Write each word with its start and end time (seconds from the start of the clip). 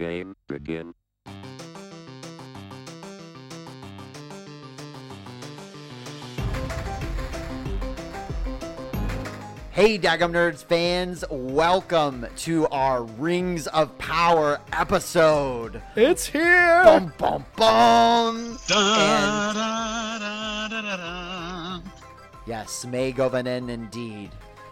Game 0.00 0.34
begin. 0.48 0.94
Hey, 9.72 9.98
Dagum 9.98 10.32
Nerds 10.32 10.64
fans, 10.64 11.22
welcome 11.28 12.26
to 12.38 12.66
our 12.68 13.02
Rings 13.02 13.66
of 13.66 13.98
Power 13.98 14.58
episode. 14.72 15.82
It's 15.96 16.24
here. 16.24 16.82
Bum, 16.82 17.12
bum, 17.18 17.44
bum. 17.56 18.58
Da, 18.68 19.52
da, 19.52 20.18
da, 20.18 20.68
da, 20.68 20.80
da, 20.80 20.96
da. 20.96 21.80
Yes, 22.46 22.86
Mae 22.86 23.12
govannen 23.12 23.68
indeed. 23.68 24.30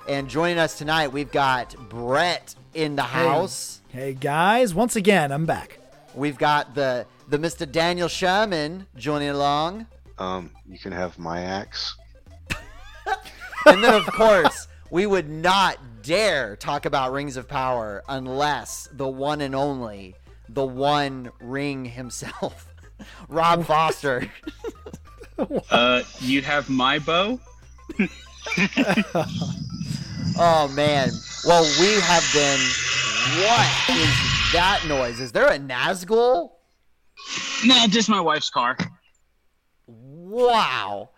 And 0.09 0.27
joining 0.27 0.59
us 0.59 0.79
tonight, 0.79 1.13
we've 1.13 1.31
got 1.31 1.75
Brett 1.91 2.55
in 2.73 2.97
the 2.97 3.03
house. 3.03 3.83
Hey 3.89 4.15
guys, 4.15 4.75
once 4.75 4.97
again, 4.97 5.31
I'm 5.31 5.45
back. 5.45 5.81
We've 6.15 6.39
got 6.39 6.75
the 6.75 7.05
the 7.29 7.37
Mr. 7.37 7.71
Daniel 7.71 8.09
Sherman 8.09 8.87
joining 8.97 9.29
along. 9.29 9.87
Um, 10.17 10.51
you 10.67 10.79
can 10.79 10.93
have 10.93 11.19
my 11.19 11.43
axe. 11.43 11.95
And 13.67 13.85
then, 13.85 13.93
of 13.93 14.07
course, 14.07 14.67
we 14.91 15.05
would 15.05 15.29
not 15.29 15.77
dare 16.03 16.57
talk 16.57 16.87
about 16.87 17.13
Rings 17.13 17.37
of 17.37 17.47
Power 17.47 18.03
unless 18.09 18.89
the 18.93 19.07
one 19.07 19.43
and 19.43 19.55
only, 19.55 20.15
the 20.49 20.65
one 20.65 21.31
ring 21.39 21.85
himself, 21.85 22.73
Rob 23.29 23.67
Foster. 23.67 24.31
Uh, 25.71 26.03
you 26.21 26.41
have 26.41 26.71
my 26.71 26.99
bow. 26.99 27.39
Oh 30.41 30.69
man. 30.75 31.11
Well, 31.45 31.63
we 31.81 31.95
have 32.01 32.25
been. 32.33 32.61
What 33.45 33.91
is 33.91 34.53
that 34.53 34.85
noise? 34.89 35.21
Is 35.21 35.33
there 35.33 35.49
a 35.49 35.59
Nazgul? 35.59 36.51
Nah, 37.65 37.87
just 37.89 38.09
my 38.09 38.21
wife's 38.21 38.51
car. 38.51 38.77
Wow. 39.87 41.11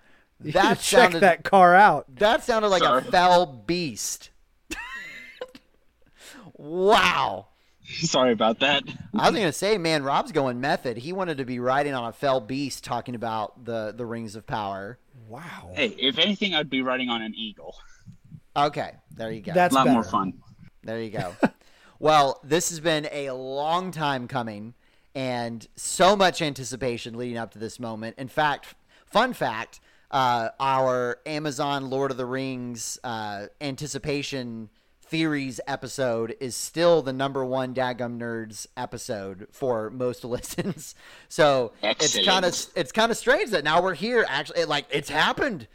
You 0.42 0.52
That 0.52 0.74
check 0.80 1.02
sounded 1.02 1.20
that 1.20 1.44
car 1.44 1.74
out. 1.74 2.14
that 2.16 2.44
sounded 2.44 2.68
like 2.68 2.82
Sorry. 2.82 3.02
a 3.06 3.10
fell 3.10 3.46
beast. 3.46 4.30
wow. 6.54 7.46
Sorry 7.84 8.32
about 8.32 8.60
that. 8.60 8.84
I 9.18 9.30
was 9.30 9.38
gonna 9.38 9.52
say, 9.52 9.76
man, 9.76 10.04
Rob's 10.04 10.32
going 10.32 10.60
method. 10.60 10.96
He 10.98 11.12
wanted 11.12 11.38
to 11.38 11.44
be 11.44 11.58
riding 11.58 11.92
on 11.92 12.04
a 12.08 12.12
fell 12.12 12.40
beast, 12.40 12.84
talking 12.84 13.14
about 13.14 13.64
the 13.64 13.92
the 13.96 14.06
rings 14.06 14.36
of 14.36 14.46
power. 14.46 14.98
Wow. 15.28 15.72
Hey, 15.74 15.88
if 15.98 16.18
anything, 16.18 16.54
I'd 16.54 16.70
be 16.70 16.82
riding 16.82 17.08
on 17.10 17.20
an 17.20 17.34
eagle. 17.36 17.74
Okay, 18.56 18.92
there 19.14 19.30
you 19.30 19.40
go. 19.40 19.52
That's 19.52 19.74
a 19.74 19.78
lot 19.78 19.88
more 19.88 20.02
fun. 20.02 20.34
There 20.82 21.00
you 21.00 21.10
go. 21.10 21.34
well, 21.98 22.40
this 22.42 22.70
has 22.70 22.80
been 22.80 23.08
a 23.12 23.30
long 23.30 23.90
time 23.90 24.26
coming 24.28 24.74
and 25.14 25.66
so 25.76 26.16
much 26.16 26.42
anticipation 26.42 27.16
leading 27.16 27.36
up 27.36 27.52
to 27.52 27.58
this 27.58 27.78
moment. 27.78 28.16
In 28.18 28.28
fact, 28.28 28.74
fun 29.06 29.32
fact, 29.32 29.80
uh, 30.10 30.50
our 30.58 31.18
Amazon 31.26 31.90
Lord 31.90 32.10
of 32.10 32.16
the 32.16 32.26
Rings 32.26 32.98
uh, 33.04 33.46
anticipation 33.60 34.70
theories 35.10 35.60
episode 35.66 36.36
is 36.40 36.54
still 36.54 37.02
the 37.02 37.12
number 37.12 37.44
one 37.44 37.74
Dagum 37.74 38.18
Nerds 38.18 38.66
episode 38.76 39.48
for 39.50 39.90
most 39.90 40.24
listens. 40.24 40.94
So 41.28 41.72
it's 41.82 42.24
kind 42.24 42.44
of 42.44 42.54
it's 42.76 42.92
kind 42.92 43.10
of 43.10 43.16
strange 43.16 43.50
that 43.50 43.64
now 43.64 43.82
we're 43.82 43.94
here. 43.94 44.24
Actually, 44.28 44.64
like 44.64 44.86
it's 44.90 45.08
happened. 45.08 45.66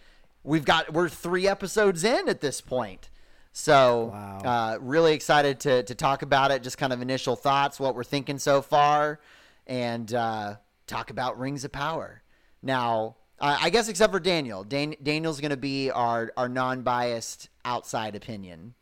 We've 0.45 0.65
got 0.65 0.93
we're 0.93 1.09
three 1.09 1.47
episodes 1.47 2.03
in 2.03 2.29
at 2.29 2.39
this 2.41 2.61
point. 2.61 3.09
So 3.51 4.11
Wow. 4.13 4.39
uh, 4.43 4.77
really 4.79 5.13
excited 5.13 5.59
to 5.61 5.83
to 5.83 5.95
talk 5.95 6.21
about 6.21 6.52
it. 6.52 6.61
Just 6.63 6.77
kind 6.77 6.93
of 6.93 7.02
initial 7.02 7.35
thoughts, 7.35 7.79
what 7.79 7.95
we're 7.95 8.03
thinking 8.03 8.37
so 8.37 8.61
far, 8.61 9.19
and 9.65 10.13
uh, 10.13 10.55
talk 10.87 11.09
about 11.09 11.39
Rings 11.39 11.63
of 11.63 11.71
Power. 11.71 12.21
Now, 12.61 13.15
I 13.39 13.65
I 13.65 13.69
guess 13.69 13.87
except 13.87 14.13
for 14.13 14.19
Daniel, 14.19 14.63
Dan- 14.63 14.95
Daniel's 15.02 15.39
going 15.41 15.52
to 15.52 15.57
be 15.57 15.89
our 15.89 16.31
our 16.37 16.47
non 16.49 16.81
biased 16.83 17.49
outside 17.64 18.15
opinion. 18.15 18.75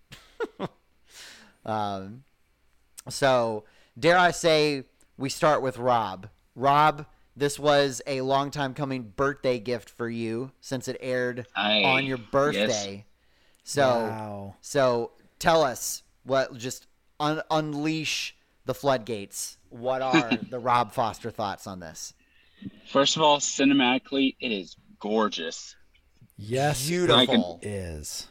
um, 1.66 2.24
so 3.10 3.64
dare 3.98 4.18
I 4.18 4.32
say 4.32 4.84
we 5.18 5.30
start 5.30 5.62
with 5.62 5.78
Rob. 5.78 6.28
Rob, 6.56 7.06
this 7.36 7.58
was 7.60 8.02
a 8.08 8.22
long 8.22 8.52
time 8.52 8.74
coming 8.74 9.14
birthday 9.16 9.60
gift 9.60 9.90
for 9.90 10.10
you 10.10 10.52
since 10.62 10.88
it 10.88 10.98
aired 11.00 11.46
Aye, 11.56 11.84
on 11.84 12.06
your 12.06 12.18
birthday. 12.18 13.06
So 13.64 13.82
Wow. 13.88 14.56
so 14.62 15.12
tell 15.40 15.64
us 15.64 16.04
what 16.24 16.56
just 16.58 16.88
un- 17.20 17.42
unleash 17.50 18.36
the 18.66 18.74
floodgates. 18.74 19.58
What 19.70 20.02
are 20.02 20.38
the 20.50 20.60
Rob 20.60 20.92
Foster 20.92 21.32
thoughts 21.32 21.66
on 21.68 21.80
this? 21.80 22.14
First 22.88 23.16
of 23.18 23.22
all, 23.22 23.40
cinematically, 23.40 24.36
it 24.40 24.52
is 24.52 24.76
gorgeous. 25.00 25.76
Yes, 26.38 26.88
Beautiful. 26.88 27.60
it 27.62 27.68
is. 27.68 28.28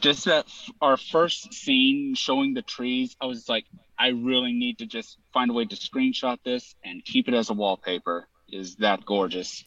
Just 0.00 0.24
that 0.26 0.46
f- 0.46 0.70
our 0.80 0.96
first 0.96 1.52
scene 1.52 2.14
showing 2.14 2.54
the 2.54 2.62
trees, 2.62 3.16
I 3.20 3.26
was 3.26 3.48
like, 3.48 3.64
I 3.98 4.08
really 4.08 4.52
need 4.52 4.78
to 4.78 4.86
just 4.86 5.18
find 5.32 5.50
a 5.50 5.54
way 5.54 5.64
to 5.64 5.76
screenshot 5.76 6.38
this 6.44 6.74
and 6.84 7.04
keep 7.04 7.28
it 7.28 7.34
as 7.34 7.50
a 7.50 7.54
wallpaper. 7.54 8.28
Is 8.48 8.76
that 8.76 9.04
gorgeous? 9.04 9.64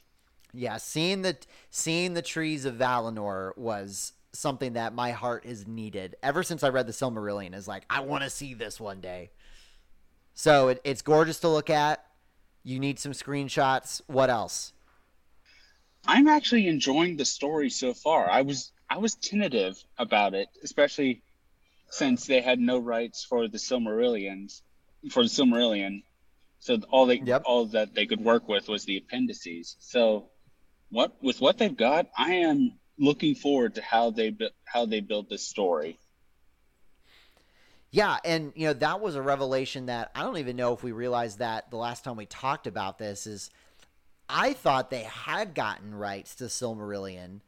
Yeah, 0.53 0.77
seeing 0.77 1.21
the 1.21 1.37
seeing 1.69 2.13
the 2.13 2.21
trees 2.21 2.65
of 2.65 2.75
Valinor 2.75 3.57
was 3.57 4.13
something 4.33 4.73
that 4.73 4.93
my 4.93 5.11
heart 5.11 5.45
has 5.45 5.67
needed 5.67 6.15
ever 6.23 6.43
since 6.43 6.63
I 6.63 6.69
read 6.69 6.87
the 6.87 6.93
Silmarillion. 6.93 7.55
Is 7.55 7.67
like 7.67 7.85
I 7.89 8.01
want 8.01 8.23
to 8.23 8.29
see 8.29 8.53
this 8.53 8.79
one 8.79 9.01
day. 9.01 9.31
So 10.33 10.69
it, 10.69 10.81
it's 10.83 11.01
gorgeous 11.01 11.39
to 11.41 11.49
look 11.49 11.69
at. 11.69 12.05
You 12.63 12.79
need 12.79 12.99
some 12.99 13.11
screenshots. 13.11 14.01
What 14.07 14.29
else? 14.29 14.73
I'm 16.05 16.27
actually 16.27 16.67
enjoying 16.67 17.17
the 17.17 17.25
story 17.25 17.69
so 17.69 17.93
far. 17.93 18.29
I 18.29 18.41
was 18.41 18.71
I 18.89 18.97
was 18.97 19.15
tentative 19.15 19.81
about 19.97 20.33
it, 20.33 20.49
especially 20.63 21.21
since 21.89 22.25
they 22.25 22.41
had 22.41 22.59
no 22.59 22.77
rights 22.77 23.23
for 23.23 23.47
the 23.47 23.57
Silmarillions 23.57 24.61
for 25.09 25.23
the 25.23 25.29
Silmarillion. 25.29 26.03
So 26.61 26.77
all 26.91 27.07
they 27.07 27.17
Yep. 27.17 27.41
all 27.45 27.65
that 27.65 27.95
they 27.95 28.05
could 28.05 28.21
work 28.21 28.47
with 28.47 28.69
was 28.69 28.85
the 28.85 28.97
appendices. 28.97 29.75
So 29.79 30.29
what 30.91 31.11
with 31.21 31.41
what 31.41 31.57
they've 31.57 31.75
got, 31.75 32.07
I 32.15 32.33
am 32.35 32.73
looking 32.99 33.33
forward 33.33 33.75
to 33.75 33.81
how 33.81 34.11
they 34.11 34.37
how 34.65 34.85
they 34.85 35.01
build 35.01 35.27
this 35.27 35.45
story. 35.45 35.97
Yeah, 37.89 38.17
and 38.23 38.53
you 38.55 38.67
know 38.67 38.73
that 38.73 39.01
was 39.01 39.15
a 39.15 39.23
revelation 39.23 39.87
that 39.87 40.11
I 40.13 40.21
don't 40.21 40.37
even 40.37 40.55
know 40.55 40.71
if 40.71 40.83
we 40.83 40.91
realized 40.91 41.39
that 41.39 41.71
the 41.71 41.77
last 41.77 42.03
time 42.03 42.15
we 42.15 42.27
talked 42.27 42.67
about 42.67 42.99
this 42.99 43.25
is 43.25 43.49
I 44.29 44.53
thought 44.53 44.91
they 44.91 45.03
had 45.03 45.55
gotten 45.55 45.95
rights 45.95 46.35
to 46.35 46.43
Silmarillion, 46.43 47.41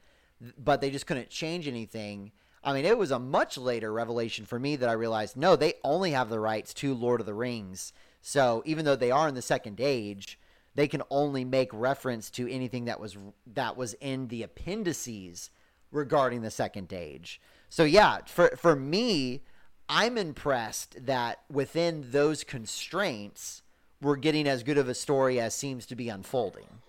but 0.57 0.81
they 0.81 0.89
just 0.89 1.05
couldn't 1.05 1.29
change 1.29 1.67
anything. 1.67 2.31
I 2.63 2.73
mean, 2.73 2.85
it 2.85 2.97
was 2.97 3.11
a 3.11 3.19
much 3.19 3.59
later 3.59 3.93
revelation 3.93 4.45
for 4.45 4.57
me 4.57 4.75
that 4.77 4.89
I 4.89 4.93
realized 4.93 5.37
no, 5.37 5.55
they 5.55 5.75
only 5.83 6.11
have 6.11 6.29
the 6.29 6.39
rights 6.39 6.73
to 6.75 6.95
Lord 6.95 7.19
of 7.19 7.27
the 7.27 7.35
Rings. 7.35 7.93
So 8.25 8.63
even 8.65 8.85
though 8.85 8.95
they 8.95 9.11
are 9.11 9.27
in 9.27 9.35
the 9.35 9.41
second 9.41 9.81
age, 9.81 10.39
they 10.75 10.87
can 10.87 11.03
only 11.11 11.43
make 11.43 11.69
reference 11.73 12.29
to 12.31 12.49
anything 12.49 12.85
that 12.85 12.99
was 12.99 13.17
that 13.45 13.77
was 13.77 13.93
in 13.95 14.29
the 14.29 14.41
appendices 14.41 15.51
regarding 15.91 16.41
the 16.41 16.49
second 16.49 16.93
age. 16.93 17.41
So 17.69 17.83
yeah, 17.83 18.19
for 18.25 18.55
for 18.55 18.77
me, 18.77 19.43
I'm 19.89 20.17
impressed 20.17 21.05
that 21.05 21.41
within 21.51 22.11
those 22.11 22.45
constraints, 22.45 23.61
we're 24.01 24.15
getting 24.15 24.47
as 24.47 24.63
good 24.63 24.77
of 24.77 24.87
a 24.87 24.95
story 24.95 25.39
as 25.39 25.53
seems 25.53 25.85
to 25.87 25.95
be 25.95 26.07
unfolding. 26.07 26.81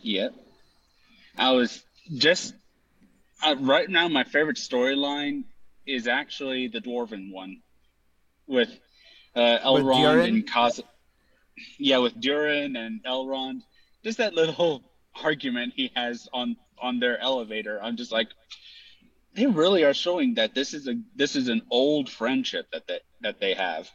Yep. 0.00 0.34
I 1.36 1.52
was 1.52 1.84
just 2.16 2.54
uh, 3.44 3.56
right 3.60 3.90
now. 3.90 4.08
My 4.08 4.24
favorite 4.24 4.56
storyline 4.56 5.44
is 5.86 6.08
actually 6.08 6.68
the 6.68 6.80
dwarven 6.80 7.30
one 7.30 7.60
with 8.46 8.80
uh, 9.34 9.58
Elrond 9.64 10.28
and 10.28 10.46
Kaz. 10.48 10.80
Yeah, 11.78 11.98
with 11.98 12.18
Durin 12.20 12.76
and 12.76 13.02
Elrond. 13.04 13.62
Just 14.04 14.18
that 14.18 14.34
little 14.34 14.82
argument 15.22 15.74
he 15.76 15.90
has 15.94 16.28
on 16.32 16.56
on 16.80 16.98
their 16.98 17.18
elevator. 17.20 17.78
I'm 17.82 17.96
just 17.96 18.10
like, 18.12 18.28
they 19.34 19.46
really 19.46 19.84
are 19.84 19.94
showing 19.94 20.34
that 20.34 20.54
this 20.54 20.74
is 20.74 20.88
a 20.88 20.94
this 21.14 21.36
is 21.36 21.48
an 21.48 21.62
old 21.70 22.10
friendship 22.10 22.66
that 22.72 22.86
they 22.86 23.00
that 23.20 23.40
they 23.40 23.54
have. 23.54 23.90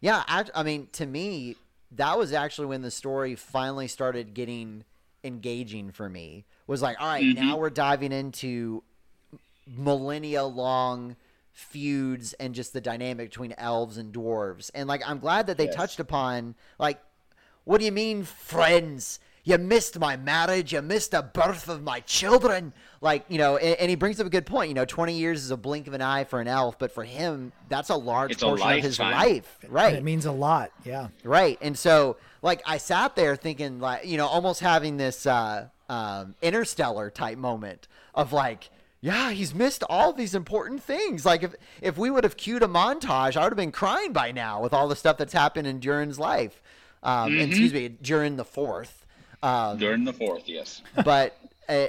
Yeah, 0.00 0.24
I, 0.26 0.44
I 0.54 0.62
mean, 0.64 0.88
to 0.94 1.06
me, 1.06 1.56
that 1.92 2.18
was 2.18 2.32
actually 2.32 2.66
when 2.66 2.82
the 2.82 2.90
story 2.90 3.36
finally 3.36 3.86
started 3.88 4.34
getting 4.34 4.84
engaging 5.24 5.92
for 5.92 6.08
me. 6.08 6.44
Was 6.66 6.82
like, 6.82 7.00
all 7.00 7.06
right, 7.06 7.24
Mhm. 7.24 7.36
now 7.36 7.56
we're 7.58 7.70
diving 7.70 8.10
into 8.12 8.82
millennia 9.66 10.44
long 10.44 11.14
feuds 11.52 12.32
and 12.34 12.54
just 12.54 12.72
the 12.72 12.80
dynamic 12.80 13.30
between 13.30 13.54
elves 13.58 13.98
and 13.98 14.12
dwarves. 14.12 14.70
And 14.74 14.88
like 14.88 15.02
I'm 15.06 15.18
glad 15.18 15.46
that 15.46 15.56
they 15.58 15.66
Yes. 15.66 15.74
touched 15.74 16.00
upon 16.00 16.54
like 16.78 17.00
what 17.64 17.78
do 17.78 17.84
you 17.84 17.92
mean 17.92 18.24
friends? 18.24 19.20
you 19.44 19.58
missed 19.58 19.98
my 19.98 20.16
marriage, 20.16 20.72
you 20.72 20.80
missed 20.82 21.10
the 21.10 21.22
birth 21.22 21.68
of 21.68 21.82
my 21.82 22.00
children. 22.00 22.72
Like, 23.00 23.24
you 23.28 23.38
know, 23.38 23.56
and, 23.56 23.76
and 23.80 23.90
he 23.90 23.96
brings 23.96 24.20
up 24.20 24.26
a 24.26 24.30
good 24.30 24.46
point. 24.46 24.68
You 24.68 24.74
know, 24.74 24.84
20 24.84 25.14
years 25.14 25.42
is 25.42 25.50
a 25.50 25.56
blink 25.56 25.88
of 25.88 25.94
an 25.94 26.00
eye 26.00 26.24
for 26.24 26.40
an 26.40 26.46
elf, 26.46 26.78
but 26.78 26.92
for 26.92 27.02
him, 27.02 27.52
that's 27.68 27.90
a 27.90 27.96
large 27.96 28.30
It's 28.32 28.42
a 28.42 28.46
portion 28.46 28.70
of 28.70 28.82
his 28.82 29.00
life. 29.00 29.58
Right. 29.68 29.88
And 29.88 29.96
it 29.96 30.04
means 30.04 30.26
a 30.26 30.32
lot. 30.32 30.70
Yeah. 30.84 31.08
Right. 31.24 31.58
And 31.60 31.76
so, 31.76 32.18
like, 32.40 32.62
I 32.66 32.78
sat 32.78 33.16
there 33.16 33.34
thinking, 33.34 33.80
like, 33.80 34.06
you 34.06 34.16
know, 34.16 34.28
almost 34.28 34.60
having 34.60 34.96
this 34.96 35.26
uh, 35.26 35.66
um, 35.88 36.36
interstellar 36.40 37.10
type 37.10 37.36
moment 37.36 37.88
of 38.14 38.32
like, 38.32 38.70
yeah, 39.02 39.32
he's 39.32 39.54
missed 39.54 39.82
all 39.90 40.12
these 40.14 40.34
important 40.34 40.82
things. 40.82 41.26
Like, 41.26 41.42
if 41.42 41.54
if 41.82 41.98
we 41.98 42.08
would 42.08 42.24
have 42.24 42.36
cued 42.38 42.62
a 42.62 42.68
montage, 42.68 43.36
I 43.36 43.42
would 43.42 43.52
have 43.52 43.56
been 43.56 43.72
crying 43.72 44.12
by 44.14 44.32
now 44.32 44.62
with 44.62 44.72
all 44.72 44.88
the 44.88 44.96
stuff 44.96 45.18
that's 45.18 45.32
happened 45.34 45.66
in 45.66 45.80
Durin's 45.80 46.18
life. 46.18 46.62
Um, 47.02 47.32
and 47.32 47.50
Excuse 47.50 47.72
me, 47.74 47.88
Durin 47.88 48.36
the 48.36 48.44
fourth. 48.44 49.04
Um, 49.42 49.76
Durin 49.78 50.04
the 50.04 50.12
fourth, 50.12 50.44
yes. 50.46 50.82
but 51.04 51.36
uh, 51.68 51.88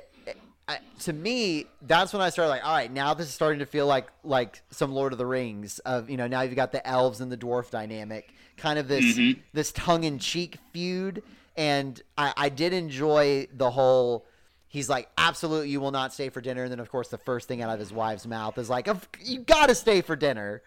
uh, 0.68 0.75
to 1.01 1.13
me, 1.13 1.68
that's 1.83 2.13
when 2.13 2.21
I 2.24 2.31
started 2.31 2.50
like, 2.50 2.65
all 2.65 2.74
right, 2.74 2.92
now 2.92 3.13
this 3.13 3.27
is 3.27 3.33
starting 3.33 3.59
to 3.59 3.68
feel 3.68 3.86
like 3.86 4.07
like 4.24 4.62
some 4.71 4.92
Lord 4.92 5.12
of 5.12 5.19
the 5.19 5.25
Rings 5.27 5.77
of 5.80 6.09
you 6.09 6.18
know 6.18 6.25
now 6.25 6.42
you've 6.42 6.56
got 6.56 6.71
the 6.71 6.86
elves 6.88 7.21
and 7.21 7.31
the 7.31 7.38
dwarf 7.38 7.69
dynamic, 7.69 8.33
kind 8.57 8.80
of 8.80 8.88
this 8.88 9.06
Mhm. 9.06 9.39
this 9.54 9.71
tongue 9.71 10.04
in 10.04 10.18
cheek 10.18 10.57
feud, 10.71 11.21
and 11.56 12.01
I, 12.18 12.33
I 12.36 12.50
did 12.50 12.74
enjoy 12.74 13.48
the 13.54 13.69
whole. 13.69 14.25
He's 14.74 14.90
like, 14.90 15.08
absolutely, 15.20 15.70
you 15.70 15.80
will 15.80 15.92
not 15.92 16.16
stay 16.16 16.30
for 16.30 16.42
dinner, 16.42 16.64
and 16.64 16.72
then 16.72 16.80
of 16.80 16.90
course 16.90 17.10
the 17.10 17.20
first 17.20 17.48
thing 17.48 17.62
out 17.62 17.70
of 17.70 17.80
his 17.80 17.94
wife's 17.94 18.25
mouth 18.25 18.58
is 18.58 18.72
like, 18.72 18.90
you 19.24 19.42
got 19.42 19.70
to 19.70 19.75
stay 19.75 20.02
for 20.02 20.16
dinner, 20.16 20.64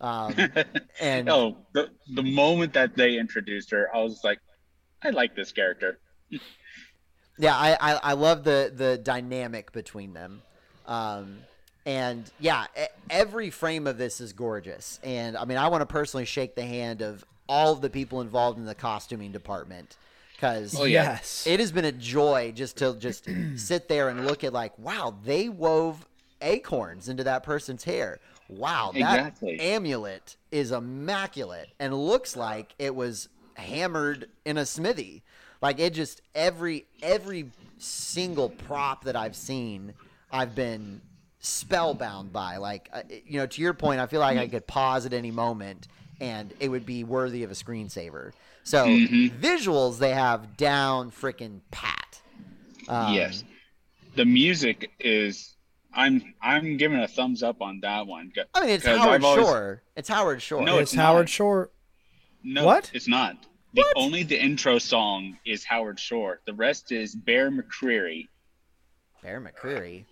um, 0.00 0.34
and 1.00 1.28
oh, 1.28 1.58
the 1.74 1.90
the 2.14 2.22
moment 2.22 2.72
that 2.72 2.96
they 2.96 3.18
introduced 3.18 3.70
her, 3.72 3.94
I 3.94 3.98
was 3.98 4.24
like, 4.24 4.38
I 5.02 5.10
like 5.10 5.36
this 5.36 5.52
character. 5.52 5.98
Yeah, 7.38 7.56
I, 7.56 7.72
I, 7.80 8.00
I 8.02 8.12
love 8.12 8.44
the 8.44 8.70
the 8.74 8.98
dynamic 8.98 9.72
between 9.72 10.12
them, 10.12 10.42
um, 10.86 11.38
and 11.86 12.30
yeah, 12.38 12.66
every 13.08 13.48
frame 13.48 13.86
of 13.86 13.96
this 13.96 14.20
is 14.20 14.34
gorgeous. 14.34 15.00
And 15.02 15.38
I 15.38 15.46
mean, 15.46 15.56
I 15.56 15.68
want 15.68 15.80
to 15.80 15.86
personally 15.86 16.26
shake 16.26 16.54
the 16.54 16.66
hand 16.66 17.00
of 17.00 17.24
all 17.48 17.72
of 17.72 17.80
the 17.80 17.88
people 17.88 18.20
involved 18.20 18.58
in 18.58 18.66
the 18.66 18.74
costuming 18.74 19.32
department 19.32 19.96
because 20.40 20.78
Oh, 20.78 20.84
yeah. 20.84 21.02
Yes. 21.04 21.46
it 21.46 21.60
has 21.60 21.70
been 21.70 21.84
a 21.84 21.92
joy 21.92 22.52
just 22.54 22.78
to 22.78 22.94
just 22.94 23.28
sit 23.56 23.88
there 23.88 24.08
and 24.08 24.26
look 24.26 24.42
at 24.42 24.52
like, 24.52 24.78
wow, 24.78 25.14
they 25.24 25.48
wove 25.50 26.06
acorns 26.40 27.08
into 27.10 27.24
that 27.24 27.42
person's 27.42 27.84
hair. 27.84 28.18
Wow, 28.48 28.90
that 28.94 28.98
Exactly. 28.98 29.60
amulet 29.60 30.36
is 30.50 30.72
immaculate 30.72 31.68
and 31.78 31.94
looks 31.94 32.36
like 32.36 32.74
it 32.78 32.94
was 32.94 33.28
hammered 33.54 34.28
in 34.46 34.56
a 34.56 34.64
smithy. 34.66 35.22
Like 35.60 35.78
it 35.78 35.92
just 35.92 36.22
every 36.34 36.86
every 37.02 37.50
single 37.78 38.48
prop 38.48 39.04
that 39.04 39.14
I've 39.16 39.36
seen, 39.36 39.92
I've 40.32 40.54
been 40.54 41.02
spellbound 41.40 42.32
by. 42.32 42.56
Like 42.56 42.88
uh, 42.92 43.02
you 43.26 43.38
know, 43.38 43.46
to 43.46 43.60
your 43.60 43.74
point, 43.74 44.00
I 44.00 44.06
feel 44.06 44.20
like 44.20 44.38
I 44.38 44.48
could 44.48 44.66
pause 44.66 45.04
at 45.04 45.12
any 45.12 45.30
moment 45.30 45.86
and 46.20 46.52
it 46.60 46.68
would 46.70 46.86
be 46.86 47.04
worthy 47.04 47.42
of 47.44 47.50
a 47.50 47.54
screensaver. 47.54 48.32
So 48.64 48.86
Mhm. 48.86 49.30
visuals 49.40 49.98
they 49.98 50.10
have 50.14 50.56
down 50.56 51.10
freaking 51.10 51.60
pat. 51.70 52.20
Um, 52.88 53.14
yes, 53.14 53.44
the 54.14 54.24
music 54.24 54.90
is. 55.00 55.54
I'm 55.92 56.34
I'm 56.40 56.76
giving 56.76 57.00
a 57.00 57.08
thumbs 57.08 57.42
up 57.42 57.60
on 57.62 57.80
that 57.80 58.06
one. 58.06 58.32
I 58.54 58.60
mean 58.60 58.70
it's 58.70 58.86
Howard 58.86 59.00
I've 59.00 59.24
always- 59.24 59.44
Shore. 59.44 59.82
It's 59.96 60.08
Howard 60.08 60.40
Shore. 60.42 60.62
No, 60.62 60.78
it's 60.78 60.92
it's 60.92 61.00
Howard 61.00 61.22
not. 61.22 61.28
Shore. 61.28 61.70
No, 62.44 62.64
What? 62.64 62.90
It's 62.94 63.08
not. 63.08 63.36
The 63.74 63.84
only 63.96 64.22
the 64.22 64.40
intro 64.40 64.78
song 64.78 65.38
is 65.44 65.64
Howard 65.64 65.98
Shore. 66.00 66.40
The 66.44 66.54
rest 66.54 66.90
is 66.92 67.14
Bear 67.14 67.50
McCreary. 67.50 68.28
Bear 69.22 69.40
McCreary. 69.40 70.04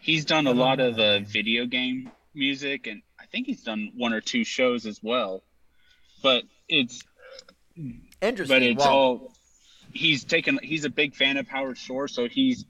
He's 0.00 0.24
done 0.24 0.46
a 0.46 0.52
lot 0.52 0.80
of 0.80 0.96
the 0.96 1.24
video 1.26 1.66
game 1.66 2.10
music, 2.34 2.86
and 2.86 3.02
I 3.18 3.26
think 3.26 3.46
he's 3.46 3.62
done 3.62 3.92
one 3.96 4.12
or 4.12 4.20
two 4.20 4.44
shows 4.44 4.86
as 4.86 5.00
well. 5.02 5.42
But 6.22 6.44
it's 6.68 7.02
Interesting. 8.20 8.54
but 8.54 8.62
it's 8.62 8.78
well, 8.78 8.88
all 8.88 9.32
he's 9.92 10.24
taken. 10.24 10.58
He's 10.62 10.84
a 10.84 10.90
big 10.90 11.14
fan 11.14 11.36
of 11.36 11.48
Howard 11.48 11.78
Shore, 11.78 12.08
so 12.08 12.28
he's 12.28 12.64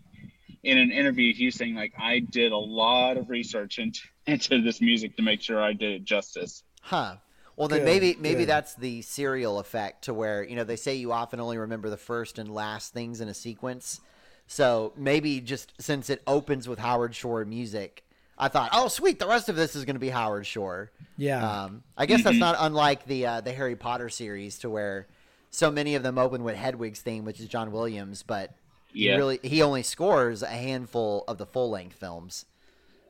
in 0.62 0.78
an 0.78 0.90
interview. 0.90 1.32
He's 1.34 1.56
saying 1.56 1.74
like, 1.74 1.92
I 1.98 2.20
did 2.20 2.52
a 2.52 2.58
lot 2.58 3.16
of 3.16 3.30
research 3.30 3.78
into 3.78 4.00
into 4.26 4.62
this 4.62 4.80
music 4.80 5.16
to 5.16 5.22
make 5.22 5.40
sure 5.40 5.62
I 5.62 5.72
did 5.72 5.92
it 5.92 6.04
justice. 6.04 6.62
Huh. 6.82 7.16
Well, 7.56 7.68
then 7.68 7.80
Good, 7.80 7.84
maybe 7.86 8.16
maybe 8.18 8.40
good. 8.40 8.48
that's 8.48 8.74
the 8.74 9.02
serial 9.02 9.58
effect 9.58 10.04
to 10.04 10.14
where 10.14 10.42
you 10.42 10.56
know 10.56 10.64
they 10.64 10.76
say 10.76 10.94
you 10.94 11.12
often 11.12 11.40
only 11.40 11.58
remember 11.58 11.90
the 11.90 11.96
first 11.96 12.38
and 12.38 12.52
last 12.52 12.92
things 12.94 13.20
in 13.20 13.28
a 13.28 13.34
sequence. 13.34 14.00
So 14.46 14.92
maybe 14.96 15.40
just 15.40 15.72
since 15.80 16.10
it 16.10 16.22
opens 16.26 16.68
with 16.68 16.78
Howard 16.78 17.14
Shore 17.14 17.44
music, 17.44 18.02
I 18.40 18.48
thought, 18.48 18.70
oh 18.72 18.88
sweet, 18.88 19.18
the 19.18 19.26
rest 19.26 19.48
of 19.48 19.54
this 19.56 19.76
is 19.76 19.84
going 19.84 19.96
to 19.96 20.00
be 20.00 20.08
Howard 20.08 20.46
Shore. 20.46 20.90
Yeah. 21.18 21.64
Um, 21.64 21.82
I 21.96 22.06
guess 22.06 22.24
that's 22.24 22.36
Mhm. 22.36 22.40
not 22.40 22.56
unlike 22.58 23.04
the 23.04 23.26
uh, 23.26 23.40
the 23.42 23.52
Harry 23.52 23.76
Potter 23.76 24.08
series 24.08 24.58
to 24.60 24.70
where 24.70 25.06
so 25.50 25.70
many 25.70 25.94
of 25.94 26.02
them 26.02 26.16
open 26.18 26.42
with 26.42 26.56
Hedwig's 26.56 27.00
theme, 27.00 27.24
which 27.24 27.38
is 27.40 27.46
John 27.48 27.70
Williams, 27.70 28.22
but 28.22 28.54
he 28.92 29.10
really 29.14 29.38
he 29.42 29.62
only 29.62 29.82
scores 29.82 30.42
a 30.42 30.46
handful 30.48 31.24
of 31.28 31.36
the 31.38 31.46
full 31.46 31.70
length 31.70 31.96
films. 31.96 32.46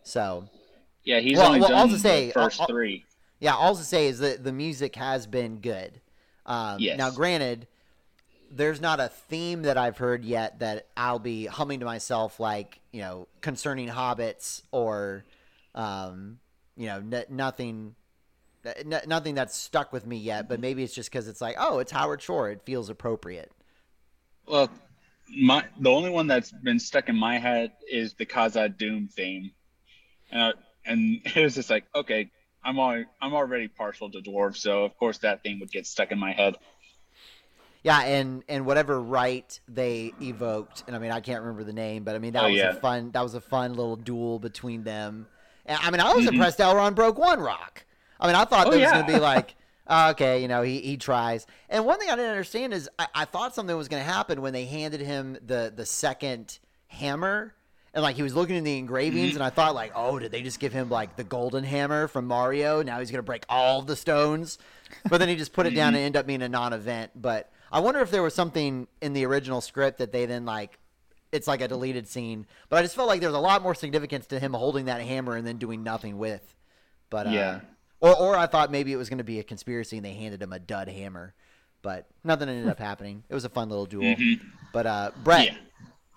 So 0.03 0.49
yeah. 1.05 1.21
He's 1.21 1.38
Well, 1.38 1.47
only 1.49 1.61
well, 1.61 1.69
done 1.71 1.79
I'll 1.79 1.88
just 1.88 2.03
the 2.03 2.09
say, 2.09 2.33
1st 2.35 2.61
I'll- 2.61 2.67
three. 2.67 3.05
Yeah, 3.38 3.55
all 3.55 3.75
to 3.75 3.83
say 3.85 4.06
is 4.09 4.19
that 4.19 4.44
the 4.44 4.53
music 4.53 4.97
has 4.97 5.26
been 5.26 5.61
good. 5.61 6.00
Um, 6.44 6.79
Yes. 6.79 6.99
Now, 6.99 7.11
granted, 7.11 7.67
there's 8.50 8.81
not 8.81 8.99
a 8.99 9.08
theme 9.08 9.62
that 9.62 9.79
I've 9.79 9.97
heard 9.97 10.25
yet 10.25 10.58
that 10.58 10.88
I'll 10.97 11.20
be 11.20 11.47
humming 11.47 11.81
to 11.81 11.87
myself, 11.87 12.41
like 12.41 12.81
you 12.93 13.00
know, 13.00 13.29
concerning 13.41 13.88
hobbits 13.88 14.62
or, 14.73 15.25
um, 15.75 16.41
you 16.76 16.87
know, 16.87 16.97
n- 16.97 17.25
nothing, 17.29 17.94
n- 18.64 19.02
nothing 19.06 19.37
that's 19.37 19.56
stuck 19.56 19.93
with 19.93 20.06
me 20.06 20.17
yet. 20.17 20.49
But 20.49 20.58
maybe 20.58 20.82
it's 20.82 20.94
just 20.94 21.11
because 21.11 21.29
it's 21.29 21.41
like, 21.41 21.56
oh, 21.58 21.79
it's 21.79 21.93
Howard 21.93 22.20
Shore. 22.20 22.50
It 22.50 22.62
feels 22.64 22.91
appropriate. 22.91 23.52
Well, 24.47 24.69
my 25.29 25.64
the 25.79 25.91
only 25.91 26.11
one 26.11 26.26
that's 26.26 26.50
been 26.50 26.81
stuck 26.81 27.08
in 27.08 27.17
my 27.17 27.38
head 27.38 27.73
is 27.88 28.14
the 28.14 28.26
Khazad-dûm 28.26 29.12
theme, 29.12 29.52
and 30.32 30.55
it 31.25 31.37
was 31.37 31.55
just 31.55 31.70
like, 31.70 31.85
okay, 31.94 32.31
I'm 32.64 32.79
al- 32.79 33.05
I'm 33.23 33.35
already 33.35 33.69
partial 33.69 34.11
to 34.11 34.19
dwarves, 34.19 34.56
so 34.56 34.85
of 34.85 34.97
course 34.97 35.19
that 35.19 35.44
theme 35.44 35.61
would 35.61 35.70
get 35.70 35.87
stuck 35.87 36.11
in 36.11 36.19
my 36.19 36.32
head. 36.32 36.56
Yeah, 37.82 38.00
and 38.03 38.43
and 38.49 38.67
whatever 38.67 39.00
right 39.00 39.59
they 39.69 40.12
evoked, 40.21 40.85
and 40.87 40.94
I 40.94 40.99
mean 40.99 41.11
I 41.11 41.21
can't 41.21 41.41
remember 41.41 41.65
the 41.65 41.73
name, 41.73 42.05
but 42.05 42.15
I 42.15 42.19
mean 42.19 42.35
that 42.35 42.44
Oh, 42.44 42.49
was 42.49 42.56
yeah. 42.59 42.71
a 42.71 42.75
fun 42.75 43.11
that 43.12 43.23
was 43.23 43.35
a 43.35 43.41
fun 43.41 43.75
little 43.75 43.97
duel 43.97 44.38
between 44.38 44.85
them. 44.85 45.27
And 45.65 45.79
I 45.82 45.91
mean 45.91 46.00
I 46.00 46.12
was 46.12 46.27
Mhm. 46.27 46.32
impressed 46.32 46.59
Elrond 46.59 46.94
broke 46.94 47.19
one 47.19 47.41
rock. 47.41 47.85
I 48.21 48.27
mean 48.27 48.37
I 48.37 48.44
thought 48.44 48.67
Oh, 48.67 48.71
there 48.71 48.81
was 48.81 48.91
gonna 48.91 49.06
be 49.06 49.19
like, 49.19 49.55
oh, 49.87 50.11
okay, 50.11 50.43
you 50.43 50.49
know 50.49 50.61
he 50.62 50.81
he 50.81 50.99
tries. 50.99 51.47
And 51.71 51.87
one 51.87 51.99
thing 51.99 52.11
I 52.11 52.17
didn't 52.17 52.32
understand 52.32 52.75
is 52.75 52.90
I, 52.99 53.07
I 53.14 53.25
thought 53.25 53.54
something 53.54 53.75
was 53.76 53.88
gonna 53.88 54.02
happen 54.02 54.43
when 54.43 54.52
they 54.52 54.66
handed 54.66 55.00
him 55.00 55.38
the 55.47 55.73
the 55.75 55.87
second 55.87 56.59
hammer. 56.88 57.54
And 57.93 58.04
like 58.04 58.14
he 58.14 58.23
was 58.23 58.37
looking 58.37 58.54
in 58.54 58.62
the 58.62 58.78
engravings, 58.78 59.33
Mhm. 59.33 59.37
and 59.37 59.43
I 59.43 59.50
thought 59.50 59.75
like, 59.75 59.90
oh, 59.97 60.19
did 60.21 60.31
they 60.31 60.43
just 60.43 60.61
give 60.61 60.73
him 60.73 60.90
like 60.90 61.16
the 61.16 61.25
golden 61.25 61.64
hammer 61.64 62.07
from 62.07 62.26
Mario? 62.26 62.83
Now 62.83 63.00
he's 63.00 63.11
gonna 63.11 63.23
break 63.25 63.45
all 63.49 63.83
the 63.83 63.97
stones. 63.97 64.59
But 65.09 65.19
then 65.19 65.28
he 65.28 65.35
just 65.35 65.52
put 65.52 65.66
it 65.66 65.71
down 65.75 65.95
and 65.95 66.04
end 66.04 66.16
up 66.16 66.26
being 66.26 66.43
a 66.43 66.49
non-event. 66.49 67.12
But 67.21 67.50
I 67.73 67.81
wonder 67.81 68.00
if 68.00 68.11
there 68.11 68.23
was 68.23 68.35
something 68.35 68.89
in 69.00 69.12
the 69.12 69.25
original 69.27 69.61
script 69.61 69.99
that 69.99 70.12
they 70.12 70.27
then 70.27 70.45
like, 70.45 70.79
it's 71.33 71.47
like 71.47 71.61
a 71.61 71.69
deleted 71.69 72.09
scene. 72.09 72.47
But 72.69 72.79
I 72.79 72.83
just 72.83 72.97
felt 72.97 73.09
like 73.09 73.21
there 73.21 73.29
was 73.31 73.37
a 73.37 73.41
lot 73.41 73.62
more 73.62 73.75
significance 73.75 74.27
to 74.27 74.41
him 74.41 74.53
holding 74.55 74.87
that 74.87 75.00
hammer 75.00 75.37
and 75.37 75.47
then 75.47 75.59
doing 75.59 75.83
nothing 75.83 76.19
with. 76.19 76.55
But 77.11 77.27
uh, 77.29 77.31
Yeah. 77.31 77.61
or 78.00 78.17
or 78.17 78.37
I 78.37 78.47
thought 78.47 78.71
maybe 78.73 78.93
it 78.93 78.97
was 78.97 79.09
going 79.09 79.19
to 79.19 79.25
be 79.25 79.39
a 79.39 79.45
conspiracy 79.45 79.97
and 79.97 80.05
they 80.05 80.15
handed 80.15 80.43
him 80.43 80.53
a 80.53 80.59
dud 80.59 80.89
hammer. 80.89 81.35
But 81.83 82.07
nothing 82.25 82.49
ended 82.49 82.69
up 82.69 82.79
happening. 82.79 83.23
It 83.29 83.35
was 83.35 83.45
a 83.45 83.49
fun 83.49 83.69
little 83.69 83.87
duel. 83.87 84.03
Mhm. 84.05 84.41
But 84.73 84.87
uh, 84.87 85.11
Brett, 85.23 85.47
Yeah. 85.47 85.57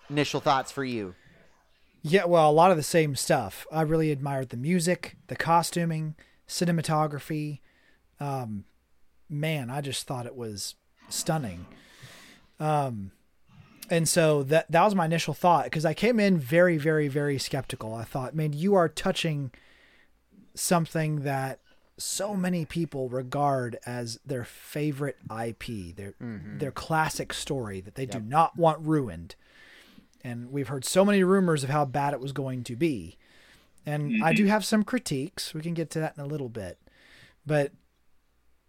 initial 0.10 0.42
thoughts 0.42 0.72
for 0.72 0.84
you? 0.84 1.16
Yeah, 2.02 2.26
well, 2.26 2.50
a 2.50 2.52
lot 2.52 2.70
of 2.72 2.76
the 2.78 2.84
same 2.84 3.16
stuff. 3.16 3.66
I 3.72 3.82
really 3.84 4.12
admired 4.12 4.50
the 4.50 4.58
music, 4.58 5.16
the 5.28 5.36
costuming, 5.38 6.16
cinematography. 6.50 7.60
Um, 8.20 8.66
man, 9.30 9.70
I 9.70 9.80
just 9.82 10.06
thought 10.06 10.26
it 10.26 10.36
was 10.36 10.76
stunning. 11.14 11.66
Um, 12.60 13.12
and 13.90 14.08
so 14.08 14.44
that 14.44 14.72
that 14.72 14.84
was 14.84 14.96
my 14.96 15.06
initial 15.06 15.34
thought 15.34 15.66
because 15.66 15.86
I 15.86 15.94
came 15.94 16.20
in 16.20 16.40
very, 16.40 16.78
very, 16.78 17.08
very 17.08 17.38
skeptical. 17.38 17.94
I 17.94 18.04
thought, 18.04 18.36
man, 18.36 18.54
you 18.54 18.76
are 18.76 18.90
touching 18.90 19.52
something 20.56 21.22
that 21.22 21.60
so 21.98 22.36
many 22.36 22.66
people 22.66 23.10
regard 23.10 23.78
as 23.86 24.20
their 24.26 24.44
favorite 24.44 25.18
IP, 25.30 25.96
their 25.96 26.16
their 26.60 26.72
classic 26.72 27.34
story 27.34 27.82
that 27.82 27.96
they 27.96 28.06
do 28.06 28.20
not 28.20 28.58
want 28.58 28.80
ruined. 28.80 29.36
And 30.24 30.52
we've 30.52 30.70
heard 30.70 30.86
so 30.86 31.04
many 31.04 31.24
rumors 31.24 31.64
of 31.64 31.70
how 31.70 31.84
bad 31.86 32.14
it 32.14 32.20
was 32.22 32.32
going 32.32 32.64
to 32.64 32.76
be. 32.76 33.18
And 33.86 34.24
I 34.24 34.34
do 34.34 34.46
have 34.46 34.64
some 34.64 34.84
critiques. 34.84 35.54
We 35.54 35.62
can 35.62 35.74
get 35.74 35.90
to 35.92 36.00
that 36.00 36.16
in 36.18 36.24
a 36.24 36.28
little 36.28 36.48
bit. 36.48 36.80
But 37.46 37.74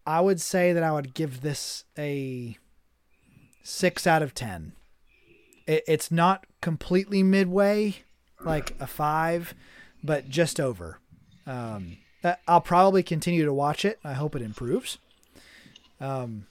I 0.07 0.21
would 0.21 0.41
say 0.41 0.73
that 0.73 0.83
I 0.83 0.93
would 0.93 1.15
give 1.15 1.41
this 1.41 1.85
a 1.99 2.59
six 3.63 4.07
out 4.07 4.23
of 4.23 4.35
ten. 4.35 4.73
It, 5.67 5.85
it's 5.87 6.11
not 6.11 6.47
completely 6.61 7.23
midway, 7.23 7.97
like 8.41 8.75
a 8.81 8.87
five, 8.87 9.55
but 10.03 10.29
just 10.29 10.61
over. 10.61 10.99
Um, 11.47 11.99
I'll 12.49 12.61
probably 12.61 13.03
continue 13.03 13.45
to 13.45 13.53
watch 13.53 13.85
it. 13.85 13.99
I 14.05 14.15
hope 14.15 14.35
it 14.35 14.43
improves. 14.43 14.99
Um, 16.01 16.47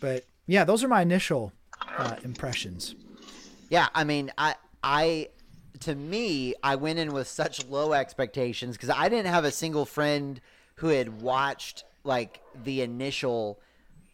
but 0.00 0.24
yeah, 0.46 0.64
those 0.64 0.84
are 0.84 0.88
my 0.88 1.02
initial 1.02 1.52
uh, 1.98 2.16
impressions. 2.22 2.94
Yeah, 3.68 3.88
I 3.94 4.04
mean, 4.04 4.32
I 4.38 4.54
I 4.82 5.28
to 5.80 5.94
me, 5.94 6.54
I 6.62 6.76
went 6.76 6.98
in 6.98 7.12
with 7.12 7.28
such 7.28 7.66
low 7.66 7.92
expectations 7.92 8.76
because 8.76 8.90
I 8.90 9.08
didn't 9.08 9.30
have 9.32 9.44
a 9.44 9.50
single 9.50 9.84
friend 9.84 10.40
who 10.76 10.88
had 10.88 11.20
watched 11.20 11.84
like 12.06 12.40
the 12.64 12.82
initial 12.82 13.58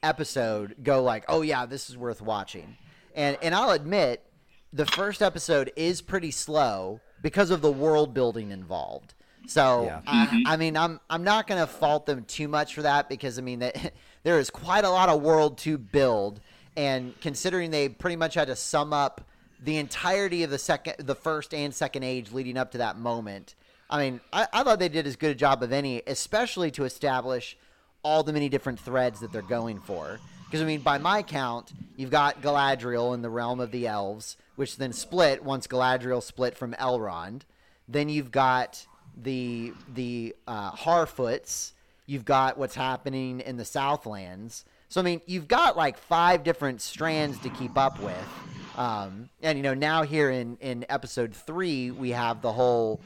episode 0.02 0.76
go 0.82 1.02
like, 1.02 1.24
"Oh 1.28 1.42
yeah, 1.42 1.66
this 1.66 1.90
is 1.90 1.96
worth 1.96 2.20
watching." 2.20 2.76
And 3.14 3.36
and 3.42 3.54
I'll 3.54 3.70
admit, 3.70 4.24
the 4.72 4.86
first 4.86 5.22
episode 5.22 5.72
is 5.76 6.00
pretty 6.02 6.30
slow 6.30 7.00
because 7.20 7.50
of 7.50 7.60
the 7.60 7.72
world 7.72 8.14
building 8.14 8.50
involved. 8.50 9.14
So 9.46 9.84
Yeah. 9.84 10.00
I, 10.06 10.26
mm-hmm. 10.26 10.38
I 10.46 10.56
mean, 10.56 10.76
I'm 10.76 11.00
I'm 11.10 11.24
not 11.24 11.46
going 11.46 11.60
to 11.60 11.66
fault 11.66 12.06
them 12.06 12.24
too 12.24 12.48
much 12.48 12.74
for 12.74 12.82
that 12.82 13.08
because 13.08 13.38
I 13.38 13.42
mean 13.42 13.60
that 13.60 13.92
there 14.22 14.38
is 14.38 14.50
quite 14.50 14.84
a 14.84 14.90
lot 14.90 15.08
of 15.08 15.22
world 15.22 15.58
to 15.58 15.78
build, 15.78 16.40
and 16.76 17.18
considering 17.20 17.70
they 17.70 17.88
pretty 17.88 18.16
much 18.16 18.34
had 18.34 18.48
to 18.48 18.56
sum 18.56 18.92
up 18.92 19.26
the 19.62 19.76
entirety 19.76 20.42
of 20.42 20.50
the 20.50 20.58
second, 20.58 21.06
the 21.06 21.14
first 21.14 21.54
and 21.54 21.74
second 21.74 22.02
age 22.02 22.32
leading 22.32 22.56
up 22.56 22.72
to 22.72 22.78
that 22.78 22.98
moment. 22.98 23.54
I 23.88 23.98
mean, 23.98 24.20
I, 24.32 24.48
I 24.52 24.62
thought 24.62 24.78
they 24.78 24.88
did 24.88 25.06
as 25.06 25.16
good 25.16 25.30
a 25.30 25.34
job 25.34 25.62
of 25.62 25.72
any, 25.72 26.02
especially 26.06 26.70
to 26.72 26.84
establish 26.84 27.58
all 28.02 28.22
the 28.22 28.32
many 28.32 28.48
different 28.48 28.80
threads 28.80 29.20
that 29.20 29.32
they're 29.32 29.42
going 29.42 29.80
for. 29.80 30.18
Because 30.44 30.62
I 30.62 30.66
mean, 30.66 30.80
by 30.80 30.98
my 30.98 31.22
count, 31.22 31.72
you've 31.96 32.10
got 32.10 32.42
Galadriel 32.42 33.14
in 33.14 33.22
the 33.22 33.30
realm 33.30 33.60
of 33.60 33.70
the 33.70 33.86
elves, 33.86 34.36
which 34.56 34.76
then 34.76 34.92
split 34.92 35.42
once 35.42 35.66
Galadriel 35.66 36.22
split 36.22 36.56
from 36.56 36.74
Elrond. 36.74 37.42
Then 37.88 38.08
you've 38.08 38.30
got 38.30 38.86
the 39.16 39.72
the 39.92 40.34
uh, 40.46 40.72
Harfoots. 40.72 41.72
You've 42.06 42.24
got 42.24 42.58
what's 42.58 42.74
happening 42.74 43.40
in 43.40 43.56
the 43.56 43.64
Southlands. 43.64 44.64
So 44.88 45.00
I 45.00 45.04
mean, 45.04 45.22
you've 45.26 45.48
got 45.48 45.76
like 45.76 45.96
five 45.96 46.44
different 46.44 46.82
strands 46.82 47.38
to 47.38 47.48
keep 47.48 47.78
up 47.78 47.98
with. 48.00 48.28
Um, 48.76 49.30
and 49.42 49.56
you 49.56 49.62
know, 49.62 49.74
now 49.74 50.02
here 50.02 50.30
in 50.30 50.58
in 50.60 50.84
episode 50.90 51.34
three, 51.34 51.90
we 51.90 52.10
have 52.10 52.42
the 52.42 52.52
whole 52.52 53.00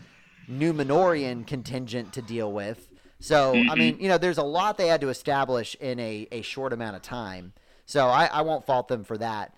Numenorean 0.51 1.47
contingent 1.47 2.13
to 2.15 2.23
deal 2.23 2.53
with. 2.53 2.86
So 3.19 3.55
I 3.55 3.75
mean, 3.75 3.99
you 3.99 4.09
know, 4.09 4.19
there's 4.19 4.39
a 4.39 4.43
lot 4.43 4.77
they 4.77 4.89
had 4.89 5.01
to 5.01 5.09
establish 5.09 5.75
in 5.81 5.99
a, 5.99 6.29
a 6.31 6.43
short 6.43 6.73
amount 6.73 6.97
of 6.97 7.03
time. 7.03 7.53
So 7.87 8.07
I, 8.07 8.27
I 8.27 8.43
won't 8.43 8.67
fault 8.67 8.89
them 8.89 9.05
for 9.05 9.17
that. 9.19 9.55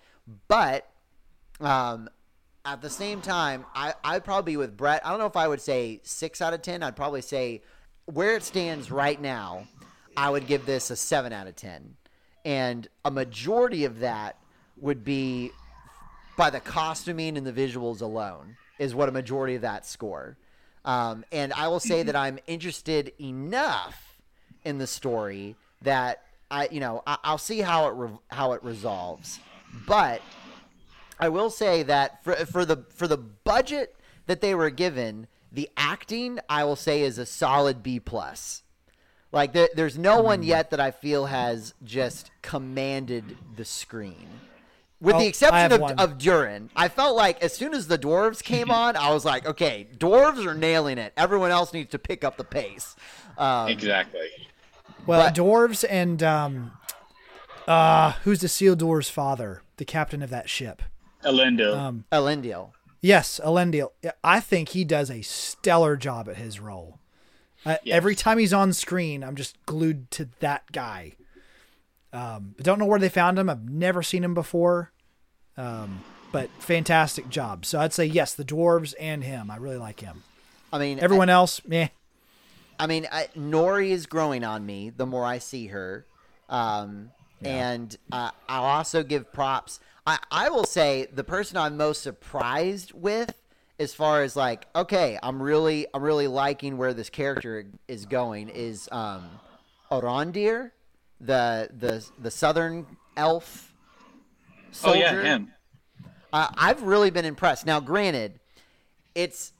But 0.47 0.87
um, 1.59 2.09
at 2.63 2.81
the 2.81 2.89
same 2.89 3.21
time, 3.21 3.65
I, 3.75 3.93
I'd 4.03 4.23
probably 4.23 4.53
be 4.53 4.57
with 4.57 4.77
Brett. 4.77 5.05
I 5.05 5.09
don't 5.09 5.19
know 5.19 5.25
if 5.25 5.35
I 5.35 5.47
would 5.47 5.61
say 5.61 5.99
six 6.03 6.41
out 6.41 6.53
of 6.53 6.61
ten. 6.61 6.83
I'd 6.83 6.95
probably 6.95 7.21
say 7.21 7.61
where 8.05 8.35
it 8.35 8.43
stands 8.43 8.91
right 8.91 9.19
now, 9.19 9.67
I 10.15 10.29
would 10.29 10.47
give 10.47 10.65
this 10.65 10.89
a 10.89 10.95
seven 10.95 11.33
out 11.33 11.47
of 11.47 11.55
ten. 11.55 11.95
And 12.45 12.87
a 13.03 13.11
majority 13.11 13.85
of 13.85 13.99
that 13.99 14.37
would 14.77 15.03
be 15.03 15.51
by 16.37 16.49
the 16.49 16.59
costuming 16.59 17.37
and 17.37 17.45
the 17.45 17.51
visuals 17.53 18.01
alone 18.01 18.55
is 18.79 18.95
what 18.95 19.09
a 19.09 19.11
majority 19.11 19.55
of 19.55 19.61
that 19.61 19.85
score. 19.85 20.37
Um, 20.85 21.25
and 21.31 21.53
I 21.53 21.67
will 21.67 21.79
say 21.79 22.03
that 22.03 22.15
I'm 22.15 22.39
interested 22.47 23.13
enough 23.19 24.17
in 24.63 24.77
the 24.77 24.87
story 24.87 25.55
that 25.81 26.23
I, 26.49 26.67
you 26.71 26.79
know, 26.79 27.03
I, 27.05 27.17
I'll 27.23 27.37
see 27.37 27.59
how 27.59 27.87
it 27.87 27.93
re- 27.95 28.19
how 28.29 28.53
it 28.53 28.63
resolves. 28.63 29.39
But 29.85 30.21
I 31.19 31.29
will 31.29 31.49
say 31.49 31.83
that 31.83 32.23
for 32.23 32.33
for 32.45 32.65
the 32.65 32.85
for 32.89 33.07
the 33.07 33.17
budget 33.17 33.95
that 34.25 34.41
they 34.41 34.55
were 34.55 34.69
given, 34.69 35.27
the 35.51 35.69
acting 35.75 36.39
I 36.47 36.63
will 36.63 36.75
say 36.75 37.01
is 37.01 37.17
a 37.17 37.25
solid 37.25 37.83
B 37.83 37.99
plus. 37.99 38.63
Like 39.31 39.53
there, 39.53 39.69
there's 39.75 39.97
no 39.97 40.21
one 40.21 40.41
yet 40.41 40.71
that 40.71 40.79
I 40.79 40.91
feel 40.91 41.27
has 41.27 41.75
just 41.83 42.31
commanded 42.41 43.37
the 43.55 43.65
screen. 43.65 44.27
With 45.01 45.15
Oh, 45.15 45.19
the 45.19 45.27
exception 45.27 45.71
of, 45.71 45.79
one. 45.79 45.97
of 45.99 46.17
Durin, 46.17 46.69
I 46.75 46.89
felt 46.89 47.15
like 47.15 47.41
as 47.41 47.53
soon 47.53 47.73
as 47.73 47.87
the 47.87 47.97
dwarves 47.97 48.43
came 48.43 48.69
on, 48.83 48.97
I 48.97 49.13
was 49.13 49.23
like, 49.23 49.45
okay, 49.45 49.87
dwarves 49.97 50.45
are 50.45 50.53
nailing 50.53 50.97
it. 50.97 51.13
Everyone 51.15 51.51
else 51.51 51.71
needs 51.73 51.91
to 51.91 51.99
pick 51.99 52.23
up 52.25 52.35
the 52.37 52.43
pace. 52.43 52.95
Um, 53.37 53.69
Exactly. 53.69 54.27
Well, 55.05 55.25
But- 55.27 55.35
dwarves 55.35 55.85
and 55.89 56.21
um, 56.21 56.71
uh, 57.67 58.11
who's 58.23 58.41
the 58.41 58.49
seal 58.49 58.75
Isildur's 58.75 59.09
father, 59.09 59.61
the 59.77 59.85
captain 59.85 60.21
of 60.21 60.29
that 60.31 60.49
ship? 60.49 60.81
Elendil. 61.23 61.75
Um, 61.77 62.05
Elendil. 62.11 62.71
yes, 63.01 63.39
Elendil. 63.43 63.91
I 64.23 64.39
think 64.41 64.69
he 64.69 64.83
does 64.83 65.09
a 65.09 65.21
stellar 65.21 65.95
job 65.95 66.27
at 66.29 66.37
his 66.37 66.59
role. 66.59 66.99
Uh, 67.65 67.75
Yes. 67.83 67.95
Every 67.95 68.15
time 68.15 68.37
he's 68.37 68.53
on 68.53 68.71
screen, 68.73 69.23
I'm 69.23 69.35
just 69.35 69.57
glued 69.65 70.11
to 70.11 70.29
that 70.39 70.71
guy. 70.71 71.13
Um, 72.11 72.55
I 72.59 72.63
don't 72.63 72.79
know 72.79 72.85
where 72.85 72.99
they 72.99 73.09
found 73.09 73.37
him. 73.37 73.49
I've 73.49 73.69
never 73.69 74.01
seen 74.01 74.23
him 74.23 74.33
before. 74.33 74.91
Um, 75.57 76.03
but 76.31 76.49
fantastic 76.59 77.29
job. 77.29 77.65
So 77.65 77.79
I'd 77.79 77.93
say 77.93 78.05
yes, 78.05 78.33
the 78.33 78.45
dwarves 78.45 78.93
and 78.99 79.23
him. 79.23 79.51
I 79.51 79.57
really 79.57 79.77
like 79.77 79.99
him. 79.99 80.23
I 80.71 80.77
mean, 80.77 80.99
Everyone 80.99 81.29
else, 81.29 81.61
meh. 81.65 81.89
I 82.79 82.87
mean, 82.87 83.07
I, 83.11 83.27
Nori 83.37 83.89
is 83.89 84.05
growing 84.05 84.43
on 84.43 84.65
me 84.65 84.89
the 84.89 85.05
more 85.05 85.25
I 85.25 85.39
see 85.39 85.67
her. 85.67 86.05
Um, 86.47 87.11
And 87.43 87.95
uh, 88.11 88.31
I'll 88.47 88.63
also 88.65 89.01
give 89.03 89.31
props. 89.31 89.79
I, 90.05 90.19
I 90.31 90.49
will 90.49 90.65
say 90.65 91.07
the 91.11 91.23
person 91.23 91.57
I'm 91.57 91.77
most 91.77 92.01
surprised 92.03 92.91
with, 92.93 93.33
as 93.79 93.93
far 93.93 94.23
as 94.23 94.35
like, 94.35 94.67
okay, 94.75 95.17
I'm 95.23 95.41
really 95.41 95.87
I'm 95.93 96.03
really 96.03 96.27
liking 96.27 96.77
where 96.77 96.93
this 96.93 97.09
character 97.09 97.65
is 97.87 98.05
going, 98.05 98.49
is 98.49 98.89
um, 98.91 99.29
Arondir, 99.89 100.71
the 101.19 101.69
the 101.77 102.05
the 102.19 102.31
southern 102.31 102.85
elf. 103.17 103.73
soldier. 104.71 104.97
oh 104.97 105.01
yeah, 105.01 105.21
him. 105.21 105.51
Uh, 106.31 106.47
I've 106.55 106.83
really 106.83 107.09
been 107.09 107.25
impressed. 107.25 107.65
Now, 107.65 107.79
granted, 107.79 108.39
it's 109.15 109.53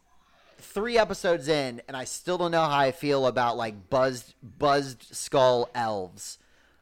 three 0.60 0.98
episodes 0.98 1.48
in, 1.48 1.82
and 1.88 1.98
I 1.98 2.04
still 2.04 2.38
don't 2.38 2.51
know 2.51 2.63
how 2.63 2.78
I 2.78 2.92
feel 2.92 3.25
about 3.28 3.58
like 3.58 3.89
buzzed 3.89 4.34
buzzed 4.44 5.04
skull 5.16 5.70
elves. 5.74 6.38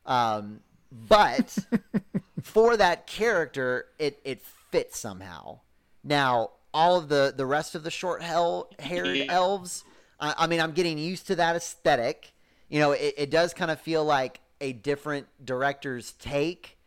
Um, 0.05 0.61
but 0.91 1.57
for 2.41 2.77
that 2.77 3.07
character, 3.07 3.85
it 3.97 4.19
it 4.23 4.41
fits 4.71 4.99
somehow. 4.99 5.59
Now, 6.03 6.51
all 6.73 6.97
of 6.97 7.09
the 7.09 7.33
the 7.35 7.45
rest 7.45 7.75
of 7.75 7.83
the 7.83 7.91
short 7.91 8.21
hell 8.21 8.69
haired 8.79 9.29
elves, 9.29 9.83
I, 10.19 10.33
I 10.37 10.47
mean, 10.47 10.59
I'm 10.59 10.73
getting 10.73 10.97
used 10.97 11.27
to 11.27 11.35
that 11.35 11.55
aesthetic. 11.55 12.33
You 12.69 12.79
know, 12.79 12.91
it, 12.91 13.13
it 13.17 13.29
does 13.29 13.53
kind 13.53 13.71
of 13.71 13.79
feel 13.79 14.03
like 14.03 14.41
a 14.61 14.73
different 14.73 15.27
director's 15.43 16.13
take 16.13 16.77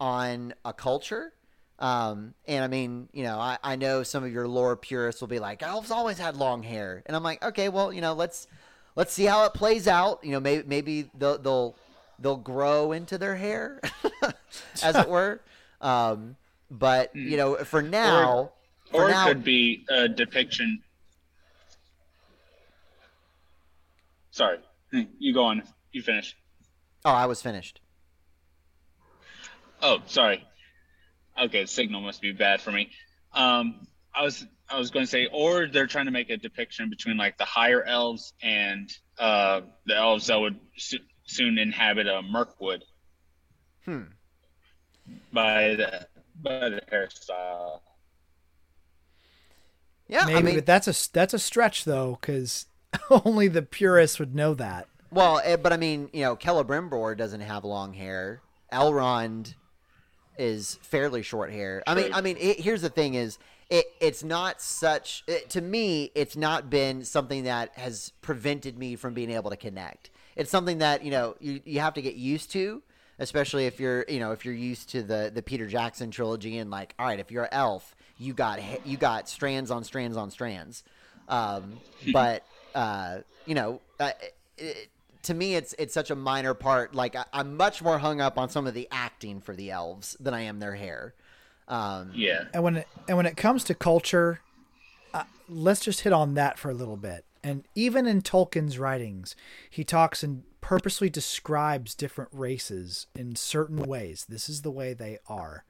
on 0.00 0.54
a 0.64 0.72
culture. 0.72 1.32
Um, 1.78 2.34
and 2.46 2.64
I 2.64 2.68
mean, 2.68 3.08
you 3.12 3.22
know, 3.22 3.38
I, 3.38 3.58
I 3.62 3.76
know 3.76 4.02
some 4.02 4.24
of 4.24 4.32
your 4.32 4.48
lore 4.48 4.76
purists 4.76 5.20
will 5.20 5.28
be 5.28 5.38
like, 5.38 5.62
elves 5.62 5.90
always 5.90 6.18
had 6.18 6.36
long 6.36 6.62
hair. 6.62 7.02
And 7.06 7.14
I'm 7.14 7.22
like, 7.22 7.42
okay, 7.44 7.68
well, 7.68 7.92
you 7.92 8.00
know, 8.00 8.14
let's, 8.14 8.48
let's 8.96 9.12
see 9.12 9.24
how 9.26 9.44
it 9.44 9.54
plays 9.54 9.86
out. 9.86 10.24
You 10.24 10.32
know, 10.32 10.40
maybe, 10.40 10.64
maybe 10.66 11.10
they'll, 11.16 11.38
they'll, 11.38 11.76
they'll 12.18 12.36
grow 12.36 12.92
into 12.92 13.16
their 13.16 13.36
hair 13.36 13.80
as 14.82 14.96
it 14.96 15.08
were. 15.08 15.40
Um, 15.80 16.36
but 16.70 17.14
you 17.14 17.36
know, 17.36 17.56
for 17.56 17.82
now, 17.82 18.52
for 18.90 19.04
Or 19.04 19.08
it 19.08 19.12
now, 19.12 19.26
could 19.26 19.44
be 19.44 19.84
a 19.88 20.08
depiction. 20.08 20.82
Sorry, 24.30 24.58
you 25.18 25.34
go 25.34 25.44
on. 25.44 25.62
You 25.92 26.02
finish. 26.02 26.36
Oh, 27.04 27.10
I 27.10 27.26
was 27.26 27.40
finished. 27.42 27.80
Oh, 29.80 29.98
sorry. 30.06 30.44
Okay, 31.40 31.66
signal 31.66 32.00
must 32.00 32.20
be 32.20 32.32
bad 32.32 32.60
for 32.60 32.72
me. 32.72 32.90
Um, 33.32 33.86
I 34.14 34.22
was 34.22 34.44
I 34.68 34.78
was 34.78 34.90
going 34.90 35.04
to 35.04 35.10
say, 35.10 35.28
or 35.32 35.66
they're 35.68 35.86
trying 35.86 36.06
to 36.06 36.10
make 36.10 36.30
a 36.30 36.36
depiction 36.36 36.90
between 36.90 37.16
like 37.16 37.38
the 37.38 37.44
higher 37.44 37.82
elves 37.84 38.32
and 38.42 38.90
uh, 39.18 39.60
the 39.86 39.96
elves 39.96 40.26
that 40.26 40.38
would 40.40 40.58
so- 40.76 40.98
soon 41.24 41.58
inhabit 41.58 42.06
a 42.06 42.22
Mirkwood 42.22 42.84
Hmm. 43.84 44.02
by 45.32 45.74
the 45.76 46.06
by 46.42 46.68
the 46.68 46.82
hairstyle. 46.92 47.80
Yeah. 50.08 50.24
Maybe, 50.26 50.38
I 50.38 50.42
mean, 50.42 50.54
but 50.56 50.66
that's 50.66 50.88
a 50.88 51.12
that's 51.12 51.34
a 51.34 51.38
stretch 51.38 51.84
though, 51.84 52.18
because 52.20 52.66
only 53.24 53.46
the 53.48 53.62
purists 53.62 54.18
would 54.18 54.34
know 54.34 54.54
that. 54.54 54.88
Well, 55.10 55.40
eh, 55.44 55.56
but 55.56 55.72
I 55.72 55.76
mean, 55.76 56.10
you 56.12 56.22
know, 56.22 56.36
Celebrimbor 56.36 57.16
doesn't 57.16 57.40
have 57.40 57.64
long 57.64 57.94
hair. 57.94 58.40
Elrond 58.72 59.54
is 60.38 60.78
fairly 60.82 61.22
short 61.22 61.50
hair. 61.50 61.82
I 61.86 61.94
mean, 61.94 62.12
I 62.12 62.20
mean, 62.20 62.36
it, 62.38 62.60
here's 62.60 62.82
the 62.82 62.90
thing: 62.90 63.14
is 63.14 63.38
it? 63.70 63.86
It's 64.00 64.22
not 64.22 64.60
such. 64.60 65.24
It, 65.26 65.48
to 65.50 65.60
me, 65.60 66.10
it's 66.14 66.36
not 66.36 66.68
been 66.70 67.04
something 67.04 67.44
that 67.44 67.76
has 67.78 68.12
prevented 68.20 68.78
me 68.78 68.96
from 68.96 69.14
being 69.14 69.30
able 69.30 69.50
to 69.50 69.56
connect. 69.56 70.10
It's 70.36 70.50
something 70.50 70.78
that 70.78 71.02
you 71.04 71.10
know 71.10 71.36
you 71.40 71.60
you 71.64 71.80
have 71.80 71.94
to 71.94 72.02
get 72.02 72.14
used 72.14 72.52
to. 72.52 72.82
especially 73.18 73.66
if 73.66 73.80
you're 73.80 74.04
you 74.08 74.20
know 74.20 74.32
if 74.32 74.44
you're 74.44 74.54
used 74.54 74.90
to 74.90 75.02
the 75.02 75.30
the 75.34 75.42
Peter 75.42 75.66
Jackson 75.66 76.10
trilogy 76.10 76.58
and 76.58 76.70
like 76.70 76.94
all 76.98 77.06
right 77.06 77.18
if 77.18 77.30
you're 77.30 77.44
an 77.44 77.50
elf 77.52 77.96
you 78.16 78.32
got 78.32 78.60
you 78.86 78.96
got 78.96 79.28
strands 79.28 79.70
on 79.70 79.84
strands 79.84 80.16
on 80.16 80.30
strands 80.30 80.84
um, 81.28 81.78
but 82.12 82.44
uh, 82.74 83.18
you 83.46 83.54
know 83.54 83.80
uh, 83.98 84.10
to 85.24 85.34
me 85.34 85.54
it's 85.54 85.74
it's 85.78 85.94
such 85.94 86.10
a 86.10 86.16
minor 86.16 86.54
part. 86.54 86.94
Like 86.94 87.16
I, 87.16 87.24
am 87.32 87.56
much 87.56 87.82
more 87.82 87.98
hung 87.98 88.20
up 88.20 88.38
on 88.38 88.48
some 88.48 88.66
of 88.66 88.74
the 88.74 88.88
acting 88.90 89.40
for 89.40 89.54
the 89.54 89.70
elves 89.70 90.16
than 90.20 90.34
I 90.34 90.42
am 90.42 90.58
their 90.58 90.74
hair. 90.74 91.14
Um, 91.66 92.12
yeah. 92.14 92.44
And 92.54 92.62
when 92.62 92.76
it, 92.76 92.88
and 93.08 93.16
when 93.16 93.26
it 93.26 93.36
comes 93.36 93.64
to 93.64 93.74
culture 93.74 94.40
uh, 95.14 95.24
let's 95.48 95.80
just 95.80 96.00
hit 96.00 96.12
on 96.12 96.34
that 96.34 96.58
for 96.58 96.70
a 96.70 96.74
little 96.74 96.96
bit. 96.96 97.24
And 97.42 97.64
even 97.74 98.06
in 98.06 98.22
Tolkien's 98.22 98.78
writings 98.78 99.36
he 99.70 99.84
talks 99.84 100.22
and 100.22 100.44
purposely 100.60 101.08
describes 101.08 101.94
different 101.94 102.30
races 102.32 103.06
in 103.14 103.36
certain 103.36 103.82
ways. 103.82 104.26
This 104.28 104.48
is 104.48 104.62
the 104.62 104.70
way 104.70 104.92
they 104.92 105.18
are. 105.28 105.64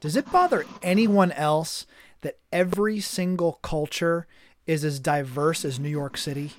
Does 0.00 0.16
it 0.16 0.32
bother 0.32 0.64
anyone 0.82 1.30
else 1.32 1.86
that 2.22 2.38
every 2.52 3.00
single 3.00 3.60
culture 3.62 4.26
is 4.66 4.84
as 4.84 4.98
diverse 4.98 5.64
as 5.64 5.78
New 5.78 5.88
York 5.88 6.16
City 6.16 6.52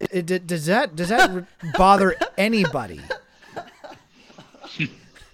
it, 0.00 0.30
it, 0.30 0.46
does 0.46 0.66
that 0.66 0.96
does 0.96 1.08
that 1.08 1.46
bother 1.76 2.16
anybody? 2.36 3.00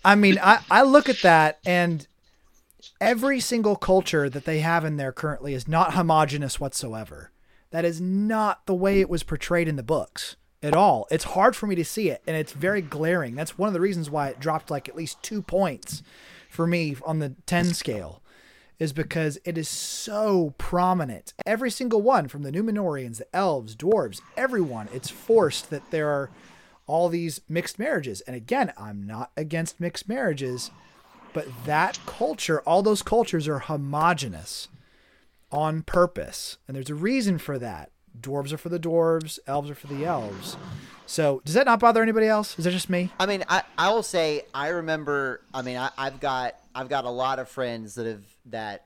I 0.05 0.15
mean, 0.15 0.39
I, 0.43 0.61
I 0.71 0.83
look 0.83 1.09
at 1.09 1.23
that 1.23 1.59
and 1.67 2.07
every 3.01 3.41
single 3.41 3.77
culture 3.77 4.31
that 4.31 4.45
they 4.45 4.61
have 4.61 4.85
in 4.85 4.97
there 4.97 5.13
currently 5.13 5.55
is 5.55 5.69
not 5.69 5.95
homogenous 5.95 6.59
whatsoever. 6.61 7.31
That 7.71 7.85
is 7.85 8.01
not 8.01 8.65
the 8.67 8.75
way 8.75 9.01
it 9.01 9.11
was 9.11 9.23
portrayed 9.23 9.69
in 9.69 9.77
the 9.77 9.83
books 9.83 10.37
at 10.63 10.75
all. 10.75 11.07
It's 11.11 11.25
hard 11.25 11.55
for 11.55 11.67
me 11.67 11.75
to 11.75 11.85
see 11.85 12.11
it 12.11 12.23
and 12.27 12.37
it's 12.37 12.53
very 12.53 12.81
glaring. 12.81 13.35
That's 13.35 13.59
one 13.59 13.69
of 13.69 13.75
the 13.75 13.81
reasons 13.81 14.11
why 14.11 14.29
it 14.29 14.41
dropped 14.41 14.71
like 14.71 14.89
at 14.89 14.97
least 14.97 15.23
2 15.23 15.43
points 15.43 16.03
for 16.49 16.67
me 16.67 16.97
on 17.05 17.19
the 17.19 17.35
10 17.47 17.75
scale 17.75 18.23
is 18.79 18.93
because 18.93 19.39
it 19.45 19.59
is 19.59 19.69
so 19.69 20.55
prominent. 20.59 21.35
Every 21.45 21.71
single 21.71 22.01
one, 22.01 22.29
from 22.29 22.43
the 22.43 22.53
Numenoreans, 22.53 23.19
the 23.19 23.37
elves, 23.37 23.75
dwarves, 23.75 24.21
everyone, 24.37 24.89
it's 24.93 25.11
forced 25.11 25.71
that 25.71 25.91
there 25.91 26.09
are 26.09 26.31
all 26.87 27.09
these 27.09 27.41
mixed 27.49 27.79
marriages. 27.79 28.21
And 28.23 28.37
again, 28.37 28.73
I'm 28.79 29.07
not 29.07 29.31
against 29.37 29.81
mixed 29.81 30.09
marriages, 30.09 30.71
but 31.33 31.47
that 31.67 31.99
culture, 32.07 32.61
all 32.61 32.83
those 32.83 33.03
cultures 33.03 33.49
are 33.49 33.59
homogenous 33.59 34.69
on 35.51 35.83
purpose. 35.83 36.59
And 36.67 36.77
there's 36.77 36.91
a 36.91 36.95
reason 36.95 37.39
for 37.39 37.59
that. 37.59 37.91
Dwarves 38.21 38.53
are 38.53 38.59
for 38.59 38.69
the 38.69 38.81
dwarves, 38.81 39.39
elves 39.47 39.71
are 39.71 39.75
for 39.75 39.87
the 39.87 40.05
elves. 40.05 40.57
So 41.07 41.41
does 41.45 41.55
that 41.55 41.67
not 41.67 41.81
bother 41.81 42.03
anybody 42.03 42.27
else? 42.27 42.59
Is 42.59 42.67
it 42.67 42.73
just 42.73 42.91
me? 42.91 43.11
I 43.19 43.27
mean, 43.27 43.45
I, 43.49 43.63
I 43.77 43.91
will 43.91 44.03
say 44.03 44.45
I 44.53 44.69
remember. 44.69 45.41
I 45.55 45.63
mean, 45.63 45.77
I, 45.77 45.91
I've 45.97 46.21
got 46.21 46.55
I've 46.79 46.89
got 46.89 47.05
a 47.05 47.11
lot 47.11 47.39
of 47.39 47.49
friends 47.49 47.97
that 47.97 48.07
have 48.07 48.25
that 48.47 48.85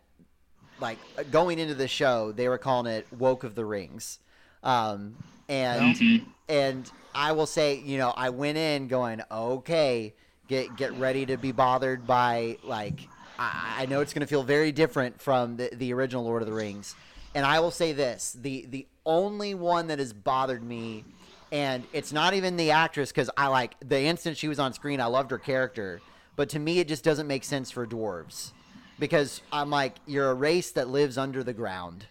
like 0.81 0.99
going 1.31 1.59
into 1.59 1.75
the 1.75 1.89
show 1.89 2.33
they 2.33 2.49
were 2.49 2.59
calling 2.59 2.93
it 2.93 3.07
woke 3.13 3.45
of 3.45 3.55
the 3.55 3.65
rings. 3.65 4.19
Um, 4.63 5.17
and 5.49 5.97
mm-hmm. 5.97 6.31
and 6.49 6.91
i 7.15 7.33
will 7.33 7.47
say 7.47 7.79
you 7.79 7.99
know 7.99 8.13
i 8.17 8.31
went 8.31 8.57
in 8.57 8.89
going 8.89 9.21
okay 9.31 10.15
get 10.49 10.75
get 10.77 10.93
ready 10.95 11.27
to 11.27 11.37
be 11.37 11.53
bothered 11.53 12.07
by 12.07 12.57
like 12.63 13.09
i, 13.39 13.79
I 13.81 13.87
know 13.87 14.01
it's 14.01 14.15
going 14.15 14.21
to 14.21 14.27
feel 14.27 14.43
very 14.43 14.73
different 14.73 15.21
from 15.21 15.57
the, 15.57 15.69
the 15.73 15.93
original 15.93 16.25
lord 16.25 16.43
of 16.43 16.49
the 16.49 16.55
rings. 16.55 16.95
And 17.35 17.45
i 17.47 17.61
will 17.61 17.71
say 17.71 17.93
this 17.93 18.37
the 18.41 18.67
the 18.69 18.87
only 19.05 19.55
one 19.55 19.89
that 19.89 19.99
has 19.99 20.13
bothered 20.13 20.63
me 20.63 21.05
and 21.51 21.85
it's 21.93 22.13
not 22.13 22.35
even 22.35 22.57
the 22.57 22.71
actress 22.71 23.11
because 23.11 23.31
i 23.37 23.49
like 23.49 23.75
the 23.81 24.01
instant 24.01 24.37
she 24.37 24.49
was 24.49 24.59
on 24.59 24.73
screen 24.73 25.01
i 25.01 25.07
loved 25.07 25.31
her 25.31 25.39
character 25.39 26.01
but 26.37 26.49
to 26.51 26.59
me 26.59 26.79
it 26.79 26.89
just 26.89 27.05
doesn't 27.05 27.27
make 27.27 27.45
sense 27.45 27.71
for 27.71 27.87
dwarves 27.87 28.53
because 28.99 29.41
I'm 29.53 29.71
like 29.71 29.97
you're 30.07 30.31
a 30.31 30.35
race 30.35 30.73
that 30.73 30.89
lives 30.89 31.19
under 31.19 31.43
the 31.43 31.53
ground. 31.53 32.07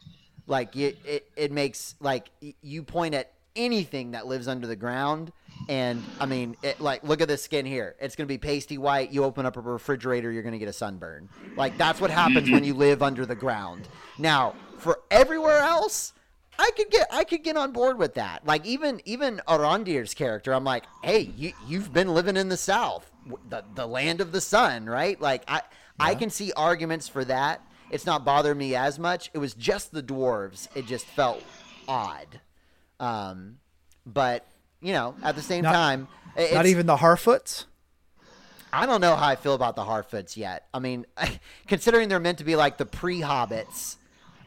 Like 0.48 0.76
it, 0.76 0.98
it, 1.06 1.30
it 1.36 1.52
makes 1.52 1.96
like 2.00 2.30
you 2.62 2.84
point 2.84 3.14
at 3.14 3.32
anything 3.56 4.12
that 4.12 4.28
lives 4.28 4.48
under 4.48 4.68
the 4.68 4.76
ground 4.76 5.32
and 5.70 6.04
I 6.20 6.26
mean, 6.26 6.56
it, 6.64 6.80
like, 6.82 7.04
look 7.04 7.22
at 7.22 7.28
this 7.28 7.44
skin 7.44 7.66
here. 7.66 7.96
It's 8.00 8.16
going 8.16 8.26
to 8.28 8.32
be 8.32 8.38
pasty 8.38 8.78
white. 8.78 9.12
You 9.12 9.24
open 9.24 9.46
up 9.46 9.58
a 9.58 9.62
refrigerator, 9.62 10.32
you're 10.32 10.44
going 10.44 10.54
to 10.54 10.60
get 10.60 10.68
a 10.68 10.74
sunburn. 10.74 11.30
Like, 11.56 11.78
that's 11.78 12.02
what 12.02 12.10
happens 12.10 12.50
when 12.50 12.64
you 12.64 12.74
live 12.74 13.04
under 13.04 13.26
the 13.26 13.36
ground. 13.36 13.88
Now, 14.18 14.56
for 14.80 15.00
everywhere 15.12 15.60
else, 15.60 16.14
I 16.58 16.72
could 16.76 16.90
get 16.90 17.08
I 17.12 17.24
could 17.24 17.44
get 17.44 17.58
on 17.58 17.72
board 17.72 17.98
with 17.98 18.16
that. 18.16 18.46
Like 18.46 18.66
even 18.66 19.02
even 19.06 19.42
Arondir's 19.48 20.14
character, 20.14 20.54
I'm 20.54 20.64
like, 20.64 20.84
hey, 21.04 21.32
you 21.36 21.54
you've 21.68 21.92
been 21.92 22.14
living 22.14 22.38
in 22.38 22.50
the 22.50 22.58
South, 22.58 23.11
the 23.50 23.64
the 23.76 23.88
land 23.88 24.22
of 24.22 24.32
the 24.32 24.42
sun, 24.42 24.86
right? 24.86 25.20
Like 25.20 25.44
I 25.48 25.62
I 26.00 26.16
can 26.16 26.30
see 26.30 26.52
arguments 26.54 27.08
for 27.08 27.24
that. 27.26 27.62
It's 27.92 28.06
not 28.06 28.24
bothering 28.24 28.58
me 28.58 28.76
as 28.76 28.98
much. 28.98 29.30
It 29.34 29.38
was 29.38 29.54
just 29.54 29.92
the 29.92 30.02
dwarves. 30.02 30.68
It 30.76 30.88
just 30.88 31.06
felt 31.06 31.44
odd. 31.88 32.40
Um, 33.00 33.58
but 34.06 34.46
you 34.82 34.94
know, 34.94 35.16
at 35.24 35.36
the 35.36 35.42
same 35.42 35.64
not, 35.64 35.74
time, 35.74 36.08
not 36.38 36.66
even 36.66 36.86
the 36.86 36.98
Harfoots. 36.98 37.66
I 38.74 38.86
don't 38.86 39.02
know 39.02 39.16
how 39.16 39.28
I 39.28 39.36
feel 39.36 39.54
about 39.54 39.76
the 39.76 39.84
Harfoots 39.84 40.38
yet. 40.38 40.68
I 40.74 40.80
mean, 40.80 41.06
considering 41.68 42.10
they're 42.10 42.20
meant 42.20 42.38
to 42.38 42.46
be 42.46 42.56
like 42.56 42.78
the 42.78 42.86
pre-hobbits, 42.86 43.98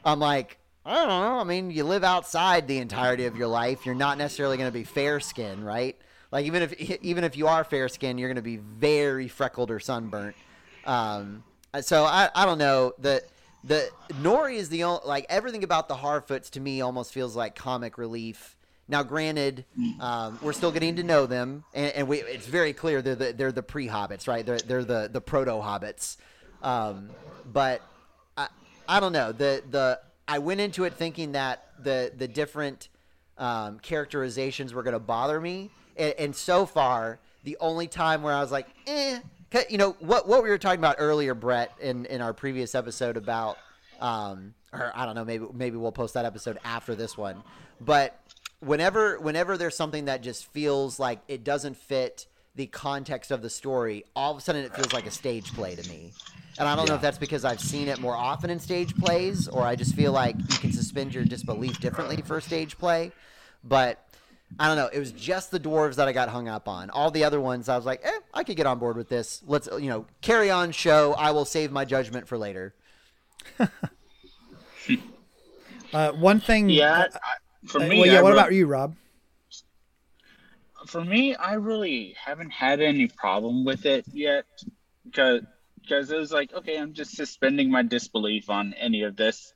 I'm 0.05 0.19
like, 0.19 0.59
I 0.87 0.95
don't 0.95 1.09
know. 1.09 1.39
I 1.39 1.45
mean, 1.45 1.71
you 1.71 1.85
live 1.85 2.05
outside 2.05 2.67
the 2.69 2.79
entirety 2.79 3.27
of 3.27 3.37
your 3.37 3.49
life. 3.49 3.87
You're 3.87 3.95
not 3.95 4.19
necessarily 4.19 4.57
going 4.57 4.69
to 4.69 4.73
be 4.73 4.85
fair 4.85 5.21
skinned, 5.21 5.65
right? 5.65 5.97
Like 6.35 6.47
even 6.47 6.63
if 6.63 7.01
even 7.03 7.25
if 7.25 7.37
you 7.37 7.47
are 7.47 7.65
fair 7.65 7.89
skinned, 7.89 8.21
you're 8.21 8.29
going 8.29 8.37
to 8.37 8.43
be 8.43 8.57
very 8.57 9.29
freckled 9.29 9.71
or 9.71 9.81
sunburnt. 9.81 10.37
Um, 10.85 11.45
so 11.81 12.05
I, 12.05 12.29
I 12.35 12.45
don't 12.45 12.59
know 12.59 12.93
the 12.99 13.23
the 13.63 13.89
Nori 14.15 14.57
is 14.57 14.69
the 14.69 14.85
only 14.85 15.01
like 15.07 15.25
everything 15.31 15.65
about 15.65 15.89
the 15.89 15.95
Harfoots 15.95 16.51
to 16.51 16.61
me 16.61 16.83
almost 16.83 17.15
feels 17.15 17.35
like 17.35 17.55
comic 17.55 17.97
relief. 17.97 18.57
Now, 18.87 19.03
granted, 19.03 19.65
um, 19.99 20.39
we're 20.43 20.53
still 20.53 20.71
getting 20.71 20.97
to 20.97 21.03
know 21.03 21.25
them, 21.25 21.65
and, 21.73 21.91
and 21.95 22.07
we, 22.07 22.19
it's 22.21 22.47
very 22.47 22.75
clear 22.75 23.01
they're 23.01 23.15
the 23.15 23.33
they're 23.33 23.53
the 23.53 23.63
pre 23.63 23.89
hobbits, 23.89 24.29
right? 24.29 24.45
They're 24.45 24.59
they're 24.59 24.85
the 24.85 25.09
the 25.11 25.23
proto 25.23 25.53
hobbits. 25.53 26.19
Um, 26.63 27.09
but 27.51 27.81
I, 28.37 28.49
I 28.87 29.01
don't 29.01 29.13
know 29.13 29.33
the 29.33 29.63
the 29.71 30.01
I 30.29 30.39
went 30.41 30.61
into 30.61 30.85
it 30.85 30.95
thinking 30.95 31.33
that 31.33 31.65
the 31.83 32.13
the 32.15 32.29
different 32.29 32.89
um, 33.39 33.79
characterizations 33.79 34.75
were 34.75 34.83
going 34.83 34.93
to 34.93 34.99
bother 35.01 35.41
me, 35.41 35.71
and, 35.97 36.15
and 36.19 36.37
so 36.37 36.67
far 36.67 37.19
the 37.45 37.57
only 37.61 37.87
time 37.87 38.23
where 38.23 38.35
I 38.35 38.41
was 38.41 38.51
like, 38.51 38.67
eh, 38.87 39.21
you 39.69 39.79
know 39.79 39.97
what 40.01 40.27
what 40.27 40.43
we 40.43 40.49
were 40.49 40.59
talking 40.59 40.81
about 40.81 40.97
earlier, 40.99 41.35
Brett, 41.35 41.73
in 41.81 42.07
in 42.07 42.21
our 42.21 42.33
previous 42.33 42.75
episode 42.75 43.17
about, 43.17 43.59
um, 44.01 44.55
or 44.73 44.93
I 44.95 45.07
don't 45.07 45.15
know, 45.15 45.25
maybe 45.25 45.47
maybe 45.53 45.77
we'll 45.77 45.93
post 45.93 46.15
that 46.15 46.25
episode 46.25 46.59
after 46.65 46.95
this 46.95 47.17
one, 47.17 47.43
but 47.81 48.21
whenever 48.61 49.19
whenever 49.21 49.57
there's 49.57 49.77
something 49.77 50.07
that 50.07 50.23
just 50.23 50.47
feels 50.47 50.99
like 50.99 51.21
it 51.29 51.45
doesn't 51.45 51.77
fit 51.77 52.27
the 52.57 52.67
context 52.67 53.31
of 53.31 53.43
the 53.43 53.51
story, 53.51 54.05
all 54.15 54.33
of 54.33 54.39
a 54.39 54.41
sudden 54.41 54.65
it 54.65 54.75
feels 54.75 54.93
like 54.93 55.07
a 55.07 55.11
stage 55.11 55.53
play 55.55 55.75
to 55.75 55.89
me. 55.89 56.13
And 56.57 56.69
I 56.69 56.77
don't 56.77 56.85
yeah. 56.85 56.91
know 56.91 56.95
if 56.97 57.03
that's 57.03 57.19
because 57.19 57.45
I've 57.45 57.61
seen 57.61 57.89
it 57.89 57.99
more 57.99 58.15
often 58.15 58.49
in 58.49 58.61
stage 58.61 58.95
plays, 58.95 59.49
or 59.49 59.63
I 59.63 59.75
just 59.75 59.95
feel 59.97 60.13
like 60.13 60.37
you 60.39 60.59
can 60.59 60.73
suspend 60.73 61.13
your 61.13 61.25
disbelief 61.25 61.81
differently 61.81 62.23
for 62.23 62.37
a 62.37 62.43
stage 62.43 62.79
play. 62.79 63.11
But 63.65 64.04
I 64.59 64.69
don't 64.69 64.77
know. 64.77 64.89
It 64.93 64.99
was 64.99 65.13
just 65.13 65.51
the 65.51 65.59
dwarves 65.59 65.97
that 65.97 66.07
I 66.07 66.13
got 66.13 66.29
hung 66.29 66.49
up 66.49 66.69
on. 66.69 66.91
All 66.91 67.11
the 67.11 67.25
other 67.25 67.41
ones, 67.41 67.69
I 67.69 67.77
was 67.77 67.85
like, 67.85 68.01
eh, 68.05 68.19
I 68.33 68.45
could 68.45 68.57
get 68.57 68.67
on 68.67 68.79
board 68.79 68.97
with 68.97 69.09
this. 69.09 69.43
Let's, 69.47 69.69
you 69.73 69.89
know, 69.89 70.07
carry 70.21 70.51
on 70.51 70.71
show. 70.71 71.15
I 71.15 71.33
will 71.33 71.45
save 71.45 71.73
my 71.73 71.85
judgment 71.85 72.29
for 72.29 72.39
later. 72.39 72.75
uh, 75.93 76.13
one 76.13 76.41
thing. 76.41 76.69
Yeah. 76.69 77.07
Uh, 77.13 77.19
for 77.67 77.81
me, 77.81 78.01
well, 78.01 78.07
yeah. 78.07 78.19
I 78.21 78.23
what 78.23 78.33
about 78.33 78.53
you, 78.53 78.67
Rob? 78.67 78.95
For 80.87 81.05
me, 81.05 81.35
I 81.35 81.55
really 81.55 82.15
haven't 82.23 82.51
had 82.51 82.81
any 82.81 83.09
problem 83.09 83.65
with 83.65 83.87
it 83.87 84.05
yet, 84.13 84.45
because 85.05 85.43
because 85.81 86.11
it 86.11 86.17
was 86.17 86.33
like, 86.33 86.53
okay, 86.53 86.79
I'm 86.79 86.95
just 86.95 87.15
suspending 87.15 87.71
my 87.71 87.83
disbelief 87.83 88.49
on 88.49 88.75
any 88.75 89.03
of 89.03 89.17
this. 89.17 89.53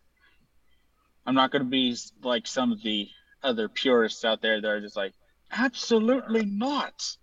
I'm 1.26 1.34
not 1.34 1.50
going 1.50 1.64
to 1.64 1.68
be 1.68 1.96
like 2.22 2.46
some 2.46 2.72
of 2.72 2.82
the 2.82 3.08
other 3.42 3.68
purists 3.68 4.24
out 4.24 4.42
there 4.42 4.60
that 4.60 4.68
are 4.68 4.80
just 4.80 4.96
like, 4.96 5.12
absolutely 5.50 6.44
not. 6.44 7.16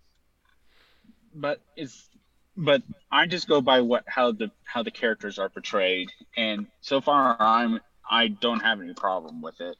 But 1.34 1.60
it's 1.76 2.08
but 2.56 2.82
I 3.12 3.26
just 3.26 3.48
go 3.48 3.60
by 3.60 3.82
what 3.82 4.04
how 4.06 4.32
the 4.32 4.50
how 4.64 4.82
the 4.82 4.90
characters 4.90 5.38
are 5.38 5.48
portrayed, 5.48 6.10
and 6.36 6.66
so 6.80 7.00
far 7.00 7.36
I'm 7.38 7.80
I 8.08 8.28
don't 8.28 8.60
have 8.60 8.80
any 8.80 8.94
problem 8.94 9.42
with 9.42 9.60
it. 9.60 9.76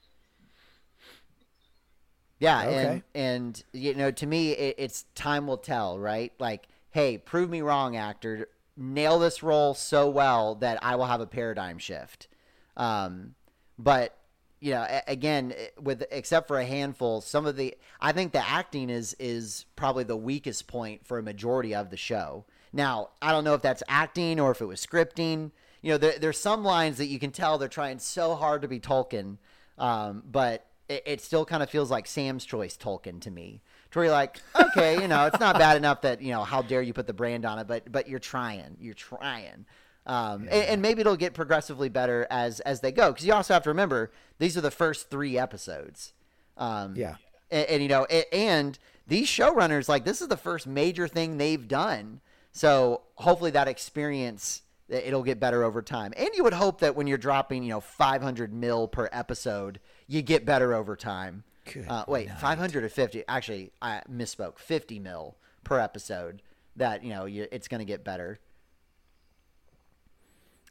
Yeah, 2.39 2.67
okay. 2.67 2.75
and 2.75 3.03
and 3.15 3.65
you 3.73 3.95
know, 3.95 4.11
to 4.11 4.27
me, 4.27 4.53
it, 4.53 4.75
it's 4.79 5.05
time 5.15 5.47
will 5.47 5.57
tell, 5.57 5.99
right? 5.99 6.33
Like, 6.39 6.69
hey, 6.91 7.19
prove 7.19 7.49
me 7.49 7.63
wrong, 7.63 7.97
actor. 7.97 8.49
Nail 8.77 9.19
this 9.19 9.43
role 9.43 9.73
so 9.73 10.11
well 10.11 10.55
that 10.57 10.79
I 10.83 10.97
will 10.97 11.07
have 11.07 11.23
a 11.23 11.27
paradigm 11.27 11.79
shift. 11.79 12.29
Um, 12.77 13.35
but 13.79 14.15
you 14.61 14.73
know, 14.73 14.83
a- 14.89 15.03
again, 15.07 15.53
eh, 15.57 15.69
with 15.81 16.05
except 16.11 16.49
for 16.49 16.59
a 16.59 16.65
handful, 16.65 17.21
some 17.21 17.47
of 17.47 17.57
the 17.57 17.75
I 18.01 18.13
think 18.13 18.33
the 18.33 18.47
acting 18.47 18.91
is 18.91 19.15
is 19.19 19.67
probably 19.77 20.05
the 20.05 20.17
weakest 20.17 20.67
point 20.67 21.07
for 21.07 21.19
a 21.19 21.23
majority 21.23 21.75
of 21.75 21.91
the 21.91 21.97
show. 21.97 22.45
Now, 22.73 23.11
I 23.23 23.33
don't 23.33 23.45
know 23.45 23.55
if 23.55 23.63
that's 23.63 23.83
acting 23.89 24.41
or 24.41 24.51
if 24.51 24.61
it 24.61 24.67
was 24.67 24.85
scripting. 24.85 25.51
You 25.83 25.93
know, 25.93 25.99
there, 25.99 26.19
there's 26.19 26.39
some 26.39 26.65
lines 26.65 26.99
that 26.99 27.07
you 27.07 27.19
can 27.19 27.31
tell 27.31 27.59
they're 27.59 27.69
trying 27.69 27.99
so 27.99 28.35
hard 28.35 28.63
to 28.63 28.69
be 28.69 28.81
Tolkien, 28.81 29.37
um, 29.79 30.23
but 30.31 30.67
it, 30.89 31.03
it 31.07 31.21
still 31.21 31.45
kind 31.45 31.63
of 31.63 31.71
feels 31.71 31.91
like 31.91 32.07
Sam's 32.07 32.45
Choice 32.45 32.77
Tolkien 32.77 33.21
to 33.23 33.31
me. 33.31 33.63
To 33.93 33.99
where 33.99 34.07
you're 34.07 34.15
like, 34.15 34.41
okay, 34.59 35.01
you 35.01 35.09
know, 35.09 35.27
it's 35.27 35.39
not 35.41 35.59
bad 35.59 35.77
enough 35.79 36.03
that 36.03 36.21
you 36.21 36.33
know, 36.33 36.45
how 36.45 36.63
dare 36.63 36.83
you 36.83 36.93
put 36.93 37.07
the 37.07 37.13
brand 37.13 37.45
on 37.45 37.59
it, 37.59 37.67
but 37.67 37.91
but 37.91 38.09
you're 38.09 38.19
trying, 38.19 38.77
you're 38.81 38.95
trying. 38.95 39.65
Um, 40.07 40.43
and, 40.43 40.53
and 40.53 40.83
maybe 40.83 41.01
it'll 41.01 41.17
get 41.17 41.35
progressively 41.35 41.89
better 41.89 42.27
as 42.31 42.61
as 42.61 42.81
they 42.81 42.93
go 42.93 43.11
because 43.13 43.27
you 43.27 43.33
also 43.33 43.55
have 43.55 43.65
to 43.65 43.71
remember 43.71 44.13
these 44.39 44.57
are 44.57 44.61
the 44.61 44.71
first 44.71 45.11
three 45.11 45.37
episodes. 45.39 46.13
Um, 46.57 46.95
Yeah. 46.97 47.17
and, 47.51 47.67
and 47.67 47.83
you 47.83 47.89
know, 47.89 48.07
a- 48.09 48.33
and 48.35 48.79
these 49.09 49.29
showrunners 49.29 49.89
like 49.89 50.05
this 50.05 50.21
is 50.23 50.29
the 50.29 50.37
first 50.37 50.67
major 50.67 51.09
thing 51.09 51.39
they've 51.39 51.67
done. 51.67 52.21
So 52.53 53.03
hopefully 53.17 53.51
that 53.53 53.67
experience 53.69 54.63
it- 54.89 55.05
it'll 55.07 55.25
get 55.25 55.41
better 55.41 55.65
over 55.65 55.83
time. 55.83 56.13
And 56.17 56.29
you 56.35 56.45
would 56.45 56.53
hope 56.55 56.81
that 56.81 56.95
when 56.95 57.09
you're 57.09 57.19
dropping, 57.19 57.65
you 57.65 57.71
know, 57.71 57.81
500 57.81 58.53
mil 58.53 58.87
per 58.87 59.09
episode, 59.11 59.81
you 60.07 60.23
get 60.23 60.45
better 60.45 60.73
over 60.75 60.95
time. 60.95 61.43
Uh, 61.89 62.05
wait, 62.07 62.29
night. 62.29 62.39
550. 62.39 63.25
Actually, 63.27 63.73
I 63.83 64.03
misspoke. 64.09 64.61
50 64.61 65.01
mil 65.01 65.37
per 65.65 65.81
episode. 65.81 66.41
That 66.77 67.03
you 67.03 67.11
know, 67.11 67.25
you, 67.25 67.49
it's 67.51 67.67
going 67.67 67.81
to 67.81 67.85
get 67.85 68.05
better. 68.05 68.39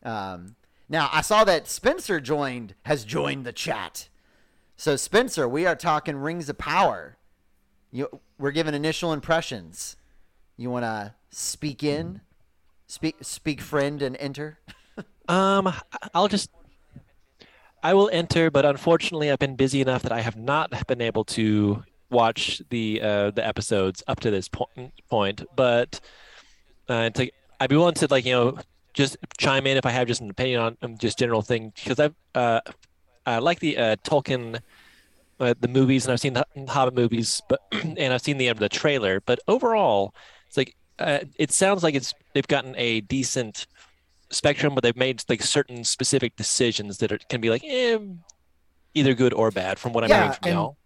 Um, 0.05 0.55
now 0.87 1.09
I 1.11 1.21
saw 1.21 1.43
that 1.43 1.67
Spencer 1.67 2.21
joined 2.21 2.75
has 2.85 3.03
joined 3.03 3.45
the 3.45 3.51
chat. 3.51 4.07
So 4.77 4.95
Spencer, 4.95 5.47
we 5.47 5.65
are 5.65 5.75
talking 5.75 6.17
Rings 6.17 6.47
of 6.47 6.57
Power. 6.57 7.17
You, 7.91 8.21
we're 8.37 8.51
giving 8.51 8.73
initial 8.73 9.11
impressions. 9.11 9.95
You 10.57 10.69
want 10.69 10.83
to 10.83 11.15
speak 11.29 11.83
in, 11.83 12.21
speak 12.87 13.15
speak 13.21 13.61
friend 13.61 14.01
and 14.01 14.15
enter. 14.17 14.59
Um, 15.27 15.73
I'll 16.13 16.27
just. 16.27 16.51
I 17.81 17.95
will 17.95 18.11
enter, 18.13 18.51
but 18.51 18.63
unfortunately, 18.63 19.31
I've 19.31 19.39
been 19.39 19.55
busy 19.55 19.81
enough 19.81 20.03
that 20.03 20.11
I 20.11 20.21
have 20.21 20.35
not 20.35 20.85
been 20.85 21.01
able 21.01 21.23
to 21.23 21.83
watch 22.11 22.61
the 22.69 23.01
uh, 23.01 23.31
the 23.31 23.43
episodes 23.43 24.03
up 24.07 24.19
to 24.19 24.29
this 24.29 24.47
point. 24.47 24.93
Point, 25.09 25.43
but 25.55 25.99
uh, 26.87 27.09
to, 27.09 27.31
I'd 27.59 27.71
be 27.71 27.75
willing 27.75 27.95
to 27.95 28.07
like 28.11 28.23
you 28.23 28.33
know 28.33 28.59
just 28.95 29.17
chime 29.39 29.67
in 29.67 29.77
if 29.77 29.85
I 29.85 29.91
have 29.91 30.07
just 30.07 30.21
an 30.21 30.31
opinion 30.31 30.61
on 30.61 30.77
um, 30.83 30.97
just 30.97 31.19
general 31.19 31.43
thing 31.43 31.73
because 31.75 31.99
I've 31.99 32.15
uh, 32.35 32.61
I 33.25 33.39
like 33.39 33.59
the 33.59 33.77
uh, 33.77 33.95
Tolkien 34.07 34.59
uh, 35.39 35.53
the 35.59 35.67
movies 35.67 36.05
and 36.05 36.13
I've 36.13 36.19
seen 36.21 36.33
the 36.33 36.45
Hobbit 36.69 36.95
movies, 36.95 37.41
but 37.49 37.61
and 37.71 38.13
I've 38.13 38.21
seen 38.21 38.37
the 38.37 38.47
end 38.47 38.57
of 38.57 38.61
the 38.61 38.69
trailer. 38.69 39.21
But 39.21 39.39
overall, 39.47 40.13
it's 40.47 40.57
like 40.57 40.75
uh, 40.99 41.19
it 41.37 41.51
sounds 41.51 41.83
like 41.83 41.95
it's 41.95 42.13
they've 42.33 42.47
gotten 42.47 42.75
a 42.77 43.01
decent 43.01 43.67
spectrum, 44.31 44.75
but 44.75 44.83
they've 44.83 44.95
made 44.95 45.23
like 45.29 45.43
certain 45.43 45.83
specific 45.83 46.35
decisions 46.35 46.99
that 46.99 47.11
are, 47.11 47.19
can 47.29 47.41
be 47.41 47.49
like 47.49 47.63
eh, 47.65 47.97
either 48.93 49.13
good 49.13 49.33
or 49.33 49.51
bad 49.51 49.79
from 49.79 49.93
what 49.93 50.03
I'm 50.03 50.09
Yeah, 50.09 50.17
hearing 50.19 50.31
from 50.33 50.51
y'all. 50.51 50.77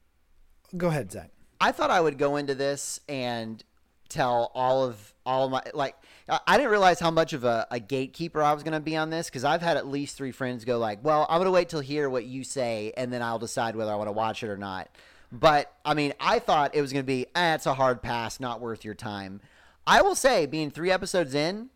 Go 0.78 0.88
ahead, 0.88 1.12
Zach. 1.12 1.32
I 1.62 1.72
thought 1.72 1.91
I 1.91 2.02
would 2.02 2.17
go 2.17 2.38
into 2.38 2.56
this 2.56 3.00
and 3.10 3.63
tell 4.08 4.52
all 4.56 4.86
of 4.86 5.13
all 5.26 5.45
of 5.45 5.52
my 5.52 5.63
like 5.74 5.95
I 6.30 6.58
didn't 6.58 6.72
realize 6.72 7.00
how 7.00 7.12
much 7.12 7.34
of 7.34 7.44
a, 7.44 7.65
a 7.72 7.80
gatekeeper 7.80 8.44
I 8.44 8.54
was 8.54 8.63
going 8.63 8.74
to 8.74 8.80
be 8.80 8.96
on 8.96 9.10
this 9.10 9.28
because 9.28 9.44
I've 9.44 9.62
had 9.62 9.78
at 9.78 9.88
least 9.88 10.15
three 10.15 10.32
friends 10.32 10.65
go 10.65 10.78
like, 10.78 11.04
"Well, 11.04 11.26
I'm 11.30 11.38
going 11.38 11.46
to 11.46 11.52
wait 11.52 11.70
till 11.70 11.80
hear 11.80 12.10
what 12.10 12.26
you 12.26 12.44
say 12.44 12.94
and 12.96 13.12
then 13.12 13.22
I'll 13.22 13.39
decide 13.39 13.76
whether 13.76 13.92
I 13.92 13.96
want 13.96 14.08
to 14.08 14.13
watch 14.13 14.44
it 14.44 14.50
or 14.50 14.58
not." 14.58 14.89
But 15.32 15.74
I 15.84 15.94
mean, 15.94 16.13
I 16.20 16.39
thought 16.39 16.76
it 16.76 16.82
was 16.82 16.94
going 16.94 17.04
to 17.04 17.08
be, 17.08 17.26
eh, 17.36 17.56
"It's 17.56 17.65
a 17.65 17.74
hard 17.74 18.02
pass, 18.02 18.39
not 18.39 18.62
worth 18.62 18.86
your 18.86 18.96
time." 18.96 19.42
I 19.88 20.02
will 20.04 20.15
say, 20.15 20.46
being 20.46 20.70
three 20.70 20.92
episodes 20.92 21.34
in, 21.34 21.70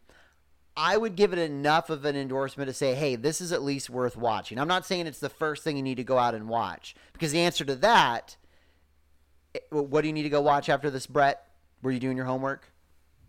I 0.75 0.97
would 0.97 1.15
give 1.15 1.33
it 1.33 1.39
enough 1.39 1.89
of 1.89 2.05
an 2.05 2.15
endorsement 2.15 2.67
to 2.67 2.73
say, 2.73 2.95
hey, 2.95 3.15
this 3.15 3.41
is 3.41 3.51
at 3.51 3.63
least 3.63 3.89
worth 3.89 4.17
watching. 4.17 4.59
I'm 4.59 4.67
not 4.67 4.85
saying 4.85 5.07
it's 5.07 5.19
the 5.19 5.29
first 5.29 5.63
thing 5.63 5.77
you 5.77 5.83
need 5.83 5.97
to 5.97 6.03
go 6.03 6.17
out 6.17 6.33
and 6.33 6.47
watch 6.47 6.95
because 7.13 7.31
the 7.31 7.39
answer 7.39 7.63
to 7.65 7.75
that, 7.75 8.37
eh, 9.53 9.59
what 9.69 10.01
do 10.01 10.07
you 10.07 10.13
need 10.13 10.23
to 10.23 10.29
go 10.29 10.41
watch 10.41 10.69
after 10.69 10.89
this, 10.89 11.05
Brett? 11.05 11.47
Were 11.81 11.91
you 11.91 11.99
doing 11.99 12.17
your 12.17 12.25
homework? 12.25 12.72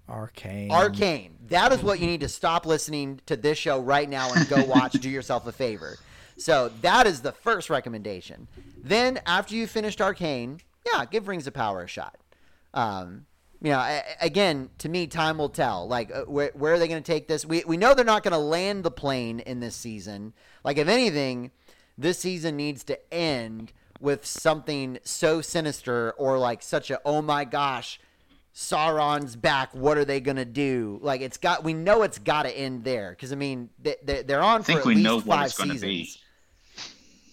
Arcane. 0.09 0.71
Arcane. 0.71 1.37
That 1.49 1.73
is 1.73 1.83
what 1.83 2.01
you 2.01 2.07
need 2.07 2.21
to 2.21 2.29
stop 2.29 2.67
listening 2.67 3.21
to 3.27 3.37
this 3.37 3.59
show 3.59 3.81
right 3.81 4.09
now 4.09 4.33
and 4.33 4.49
go 4.49 4.65
watch. 4.65 4.93
do 5.01 5.09
yourself 5.09 5.47
a 5.47 5.53
favor. 5.53 5.97
So 6.37 6.71
that 6.81 7.07
is 7.07 7.21
the 7.21 7.33
first 7.33 7.71
recommendation. 7.71 8.49
Then 8.83 9.21
after 9.27 9.55
you 9.55 9.67
finished 9.67 10.01
Arcane, 10.01 10.61
yeah, 10.87 11.05
give 11.05 11.29
Rings 11.29 11.47
of 11.47 11.55
Power 11.55 11.83
a 11.83 11.87
shot. 11.87 12.19
Um, 12.73 13.27
you 13.63 13.71
know, 13.71 14.01
again, 14.21 14.69
to 14.79 14.89
me, 14.89 15.07
time 15.07 15.39
will 15.39 15.49
tell. 15.49 15.89
Like, 15.89 16.15
uh, 16.15 16.25
where, 16.25 16.51
where 16.55 16.75
are 16.75 16.79
they 16.79 16.89
going 16.89 17.03
to 17.03 17.13
take 17.13 17.29
this? 17.29 17.47
We 17.47 17.65
we 17.67 17.79
know 17.79 17.95
they're 17.95 18.05
not 18.05 18.23
going 18.23 18.33
to 18.33 18.39
land 18.39 18.85
the 18.85 18.91
plane 18.91 19.41
in 19.41 19.61
this 19.61 19.75
season. 19.75 20.35
Like, 20.65 20.77
if 20.77 20.89
anything, 20.89 21.51
this 21.97 22.19
season 22.19 22.57
needs 22.57 22.85
to 22.85 23.15
end 23.15 23.73
with 24.01 24.27
something 24.27 24.99
so 25.03 25.41
sinister 25.41 26.13
or 26.19 26.39
like 26.39 26.63
such 26.63 26.91
a 26.91 27.01
oh 27.07 27.23
my 27.23 27.45
gosh, 27.45 27.99
Sauron's 28.55 29.35
back. 29.37 29.75
What 29.75 29.99
are 29.99 30.05
they 30.05 30.21
gonna 30.21 30.45
do? 30.45 30.99
Like 31.03 31.21
it's 31.21 31.37
got. 31.39 31.65
We 31.65 31.73
know 31.73 32.03
it's 32.03 32.19
got 32.19 32.45
to 32.45 32.51
end 32.57 32.85
there 32.85 33.11
because 33.11 33.33
I 33.33 33.37
mean 33.37 33.71
they, 33.83 33.97
they, 34.05 34.23
they're 34.23 34.43
on 34.43 34.61
I 34.61 34.65
think 34.65 34.79
for 34.79 34.83
at 34.83 34.87
we 34.87 34.95
least 34.97 35.05
know 35.05 35.17
what 35.17 35.25
five 35.25 35.53
seasons. 35.53 35.81
be. 35.81 36.11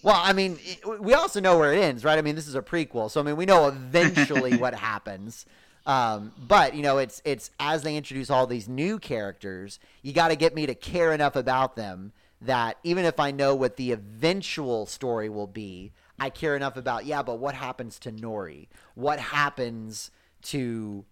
Well, 0.02 0.20
I 0.20 0.32
mean, 0.32 0.58
it- 0.64 1.00
we 1.00 1.14
also 1.14 1.38
know 1.40 1.58
where 1.58 1.72
it 1.72 1.78
ends, 1.78 2.04
right? 2.04 2.18
I 2.18 2.22
mean, 2.22 2.34
this 2.34 2.48
is 2.48 2.56
a 2.56 2.62
prequel, 2.62 3.08
so 3.10 3.20
I 3.20 3.22
mean, 3.22 3.36
we 3.36 3.46
know 3.46 3.68
eventually 3.68 4.56
what 4.58 4.74
happens. 4.74 5.46
Um, 5.86 6.32
but 6.38 6.74
you 6.74 6.82
know, 6.82 6.98
it's 6.98 7.22
it's 7.24 7.50
as 7.60 7.82
they 7.82 7.96
introduce 7.96 8.28
all 8.30 8.46
these 8.46 8.68
new 8.68 8.98
characters, 8.98 9.78
you 10.02 10.12
got 10.12 10.28
to 10.28 10.36
get 10.36 10.54
me 10.54 10.66
to 10.66 10.74
care 10.74 11.12
enough 11.12 11.36
about 11.36 11.76
them 11.76 12.12
that 12.40 12.78
even 12.82 13.04
if 13.04 13.20
I 13.20 13.30
know 13.30 13.54
what 13.54 13.76
the 13.76 13.92
eventual 13.92 14.86
story 14.86 15.28
will 15.28 15.46
be, 15.46 15.92
I 16.18 16.30
care 16.30 16.56
enough 16.56 16.76
about. 16.76 17.06
Yeah, 17.06 17.22
but 17.22 17.38
what 17.38 17.54
happens 17.54 18.00
to 18.00 18.10
Nori? 18.10 18.66
What 18.96 19.20
happens 19.20 20.10
to 20.42 21.04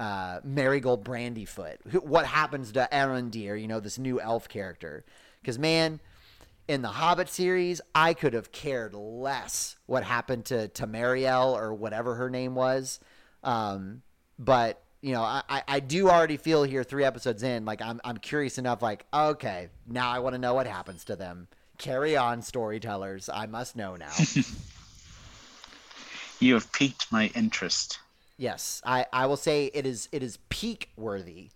uh, 0.00 0.40
Marigold 0.44 1.04
Brandyfoot? 1.04 2.02
What 2.04 2.26
happens 2.26 2.72
to 2.72 2.88
Arondir? 2.92 3.60
You 3.60 3.68
know, 3.68 3.80
this 3.80 3.98
new 3.98 4.20
elf 4.20 4.48
character. 4.48 5.04
Because 5.40 5.58
man, 5.58 6.00
in 6.68 6.82
the 6.82 6.88
Hobbit 6.88 7.28
series, 7.28 7.80
I 7.94 8.14
could 8.14 8.32
have 8.34 8.52
cared 8.52 8.94
less 8.94 9.76
what 9.86 10.02
happened 10.04 10.46
to 10.46 10.68
Tamariel 10.68 11.56
or 11.56 11.72
whatever 11.74 12.16
her 12.16 12.28
name 12.30 12.54
was. 12.54 12.98
Um, 13.44 14.02
but 14.38 14.82
you 15.02 15.12
know, 15.12 15.22
I- 15.22 15.62
I 15.68 15.80
do 15.80 16.08
already 16.08 16.36
feel 16.36 16.64
here 16.64 16.82
three 16.82 17.04
episodes 17.04 17.42
in, 17.44 17.64
like 17.64 17.80
I'm 17.80 18.00
I'm 18.02 18.16
curious 18.16 18.58
enough, 18.58 18.82
like, 18.82 19.06
okay, 19.14 19.68
now 19.86 20.10
I 20.10 20.18
want 20.18 20.34
to 20.34 20.38
know 20.38 20.54
what 20.54 20.66
happens 20.66 21.04
to 21.04 21.14
them. 21.16 21.46
Carry 21.78 22.16
on, 22.16 22.42
storytellers. 22.42 23.28
I 23.28 23.46
must 23.46 23.76
know 23.76 23.94
now. 23.96 24.12
You 26.38 26.52
have 26.54 26.70
piqued 26.72 27.10
my 27.10 27.30
interest. 27.34 27.98
Yes, 28.36 28.82
I, 28.84 29.06
I 29.12 29.26
will 29.26 29.36
say 29.36 29.70
it 29.72 29.86
is 29.86 30.08
it 30.12 30.22
is 30.22 30.38
peak 30.48 30.90
worthy. 30.96 31.50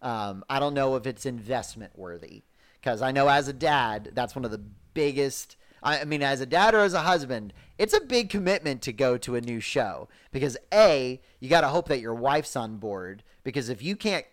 Um, 0.00 0.44
I 0.48 0.58
don't 0.58 0.74
know 0.74 0.96
if 0.96 1.06
it's 1.06 1.26
investment 1.26 1.96
worthy 1.96 2.42
because 2.80 3.02
I 3.02 3.12
know 3.12 3.28
as 3.28 3.48
a 3.48 3.52
dad, 3.52 4.12
that's 4.14 4.34
one 4.34 4.44
of 4.44 4.50
the 4.50 4.62
biggest. 4.94 5.56
I, 5.82 6.00
I 6.00 6.04
mean, 6.04 6.22
as 6.22 6.40
a 6.40 6.46
dad 6.46 6.74
or 6.74 6.80
as 6.80 6.94
a 6.94 7.00
husband, 7.00 7.52
it's 7.78 7.94
a 7.94 8.00
big 8.00 8.30
commitment 8.30 8.82
to 8.82 8.92
go 8.92 9.18
to 9.18 9.36
a 9.36 9.40
new 9.40 9.60
show 9.60 10.08
because 10.30 10.56
a 10.72 11.20
you 11.40 11.48
got 11.48 11.62
to 11.62 11.68
hope 11.68 11.88
that 11.88 12.00
your 12.00 12.14
wife's 12.14 12.56
on 12.56 12.78
board 12.78 13.22
because 13.44 13.68
if 13.68 13.82
you 13.82 13.94
can't 13.96 14.26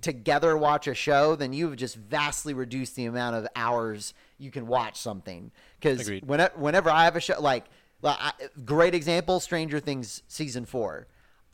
together 0.00 0.56
watch 0.56 0.86
a 0.86 0.94
show, 0.94 1.36
then 1.36 1.52
you've 1.52 1.76
just 1.76 1.96
vastly 1.96 2.54
reduced 2.54 2.96
the 2.96 3.06
amount 3.06 3.36
of 3.36 3.46
hours 3.54 4.14
you 4.38 4.50
can 4.50 4.66
watch 4.66 4.98
something. 4.98 5.50
Because 5.78 6.08
whenever, 6.22 6.58
whenever 6.58 6.90
I 6.90 7.04
have 7.04 7.16
a 7.16 7.20
show, 7.20 7.40
like, 7.40 7.66
like 8.02 8.16
I, 8.18 8.32
great 8.64 8.94
example, 8.94 9.40
Stranger 9.40 9.80
Things 9.80 10.22
season 10.26 10.64
four, 10.64 11.06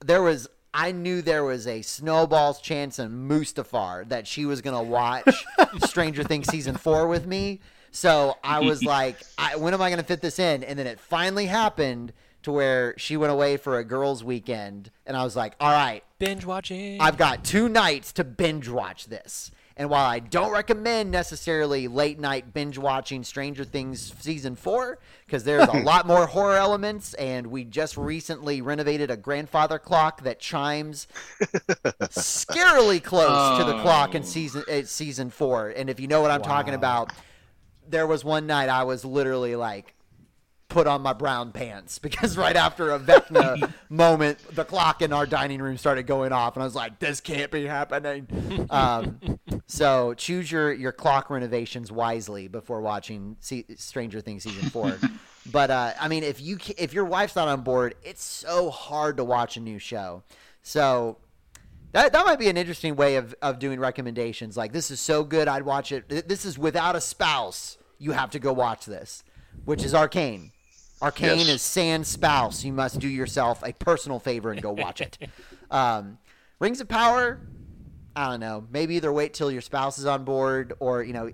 there 0.05 0.23
was. 0.23 0.49
I 0.75 0.93
knew 0.93 1.23
there 1.23 1.43
was 1.43 1.67
a 1.67 1.81
snowball's 1.81 2.61
chance 2.61 2.99
in 2.99 3.29
Mustafar 3.29 4.07
that 4.11 4.27
she 4.27 4.45
was 4.45 4.61
gonna 4.61 4.83
watch 4.83 5.45
Stranger 5.85 6.23
Things 6.23 6.49
season 6.49 6.77
four 6.77 7.09
with 7.09 7.27
me. 7.27 7.61
So 7.93 8.37
I 8.45 8.61
was 8.61 8.83
like, 8.85 9.17
I, 9.39 9.57
when 9.57 9.73
am 9.73 9.81
I 9.81 9.89
gonna 9.89 10.03
fit 10.03 10.21
this 10.21 10.39
in? 10.39 10.63
And 10.63 10.79
then 10.79 10.87
it 10.87 11.01
finally 11.01 11.47
happened 11.47 12.13
to 12.43 12.53
where 12.53 12.95
she 12.99 13.17
went 13.17 13.33
away 13.33 13.57
for 13.57 13.79
a 13.79 13.85
girls' 13.85 14.23
weekend, 14.23 14.91
and 15.07 15.17
I 15.17 15.25
was 15.25 15.35
like, 15.35 15.55
all 15.59 15.73
right, 15.73 16.05
Binge 16.19 16.45
watching. 16.45 17.01
I've 17.01 17.17
got 17.17 17.45
two 17.45 17.69
nights 17.69 18.13
to 18.13 18.25
binge 18.25 18.69
watch 18.69 19.07
this. 19.07 19.51
And 19.79 19.91
while 19.91 20.07
I 20.07 20.21
don't 20.21 20.53
recommend 20.53 21.11
necessarily 21.11 21.87
late 21.87 22.19
night 22.19 22.55
binge 22.55 22.79
watching 22.79 23.23
Stranger 23.23 23.63
Things 23.63 24.15
season 24.21 24.57
four, 24.57 24.99
because 25.27 25.45
there's 25.45 25.69
a 25.69 25.77
lot 25.83 26.07
more 26.07 26.27
horror 26.27 26.57
elements, 26.57 27.13
and 27.15 27.49
we 27.49 27.65
just 27.65 27.99
recently 27.99 28.63
renovated 28.63 29.11
a 29.11 29.19
grandfather 29.19 29.79
clock 29.79 30.23
that 30.23 30.39
chimes 30.41 31.07
scarily 32.05 33.03
close 33.03 33.59
to 33.59 33.65
the 33.65 33.81
clock 33.83 34.15
in 34.15 34.23
Oh. 34.23 34.25
season 34.25 34.65
uh, 34.71 34.83
season 34.85 35.29
four. 35.31 35.69
And 35.71 35.91
if 35.91 36.01
you 36.01 36.07
know 36.09 36.21
what 36.23 36.31
I'm 36.31 36.43
talking 36.43 36.75
about, 36.75 37.13
there 37.89 38.07
was 38.07 38.25
one 38.25 38.47
night 38.47 38.69
I 38.69 38.85
was 38.85 39.05
literally 39.05 39.57
like, 39.57 39.93
put 40.69 40.87
on 40.87 41.01
my 41.01 41.13
brown 41.13 41.53
pants 41.53 41.99
because 41.99 42.37
right 42.39 42.57
after 42.57 42.93
a 42.93 42.99
Vecna 42.99 43.73
moment, 43.89 44.39
the 44.55 44.65
clock 44.65 45.03
in 45.03 45.13
our 45.13 45.27
dining 45.27 45.61
room 45.61 45.77
started 45.77 46.07
going 46.07 46.33
off, 46.33 46.57
and 46.57 46.63
I 46.63 46.67
was 46.67 46.75
like, 46.75 46.99
"This 46.99 47.21
can't 47.21 47.51
be 47.51 47.67
happening." 47.67 48.67
Um, 48.71 49.21
so 49.67 50.15
choose 50.15 50.51
your 50.51 50.73
your 50.73 50.93
clock 50.93 51.31
renovations 51.31 51.91
wisely 51.91 52.49
before 52.49 52.81
watching 52.81 53.37
Se- 53.41 53.67
Stranger 53.77 54.21
Things 54.21 54.43
season 54.43 54.69
four. 54.71 54.99
but 55.51 55.71
uh, 55.71 55.93
I 56.01 56.09
mean, 56.09 56.23
if 56.23 56.41
you 56.41 56.59
if 56.77 56.93
your 56.93 57.05
wife's 57.05 57.37
not 57.37 57.49
on 57.49 57.63
board, 57.63 57.95
it's 58.03 58.25
so 58.25 58.71
hard 58.71 59.17
to 59.19 59.25
watch 59.25 59.57
a 59.57 59.61
new 59.61 59.79
show. 59.79 60.23
So 60.63 61.19
that, 61.93 62.13
that 62.13 62.27
might 62.27 62.39
be 62.39 62.49
an 62.49 62.57
interesting 62.57 62.95
way 62.95 63.17
of, 63.17 63.35
of 63.41 63.59
doing 63.59 63.81
recommendations. 63.81 64.57
Like, 64.57 64.73
this 64.73 64.91
is 64.91 65.01
so 65.01 65.25
good, 65.25 65.49
I'd 65.49 65.63
watch 65.63 65.93
it. 65.93 66.29
This 66.29 66.45
is 66.45 66.59
without 66.59 66.95
a 66.95 67.01
spouse. 67.01 67.79
You 67.99 68.13
have 68.13 68.31
to 68.33 68.39
go 68.39 68.53
watch 68.53 68.85
this, 68.85 69.25
which 69.65 69.83
is 69.83 69.95
Arcane. 69.95 70.53
Arcane 71.03 71.39
Yes. 71.39 71.49
is 71.49 71.63
sans 71.63 72.09
spouse. 72.09 72.65
You 72.65 72.73
must 72.73 72.99
do 72.99 73.09
yourself 73.09 73.63
a 73.63 73.73
personal 73.73 74.19
favor 74.19 74.51
and 74.51 74.63
go 74.63 74.73
watch 74.73 75.01
it. 75.01 75.19
um, 75.71 76.19
Rings 76.59 76.81
of 76.81 76.89
Power, 76.89 77.41
I 78.15 78.31
don't 78.31 78.41
know. 78.41 78.67
Maybe 78.71 78.97
either 78.97 79.13
wait 79.13 79.35
till 79.35 79.51
your 79.51 79.61
spouse 79.61 79.99
is 79.99 80.07
on 80.07 80.25
board 80.25 80.73
or, 80.81 81.03
you 81.03 81.13
know, 81.13 81.31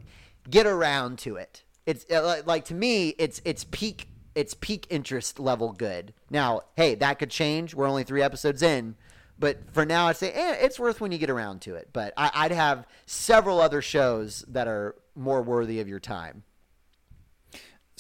get 0.51 0.67
around 0.67 1.19
to 1.21 1.37
it. 1.37 1.63
It's 1.87 2.11
uh, 2.11 2.43
like, 2.45 2.65
to 2.67 2.75
me, 2.75 3.11
it's 3.19 3.41
it's 3.45 3.65
peak 3.65 4.09
it's 4.35 4.55
peak 4.55 4.87
interest 4.91 5.39
level 5.39 5.73
good. 5.73 6.15
Now, 6.31 6.63
hey, 6.77 6.95
that 6.97 7.19
could 7.19 7.31
change. 7.31 7.75
We're 7.75 7.89
only 7.89 8.05
three 8.05 8.23
episodes 8.23 8.63
in, 8.63 8.97
but 9.39 9.59
for 9.73 9.85
now, 9.85 10.09
I'd 10.09 10.17
say 10.17 10.33
eh, 10.33 10.57
it's 10.61 10.79
worth 10.79 11.01
when 11.01 11.13
you 11.13 11.19
get 11.19 11.31
around 11.31 11.61
to 11.63 11.75
it. 11.75 11.91
But 11.93 12.15
I, 12.17 12.31
I'd 12.35 12.53
have 12.53 12.87
several 13.07 13.61
other 13.61 13.83
shows 13.83 14.45
that 14.49 14.67
are 14.69 14.97
more 15.15 15.43
worthy 15.43 15.81
of 15.81 15.89
your 15.89 16.01
time. 16.01 16.45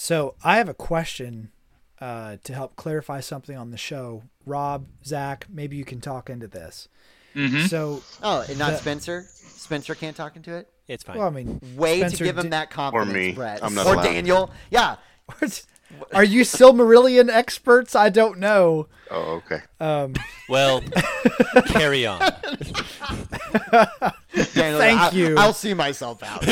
So 0.03 0.35
I 0.43 0.57
have 0.57 0.69
a 0.69 0.75
question 0.75 1.53
uh, 2.01 2.37
to 2.43 2.53
help 2.53 2.75
clarify 2.75 3.21
something 3.21 3.57
on 3.57 3.71
the 3.71 3.77
show. 3.77 4.25
Rob, 4.45 4.87
Zach, 5.07 5.47
maybe 5.49 5.77
you 5.77 5.85
can 5.85 6.01
talk 6.01 6.29
into 6.29 6.49
this. 6.49 6.88
Mhm. 7.37 7.69
So, 7.69 8.03
Oh, 8.21 8.45
and 8.49 8.59
not 8.59 8.73
The- 8.73 8.79
Spencer. 8.79 9.27
Spencer 9.31 9.95
can't 9.95 10.17
talk 10.17 10.35
into 10.35 10.57
it. 10.57 10.69
It's 10.88 11.05
fine. 11.05 11.19
well, 11.19 11.29
I 11.29 11.31
mean, 11.31 11.61
Way 11.77 11.99
Spencer 12.01 12.17
to 12.17 12.25
give 12.25 12.37
him 12.37 12.43
did- 12.47 12.53
that 12.53 12.71
confidence, 12.71 13.12
me. 13.12 13.31
Brett. 13.31 13.62
I'm 13.62 13.77
not 13.77 13.87
or 13.87 13.95
allowed. 13.95 14.03
Daniel. 14.03 14.51
Yeah. 14.73 14.97
Are 16.12 16.25
you 16.25 16.43
still 16.43 16.73
Silmarillion 16.75 17.29
experts? 17.31 17.95
I 17.95 18.09
don't 18.09 18.41
know. 18.41 18.88
Oh, 19.09 19.41
okay. 19.47 19.61
Um, 19.79 20.15
Well, 20.49 20.81
carry 21.67 22.07
on. 22.07 22.19
Daniel, 24.53 24.79
Thank 24.81 25.01
I, 25.01 25.11
you. 25.12 25.37
I'll 25.38 25.53
see 25.55 25.75
myself 25.75 26.25
out. 26.25 26.43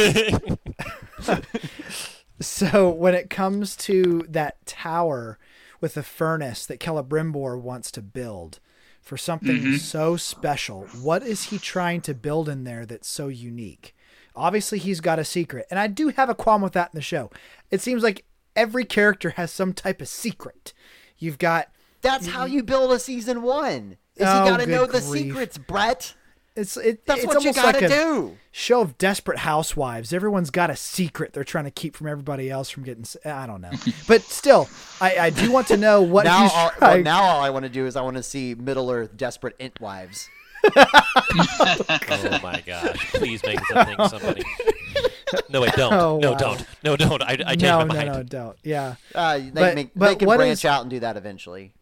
So 2.41 2.91
when 2.91 3.15
it 3.15 3.31
comes 3.31 3.77
to 3.77 4.25
that 4.29 4.65
tower 4.67 5.39
with 5.81 5.95
the 5.95 6.03
furnace 6.03 6.67
that 6.67 6.81
Celebrimbor 6.81 7.61
wants 7.61 7.91
to 7.93 8.03
build 8.03 8.61
for 9.01 9.17
something 9.17 9.57
mm-hmm. 9.57 9.77
so 9.77 10.17
special, 10.17 10.87
what 11.01 11.23
is 11.23 11.45
he 11.45 11.59
trying 11.59 12.01
to 12.03 12.15
build 12.15 12.49
in 12.49 12.65
there 12.65 12.87
that's 12.87 13.09
so 13.09 13.29
unique? 13.29 13.95
Obviously, 14.37 14.79
he's 14.79 15.01
got 15.01 15.19
a 15.19 15.25
secret, 15.25 15.67
and 15.71 15.79
I 15.79 15.87
do 15.87 16.09
have 16.09 16.31
a 16.31 16.35
qualm 16.35 16.63
with 16.63 16.73
that 16.75 16.91
in 16.93 16.99
the 16.99 17.03
show. 17.03 17.31
It 17.71 17.81
seems 17.81 18.03
like 18.03 18.25
every 18.55 18.85
character 18.85 19.31
has 19.31 19.51
some 19.51 19.73
type 19.73 20.01
of 20.01 20.09
secret. 20.09 20.73
You've 21.19 21.39
got 21.39 21.69
That's 22.01 22.29
how 22.29 22.45
you 22.47 22.63
build 22.63 22.93
a 22.93 22.99
season 22.99 23.43
one. 23.43 23.97
Is 24.17 24.27
Oh, 24.29 24.45
you 24.45 24.51
got 24.51 24.61
to 24.61 24.67
know 24.67 24.87
the 24.87 25.01
grief. 25.01 25.25
secrets, 25.25 25.59
Brett. 25.59 26.15
It's 26.57 26.77
it, 26.77 27.07
That's 27.07 27.21
it's 27.25 27.27
what 27.27 27.43
you 27.43 27.51
almost 27.51 27.57
got 27.63 27.75
to 27.75 27.81
like 27.81 27.91
a 27.91 27.95
do. 27.95 28.37
show 28.51 28.81
of 28.81 28.99
desperate 28.99 29.39
housewives. 29.39 30.13
Everyone's 30.13 30.51
got 30.51 30.69
a 30.71 30.77
secret 30.77 31.33
they're 31.33 31.45
trying 31.45 31.65
to 31.65 31.71
keep 31.71 31.97
from 31.97 32.07
everybody 32.09 32.51
else 32.51 32.69
from 32.71 32.83
getting. 32.85 33.05
I 33.25 33.47
don't 33.47 33.61
know, 33.61 33.71
but 34.09 34.23
still, 34.23 34.69
I, 35.01 35.17
I 35.19 35.31
do 35.31 35.51
want 35.53 35.69
to 35.69 35.77
know 35.77 36.03
what 36.03 36.25
now, 36.25 36.43
he's 36.43 36.53
all, 36.53 36.71
well, 36.81 37.03
now 37.03 37.23
all 37.23 37.41
I 37.41 37.51
want 37.51 37.65
to 37.65 37.69
do 37.71 37.87
is 37.87 37.97
I 37.97 38.03
want 38.03 38.17
to 38.17 38.23
see 38.23 38.55
Middle 38.55 38.91
Earth 38.91 39.17
desperate 39.17 39.57
int 39.59 39.81
wives. 39.81 40.29
Oh 41.33 42.39
my 42.43 42.63
gosh! 42.67 43.13
Please 43.15 43.43
make 43.45 43.65
something 43.67 43.97
somebody. 44.09 44.43
No, 45.49 45.61
wait, 45.61 45.73
don't. 45.73 45.93
Oh, 45.93 46.19
no, 46.19 46.33
wow. 46.33 46.37
don't. 46.37 46.67
No, 46.85 46.97
don't. 46.97 47.23
I, 47.23 47.33
I 47.33 47.37
changed 47.37 47.63
no, 47.63 47.79
my 47.79 47.85
no, 47.85 47.95
mind. 47.95 48.07
no, 48.09 48.13
no, 48.15 48.23
don't. 48.25 48.57
Yeah. 48.63 48.95
Uh, 49.15 49.39
they 49.39 49.51
But- 49.53 49.75
make, 49.75 49.91
but 49.95 50.09
they 50.09 50.15
can 50.17 50.29
branch 50.29 50.53
is- 50.61 50.65
out 50.65 50.83
and 50.83 50.91
do 50.91 51.01
that 51.01 51.17
eventually. 51.17 51.73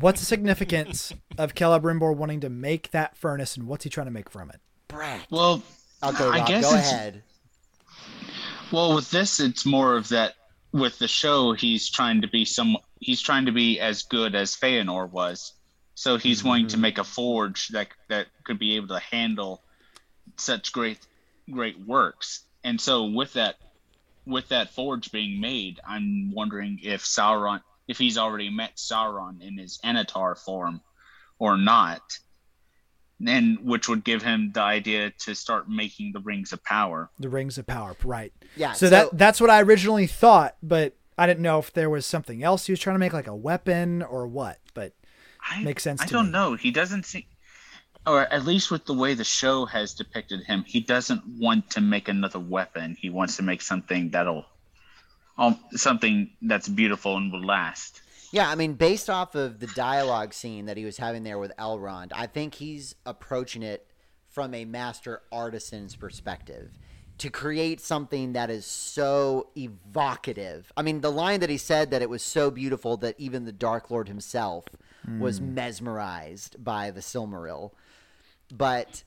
What's 0.00 0.20
the 0.20 0.26
significance 0.26 1.12
of 1.38 1.54
Celebrimbor 1.54 2.16
wanting 2.16 2.40
to 2.40 2.50
make 2.50 2.90
that 2.90 3.16
furnace, 3.16 3.56
and 3.56 3.66
what's 3.66 3.84
he 3.84 3.90
trying 3.90 4.06
to 4.06 4.12
make 4.12 4.30
from 4.30 4.50
it? 4.50 4.60
Brett. 4.88 5.26
Well, 5.30 5.62
Okay, 6.02 6.24
I 6.24 6.38
Rob, 6.38 6.48
guess 6.48 6.64
go 6.64 6.74
ahead. 6.74 7.22
Well, 8.72 8.94
with 8.94 9.10
this, 9.10 9.38
it's 9.38 9.64
more 9.64 9.96
of 9.96 10.08
that. 10.08 10.34
With 10.72 10.98
the 10.98 11.06
show, 11.06 11.52
he's 11.52 11.90
trying 11.90 12.22
to 12.22 12.28
be 12.28 12.44
some. 12.44 12.76
He's 12.98 13.20
trying 13.20 13.46
to 13.46 13.52
be 13.52 13.78
as 13.78 14.02
good 14.04 14.34
as 14.34 14.56
Feanor 14.56 15.08
was. 15.10 15.52
So 15.94 16.16
he's 16.16 16.42
wanting 16.42 16.68
to 16.68 16.76
mm-hmm. 16.76 16.82
make 16.82 16.98
a 16.98 17.04
forge 17.04 17.68
that 17.68 17.88
that 18.08 18.28
could 18.44 18.58
be 18.58 18.76
able 18.76 18.88
to 18.88 18.98
handle 18.98 19.62
such 20.36 20.72
great 20.72 20.98
great 21.50 21.78
works. 21.86 22.44
And 22.64 22.80
so 22.80 23.04
with 23.04 23.34
that 23.34 23.56
with 24.24 24.48
that 24.48 24.70
forge 24.70 25.12
being 25.12 25.40
made, 25.40 25.78
I'm 25.86 26.32
wondering 26.32 26.80
if 26.82 27.04
Sauron 27.04 27.60
if 27.88 27.98
he's 27.98 28.18
already 28.18 28.50
met 28.50 28.76
Sauron 28.76 29.40
in 29.40 29.58
his 29.58 29.78
Annatar 29.84 30.38
form 30.38 30.80
or 31.38 31.56
not. 31.56 32.02
And 33.24 33.58
which 33.60 33.88
would 33.88 34.02
give 34.02 34.22
him 34.22 34.50
the 34.52 34.62
idea 34.62 35.12
to 35.20 35.34
start 35.36 35.68
making 35.68 36.12
the 36.12 36.18
rings 36.18 36.52
of 36.52 36.64
power. 36.64 37.08
The 37.20 37.28
Rings 37.28 37.56
of 37.56 37.66
Power, 37.68 37.94
right? 38.02 38.32
Yeah. 38.56 38.72
So, 38.72 38.88
that 38.88 39.16
that's 39.16 39.40
what 39.40 39.48
I 39.48 39.62
originally 39.62 40.08
thought, 40.08 40.56
but 40.60 40.96
I 41.16 41.28
didn't 41.28 41.42
know 41.42 41.60
if 41.60 41.72
there 41.72 41.88
was 41.88 42.04
something 42.04 42.42
else 42.42 42.66
he 42.66 42.72
was 42.72 42.80
trying 42.80 42.96
to 42.96 42.98
make, 42.98 43.12
like 43.12 43.28
a 43.28 43.36
weapon 43.36 44.02
or 44.02 44.26
what. 44.26 44.58
But 44.74 44.94
I, 45.40 45.62
Makes 45.62 45.84
sense 45.84 46.00
I 46.02 46.06
to 46.06 46.12
don't 46.12 46.26
me. 46.26 46.32
know. 46.32 46.54
He 46.54 46.72
doesn't 46.72 47.06
seem, 47.06 47.22
or 48.04 48.22
at 48.22 48.44
least 48.44 48.72
with 48.72 48.86
the 48.86 48.94
way 48.94 49.14
the 49.14 49.22
show 49.22 49.66
has 49.66 49.94
depicted 49.94 50.42
him, 50.44 50.64
he 50.66 50.80
doesn't 50.80 51.22
want 51.38 51.70
to 51.70 51.80
make 51.80 52.08
another 52.08 52.40
weapon. 52.40 52.96
He 53.00 53.08
wants 53.10 53.36
to 53.36 53.44
make 53.44 53.62
something 53.62 54.10
that'll, 54.10 54.46
um, 55.38 55.58
something 55.72 56.30
that's 56.42 56.68
beautiful 56.68 57.16
and 57.16 57.32
will 57.32 57.44
last. 57.44 58.00
Yeah, 58.32 58.48
I 58.48 58.54
mean, 58.54 58.74
based 58.74 59.10
off 59.10 59.34
of 59.34 59.60
the 59.60 59.66
dialogue 59.68 60.32
scene 60.32 60.66
that 60.66 60.76
he 60.76 60.84
was 60.84 60.96
having 60.96 61.22
there 61.22 61.38
with 61.38 61.52
Elrond, 61.58 62.12
I 62.14 62.26
think 62.26 62.54
he's 62.54 62.94
approaching 63.04 63.62
it 63.62 63.86
from 64.28 64.54
a 64.54 64.64
master 64.64 65.20
artisan's 65.30 65.96
perspective 65.96 66.70
to 67.18 67.28
create 67.28 67.80
something 67.80 68.32
that 68.32 68.50
is 68.50 68.64
so 68.64 69.48
evocative. 69.56 70.72
I 70.76 70.82
mean, 70.82 71.02
the 71.02 71.12
line 71.12 71.40
that 71.40 71.50
he 71.50 71.58
said 71.58 71.90
that 71.90 72.00
it 72.00 72.08
was 72.08 72.22
so 72.22 72.50
beautiful 72.50 72.96
that 72.98 73.14
even 73.18 73.44
the 73.44 73.52
Dark 73.52 73.90
Lord 73.90 74.08
himself 74.08 74.64
was 75.18 75.40
mesmerized 75.40 76.62
by 76.62 76.90
the 76.90 77.00
Silmaril. 77.00 77.72
But, 78.52 79.02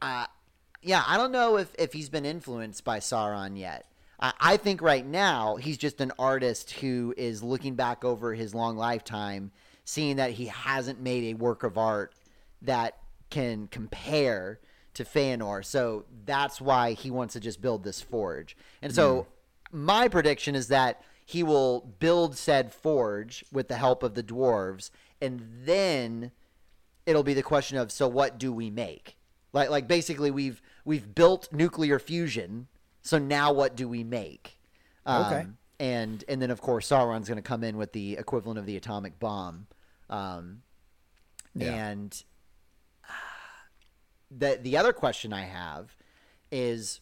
uh, 0.00 0.26
yeah, 0.80 1.02
I 1.06 1.16
don't 1.16 1.32
know 1.32 1.56
if, 1.58 1.74
if 1.78 1.92
he's 1.92 2.08
been 2.08 2.24
influenced 2.24 2.84
by 2.84 3.00
Sauron 3.00 3.58
yet. 3.58 3.86
I, 4.20 4.32
I 4.40 4.56
think 4.56 4.82
right 4.82 5.04
now 5.04 5.56
he's 5.56 5.78
just 5.78 6.00
an 6.00 6.12
artist 6.18 6.72
who 6.72 7.14
is 7.16 7.42
looking 7.42 7.74
back 7.74 8.04
over 8.04 8.34
his 8.34 8.54
long 8.54 8.76
lifetime, 8.76 9.52
seeing 9.84 10.16
that 10.16 10.32
he 10.32 10.46
hasn't 10.46 11.00
made 11.00 11.24
a 11.24 11.34
work 11.34 11.62
of 11.62 11.78
art 11.78 12.14
that 12.62 12.98
can 13.30 13.66
compare 13.68 14.60
to 14.94 15.04
Feanor. 15.04 15.64
So 15.64 16.04
that's 16.24 16.60
why 16.60 16.92
he 16.92 17.10
wants 17.10 17.34
to 17.34 17.40
just 17.40 17.60
build 17.60 17.84
this 17.84 18.00
forge. 18.00 18.56
And 18.80 18.94
so 18.94 19.22
mm. 19.22 19.26
my 19.72 20.08
prediction 20.08 20.54
is 20.54 20.68
that 20.68 21.02
he 21.26 21.42
will 21.42 21.80
build 21.98 22.36
said 22.36 22.72
forge 22.72 23.44
with 23.50 23.68
the 23.68 23.76
help 23.76 24.02
of 24.02 24.14
the 24.14 24.22
dwarves, 24.22 24.90
and 25.20 25.42
then 25.64 26.32
it'll 27.06 27.22
be 27.22 27.34
the 27.34 27.42
question 27.42 27.78
of 27.78 27.90
so 27.90 28.06
what 28.08 28.38
do 28.38 28.52
we 28.52 28.70
make? 28.70 29.16
Like 29.52 29.70
like 29.70 29.88
basically 29.88 30.30
we've 30.30 30.60
we've 30.84 31.14
built 31.14 31.48
nuclear 31.52 31.98
fusion, 31.98 32.68
so 33.04 33.18
now 33.18 33.52
what 33.52 33.76
do 33.76 33.88
we 33.88 34.02
make? 34.02 34.58
Um, 35.06 35.24
Okay. 35.26 35.46
And 35.80 36.24
and 36.28 36.40
then 36.42 36.50
of 36.50 36.60
course 36.60 36.88
Sauron's 36.88 37.28
going 37.28 37.36
to 37.36 37.42
come 37.42 37.62
in 37.64 37.76
with 37.76 37.92
the 37.92 38.14
equivalent 38.16 38.58
of 38.58 38.66
the 38.66 38.76
atomic 38.76 39.18
bomb, 39.20 39.66
um, 40.10 40.62
Yeah. 41.54 41.72
and 41.74 42.24
the 44.30 44.58
the 44.60 44.76
other 44.76 44.92
question 44.92 45.32
I 45.32 45.42
have 45.44 45.96
is 46.50 47.00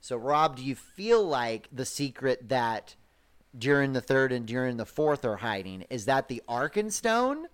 so 0.00 0.16
Rob, 0.16 0.56
do 0.56 0.64
you 0.64 0.74
feel 0.74 1.24
like 1.26 1.68
the 1.72 1.84
secret 1.86 2.48
that 2.48 2.96
Durin 3.56 3.92
the 3.92 4.00
third 4.00 4.32
and 4.32 4.46
Durin 4.46 4.76
the 4.76 4.86
fourth 4.86 5.24
are 5.24 5.36
hiding 5.36 5.82
is 5.90 6.04
that 6.06 6.28
the 6.28 6.42
Arkenstone, 6.48 7.44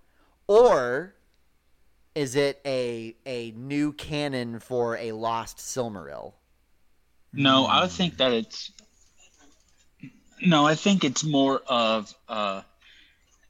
or 0.47 1.15
is 2.15 2.35
it 2.35 2.59
a 2.65 3.15
a 3.25 3.51
new 3.51 3.93
canon 3.93 4.59
for 4.59 4.97
a 4.97 5.11
lost 5.11 5.57
Silmaril? 5.57 6.33
No, 7.33 7.65
I 7.65 7.87
think 7.87 8.17
that 8.17 8.31
it's. 8.33 8.71
No, 10.41 10.65
I 10.65 10.75
think 10.75 11.03
it's 11.03 11.23
more 11.23 11.61
of. 11.67 12.13
Uh, 12.27 12.61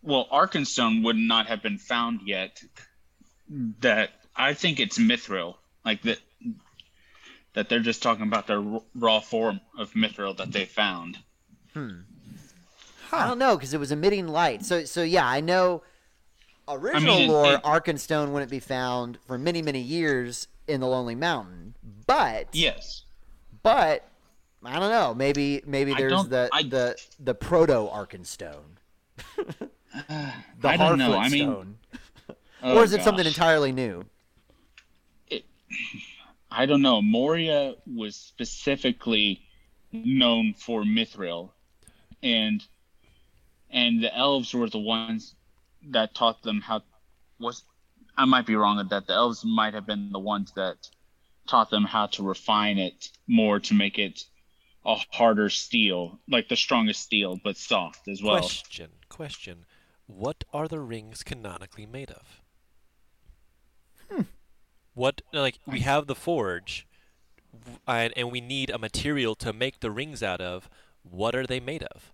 well, 0.04 0.28
Arkenstone 0.32 1.04
would 1.04 1.16
not 1.18 1.48
have 1.48 1.62
been 1.64 1.78
found 1.78 2.22
yet. 2.26 2.62
That 3.80 4.12
I 4.36 4.54
think 4.54 4.80
it's 4.80 4.98
Mithril, 4.98 5.56
like 5.86 6.02
that. 6.04 6.20
That 7.54 7.68
they're 7.70 7.80
just 7.80 8.02
talking 8.02 8.24
about 8.24 8.48
the 8.48 8.82
raw 8.96 9.20
form 9.20 9.60
of 9.78 9.92
Mithril 9.94 10.38
that 10.38 10.52
they 10.52 10.66
found. 10.66 11.18
Hmm. 11.74 12.02
I 13.12 13.28
don't 13.28 13.40
know 13.40 13.58
because 13.58 13.74
it 13.74 13.80
was 13.80 13.92
emitting 13.92 14.28
light. 14.28 14.64
So 14.64 14.86
so 14.86 15.04
yeah, 15.04 15.28
I 15.28 15.42
know. 15.42 15.84
Original 16.68 17.18
it- 17.18 17.28
lore, 17.28 17.54
it- 17.56 17.64
Arkenstone 17.64 18.30
wouldn't 18.32 18.52
be 18.52 18.60
found 18.60 19.18
for 19.28 19.38
many 19.38 19.62
many 19.62 19.82
years 19.82 20.48
in 20.68 20.80
the 20.80 20.88
Lonely 20.88 21.16
Mountain, 21.16 21.76
but 22.08 22.48
Yes. 22.54 23.04
But 23.64 24.08
I 24.64 24.80
don't 24.80 24.92
know. 24.92 25.14
Maybe 25.14 25.62
maybe 25.66 25.94
there's 25.94 26.28
the 26.28 26.50
I- 26.52 26.64
the 26.64 26.96
the 27.20 27.34
proto 27.34 27.74
Arkenstone, 27.74 28.78
the 29.48 30.68
I 30.68 30.78
don't 30.78 31.00
know. 31.00 31.16
I 31.16 31.30
mean, 31.30 31.52
stone, 31.52 31.78
oh 32.64 32.78
or 32.78 32.84
is 32.84 32.94
oh 32.94 32.98
it 32.98 33.04
something 33.04 33.26
entirely 33.26 33.72
new? 33.72 34.06
I 36.52 36.66
don't 36.66 36.82
know. 36.82 37.02
Moria 37.02 37.76
was 37.88 38.16
specifically 38.16 39.42
known 39.92 40.54
for 40.54 40.84
Mithril, 40.84 41.52
and 42.22 42.64
and 43.72 44.04
the 44.04 44.16
elves 44.16 44.54
were 44.54 44.70
the 44.70 44.80
ones 44.80 45.36
that 45.90 46.14
taught 46.14 46.44
them 46.44 46.62
how. 46.62 46.84
Was 47.40 47.64
I 48.18 48.26
might 48.26 48.46
be 48.46 48.56
wrong 48.56 48.80
at 48.80 48.90
that. 48.90 49.08
The 49.08 49.14
elves 49.14 49.44
might 49.44 49.74
have 49.74 49.88
been 49.88 50.12
the 50.12 50.20
ones 50.20 50.52
that 50.56 50.90
taught 51.48 51.70
them 51.70 51.84
how 51.84 52.08
to 52.08 52.24
refine 52.24 52.78
it 52.78 53.10
more 53.28 53.60
to 53.60 53.74
make 53.74 54.00
it 54.00 54.24
a 54.86 54.96
harder 55.12 55.50
steel, 55.50 56.20
like 56.28 56.50
the 56.50 56.56
strongest 56.56 57.02
steel, 57.02 57.40
but 57.44 57.58
soft 57.58 58.08
as 58.08 58.22
well. 58.22 58.38
Question, 58.38 58.90
question. 59.10 59.66
What 60.08 60.44
are 60.54 60.68
the 60.68 60.80
rings 60.80 61.24
canonically 61.24 61.86
made 61.86 62.12
of? 62.12 62.42
Hmm. 64.10 64.22
What 64.94 65.22
like 65.32 65.60
we 65.66 65.82
have 65.82 66.08
the 66.08 66.16
forge, 66.16 66.88
and, 67.88 68.14
and 68.18 68.32
we 68.32 68.42
need 68.42 68.70
a 68.70 68.78
material 68.78 69.36
to 69.36 69.54
make 69.54 69.80
the 69.80 69.92
rings 69.92 70.24
out 70.24 70.42
of. 70.42 70.70
What 71.04 71.36
are 71.36 71.48
they 71.48 71.60
made 71.60 71.84
of? 71.84 72.12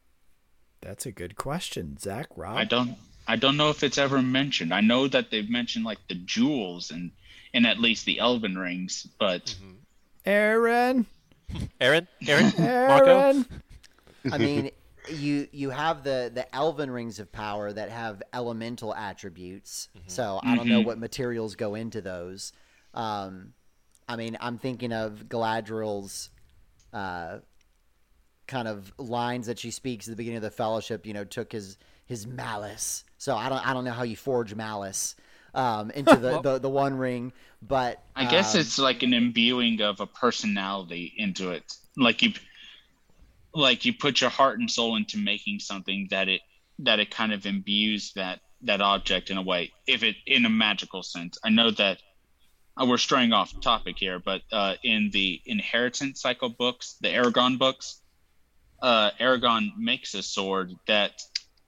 That's 0.82 1.06
a 1.06 1.12
good 1.12 1.36
question, 1.36 1.98
Zach. 1.98 2.28
Rob. 2.36 2.56
I 2.56 2.64
don't 2.66 2.98
I 3.28 3.36
don't 3.36 3.58
know 3.58 3.70
if 3.70 3.84
it's 3.84 3.98
ever 3.98 4.22
mentioned. 4.22 4.74
I 4.74 4.82
know 4.82 5.08
that 5.08 5.32
they've 5.32 5.50
mentioned 5.50 5.84
like 5.84 6.00
the 6.08 6.16
jewels 6.16 6.92
and 6.92 7.12
and 7.54 7.66
at 7.66 7.80
least 7.80 8.06
the 8.06 8.20
elven 8.20 8.58
rings, 8.58 9.08
but 9.20 9.56
Aaron. 10.26 11.06
Aaron, 11.80 12.08
Aaron, 12.28 12.54
Marco. 12.58 13.06
Aaron. 13.06 13.46
I 14.32 14.38
mean, 14.38 14.72
you 15.10 15.48
you 15.52 15.70
have 15.70 16.04
the 16.04 16.32
the 16.34 16.54
elven 16.54 16.92
rings 16.92 17.20
of 17.20 17.32
power 17.32 17.72
that 17.72 17.90
have 17.90 18.22
elemental 18.34 18.94
attributes. 18.94 19.90
So 20.08 20.40
I 20.44 20.56
don't 20.56 20.68
know 20.68 20.82
what 20.82 20.98
materials 20.98 21.56
go 21.56 21.76
into 21.76 22.02
those. 22.02 22.52
Um, 22.94 23.54
I 24.10 24.16
mean, 24.16 24.38
I'm 24.42 24.58
thinking 24.58 24.92
of 24.92 25.26
Galadriel's 25.28 26.30
uh, 26.94 27.40
kind 28.48 28.68
of 28.68 28.92
lines 28.98 29.48
that 29.48 29.60
she 29.60 29.72
speaks 29.72 30.08
at 30.08 30.12
the 30.12 30.16
beginning 30.16 30.38
of 30.38 30.44
the 30.44 30.52
Fellowship. 30.52 31.06
You 31.06 31.14
know, 31.14 31.24
took 31.24 31.52
his 31.52 31.78
his 32.06 32.28
malice. 32.28 33.04
So 33.18 33.36
I 33.36 33.50
don't 33.50 33.66
I 33.66 33.74
don't 33.74 33.86
know 33.86 33.92
how 33.92 34.04
you 34.04 34.18
forge 34.18 34.56
malice 34.56 35.16
um, 35.54 35.92
into 35.92 36.16
the, 36.16 36.42
the 36.42 36.60
the 36.60 36.70
One 36.70 36.96
Ring, 36.98 37.34
but 37.62 38.04
I 38.16 38.26
guess 38.26 38.56
um, 38.56 38.62
it's 38.62 38.80
like 38.80 39.04
an 39.04 39.14
imbuing 39.14 39.82
of 39.82 40.00
a 40.00 40.08
personality 40.08 41.14
into 41.18 41.52
it. 41.52 41.64
Like 41.96 42.22
you 42.22 42.34
like 43.54 43.86
you 43.86 43.94
put 43.94 44.22
your 44.22 44.30
heart 44.30 44.60
and 44.60 44.70
soul 44.70 44.96
into 44.96 45.18
making 45.18 45.60
something 45.60 46.08
that 46.12 46.30
it 46.30 46.42
that 46.80 47.00
it 47.00 47.10
kind 47.10 47.34
of 47.34 47.46
imbues 47.46 48.14
that 48.14 48.40
that 48.62 48.82
object 48.82 49.30
in 49.30 49.38
a 49.38 49.42
way 49.42 49.72
if 49.88 50.04
it 50.04 50.16
in 50.26 50.46
a 50.46 50.50
magical 50.50 51.04
sense. 51.04 51.38
I 51.44 51.50
know 51.50 51.72
that 51.72 52.00
uh, 52.80 52.86
we're 52.86 52.98
straying 52.98 53.34
off 53.34 53.60
topic 53.62 53.98
here, 53.98 54.20
but 54.20 54.42
uh, 54.52 54.76
in 54.84 55.10
the 55.12 55.42
inheritance 55.46 56.22
cycle 56.22 56.50
books, 56.50 56.96
the 57.02 57.08
Eragon 57.08 57.58
books, 57.58 58.02
uh, 58.82 59.12
Eragon 59.20 59.76
makes 59.78 60.14
a 60.14 60.22
sword 60.22 60.74
that 60.88 61.20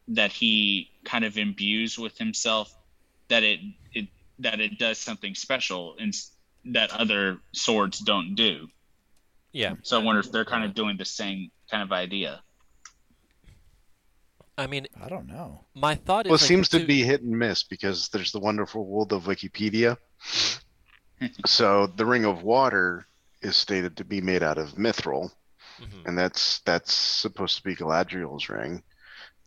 that 0.09 0.31
he 0.31 0.89
kind 1.05 1.23
of 1.23 1.37
imbues 1.37 1.97
with 1.97 2.17
himself 2.17 2.73
that 3.29 3.43
it, 3.43 3.59
it 3.93 4.07
that 4.39 4.59
it 4.59 4.77
does 4.77 4.97
something 4.97 5.35
special 5.35 5.95
and 5.99 6.13
that 6.65 6.91
other 6.91 7.37
swords 7.53 7.99
don't 7.99 8.35
do. 8.35 8.67
Yeah, 9.51 9.75
So 9.81 9.99
I 9.99 10.03
wonder 10.03 10.19
if 10.19 10.31
they're 10.31 10.45
kind 10.45 10.63
of 10.63 10.75
doing 10.75 10.95
the 10.97 11.05
same 11.05 11.49
kind 11.71 11.81
of 11.81 11.91
idea. 11.91 12.41
I 14.57 14.67
mean, 14.67 14.87
I 15.01 15.07
don't 15.07 15.27
know. 15.27 15.61
my 15.73 15.95
thought 15.95 16.25
is 16.25 16.29
Well, 16.29 16.35
it 16.35 16.41
like, 16.41 16.47
seems 16.47 16.69
to 16.69 16.85
be 16.85 17.01
hit 17.03 17.21
and 17.21 17.31
miss 17.31 17.63
because 17.63 18.09
there's 18.09 18.31
the 18.31 18.39
wonderful 18.39 18.85
world 18.85 19.13
of 19.13 19.23
Wikipedia. 19.23 19.97
so 21.45 21.87
the 21.87 22.05
Ring 22.05 22.25
of 22.25 22.43
Water 22.43 23.07
is 23.41 23.55
stated 23.55 23.95
to 23.97 24.03
be 24.03 24.19
made 24.21 24.43
out 24.43 24.57
of 24.57 24.73
mithril, 24.73 25.31
Mhm. 25.79 26.05
and 26.07 26.17
that's 26.17 26.59
that's 26.59 26.93
supposed 26.93 27.55
to 27.57 27.63
be 27.63 27.75
Galadriel's 27.75 28.49
ring. 28.49 28.83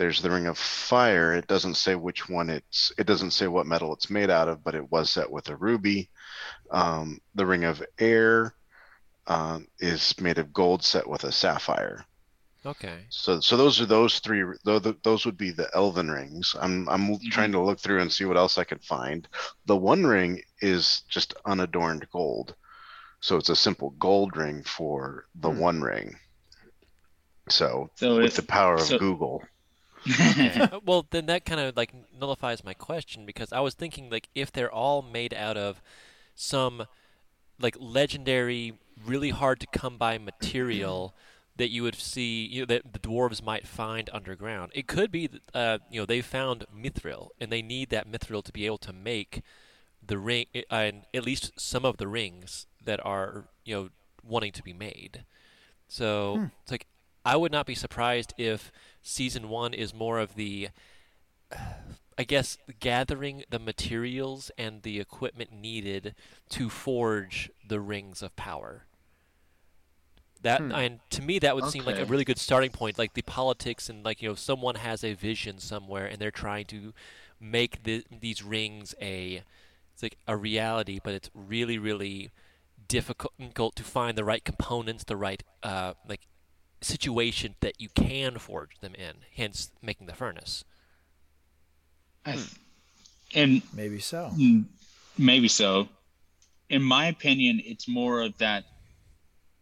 There's 0.03 0.21
the 0.21 0.33
Ring 0.33 0.49
of 0.49 0.59
Fire. 0.59 1.33
It 1.33 1.47
doesn't 1.47 1.77
say 1.77 1.95
which 1.95 2.29
one 2.29 2.51
it's. 2.51 2.91
It 2.99 3.07
doesn't 3.07 3.31
say 3.31 3.47
what 3.47 3.69
metal 3.69 3.93
it's 3.95 4.11
made 4.11 4.31
out 4.31 4.49
of, 4.49 4.65
but 4.65 4.75
it 4.75 4.91
was 4.91 5.11
set 5.11 5.31
with 5.31 5.49
a 5.49 5.55
ruby. 5.55 6.11
Um, 6.73 7.21
the 7.37 7.47
Ring 7.47 7.63
of 7.63 7.81
Air 8.01 8.53
um, 9.29 9.69
is 9.79 10.21
made 10.21 10.39
of 10.39 10.53
gold 10.53 10.83
set 10.83 11.09
with 11.09 11.23
a 11.23 11.31
sapphire. 11.31 12.05
Okay. 12.67 13.05
So, 13.11 13.39
so 13.39 13.57
those 13.57 13.81
are 13.81 13.87
those 13.87 14.19
three. 14.19 14.43
tho- 14.65 14.81
tho- 14.81 14.97
Those 15.05 15.25
would 15.25 15.37
be 15.37 15.53
the 15.53 15.71
Elven 15.73 16.11
rings. 16.11 16.57
I'm, 16.61 16.89
I'm 16.89 17.17
trying 17.31 17.53
to 17.53 17.61
look 17.63 17.79
through 17.79 18.01
and 18.01 18.13
see 18.13 18.25
what 18.25 18.37
else 18.37 18.59
I 18.59 18.65
could 18.65 18.83
find. 18.83 19.29
The 19.67 19.77
One 19.77 20.05
Ring 20.05 20.43
is 20.63 21.03
just 21.09 21.33
unadorned 21.47 22.09
gold, 22.11 22.57
so 23.21 23.37
it's 23.37 23.51
a 23.51 23.55
simple 23.55 23.91
gold 24.01 24.37
ring 24.37 24.65
for 24.65 25.27
the 25.37 25.51
Hmm. 25.53 25.59
One 25.61 25.81
Ring. 25.81 26.17
So, 27.49 27.89
So 27.95 28.17
with 28.17 28.25
if 28.27 28.35
the 28.35 28.43
power 28.43 28.75
of 28.75 28.81
so- 28.81 28.99
Google, 28.99 29.45
well, 30.85 31.07
then 31.11 31.27
that 31.27 31.45
kind 31.45 31.61
of 31.61 31.77
like 31.77 31.93
nullifies 32.19 32.65
my 32.65 32.75
question 32.75 33.27
because 33.27 33.53
I 33.53 33.61
was 33.61 33.75
thinking 33.75 34.11
like 34.11 34.29
if 34.35 34.53
they're 34.53 34.73
all 34.73 35.03
made 35.03 35.35
out 35.35 35.57
of 35.57 35.83
some 36.35 36.87
like 37.61 37.77
legendary, 37.79 38.75
really 39.05 39.31
hard 39.31 39.61
to 39.61 39.67
come 39.67 39.97
by 39.97 40.19
material 40.19 41.15
that 41.57 41.71
you 41.71 41.83
would 41.83 41.95
see, 41.95 42.47
you 42.47 42.63
know, 42.63 42.67
that 42.67 42.93
the 42.93 42.99
dwarves 42.99 43.43
might 43.43 43.67
find 43.67 44.09
underground. 44.13 44.73
It 44.75 44.87
could 44.87 45.11
be, 45.11 45.27
that, 45.27 45.41
uh, 45.55 45.79
you 45.91 46.01
know, 46.01 46.07
they 46.07 46.23
found 46.23 46.65
mithril 46.75 47.29
and 47.39 47.53
they 47.53 47.63
need 47.63 47.91
that 47.91 48.11
mithril 48.11 48.43
to 48.45 48.53
be 48.53 48.67
able 48.67 48.79
to 48.79 48.93
make 48.93 49.43
the 50.05 50.19
ring, 50.19 50.47
uh, 50.55 50.61
and 50.75 51.03
at 51.15 51.25
least 51.25 51.53
some 51.61 51.85
of 51.85 51.99
the 51.99 52.09
rings 52.09 52.67
that 52.85 53.05
are, 53.05 53.45
you 53.65 53.75
know, 53.75 53.89
wanting 54.25 54.53
to 54.53 54.63
be 54.63 54.73
made. 54.73 55.25
So 55.89 56.49
it's 56.63 56.73
like 56.73 56.87
I 57.25 57.37
would 57.37 57.53
not 57.53 57.67
be 57.67 57.75
surprised 57.75 58.33
if 58.39 58.73
season 59.03 59.49
one 59.49 59.75
is 59.75 59.93
more 59.93 60.19
of 60.19 60.35
the, 60.35 60.69
I 62.19 62.25
guess, 62.25 62.59
gathering 62.81 63.45
the 63.51 63.59
materials 63.59 64.51
and 64.57 64.83
the 64.83 65.01
equipment 65.01 65.53
needed 65.53 66.15
to 66.51 66.69
forge 66.69 67.51
the 67.67 67.81
rings 67.81 68.23
of 68.23 68.35
power. 68.37 68.87
That 70.43 70.61
and 70.61 70.99
to 71.11 71.23
me 71.23 71.39
that 71.39 71.55
would 71.55 71.67
seem 71.67 71.85
like 71.85 72.01
a 72.01 72.05
really 72.05 72.25
good 72.25 72.39
starting 72.39 72.71
point. 72.71 72.99
Like 72.99 73.15
the 73.15 73.23
politics 73.23 73.89
and 73.89 74.05
like 74.05 74.21
you 74.21 74.29
know 74.29 74.35
someone 74.35 74.75
has 74.75 75.05
a 75.05 75.15
vision 75.15 75.59
somewhere 75.59 76.05
and 76.05 76.19
they're 76.19 76.33
trying 76.33 76.65
to 76.67 76.93
make 77.41 77.85
the, 77.85 78.05
these 78.21 78.43
rings 78.43 78.93
a 79.01 79.43
it's 79.95 80.03
like 80.03 80.17
a 80.27 80.37
reality, 80.37 80.99
but 81.03 81.15
it's 81.15 81.31
really 81.33 81.79
really 81.79 82.33
difficult 82.89 83.77
to 83.77 83.85
find 83.85 84.19
the 84.19 84.25
right 84.25 84.45
components, 84.45 85.05
the 85.05 85.17
right 85.17 85.45
uh, 85.63 85.95
like 86.09 86.23
situation 86.83 87.55
that 87.61 87.81
you 87.81 87.89
can 87.91 88.39
forge 88.39 88.79
them 88.81 88.95
in. 88.95 89.17
Hence, 89.35 89.71
making 89.81 90.07
the 90.07 90.15
furnace. 90.15 90.65
and 93.35 93.63
Maybe 93.75 93.99
so. 93.99 94.31
Mm, 94.37 94.65
Maybe 95.19 95.49
so. 95.49 95.89
In 96.69 96.83
my 96.83 97.07
opinion, 97.07 97.61
it's 97.65 97.89
more 97.89 98.23
of 98.23 98.37
that. 98.39 98.65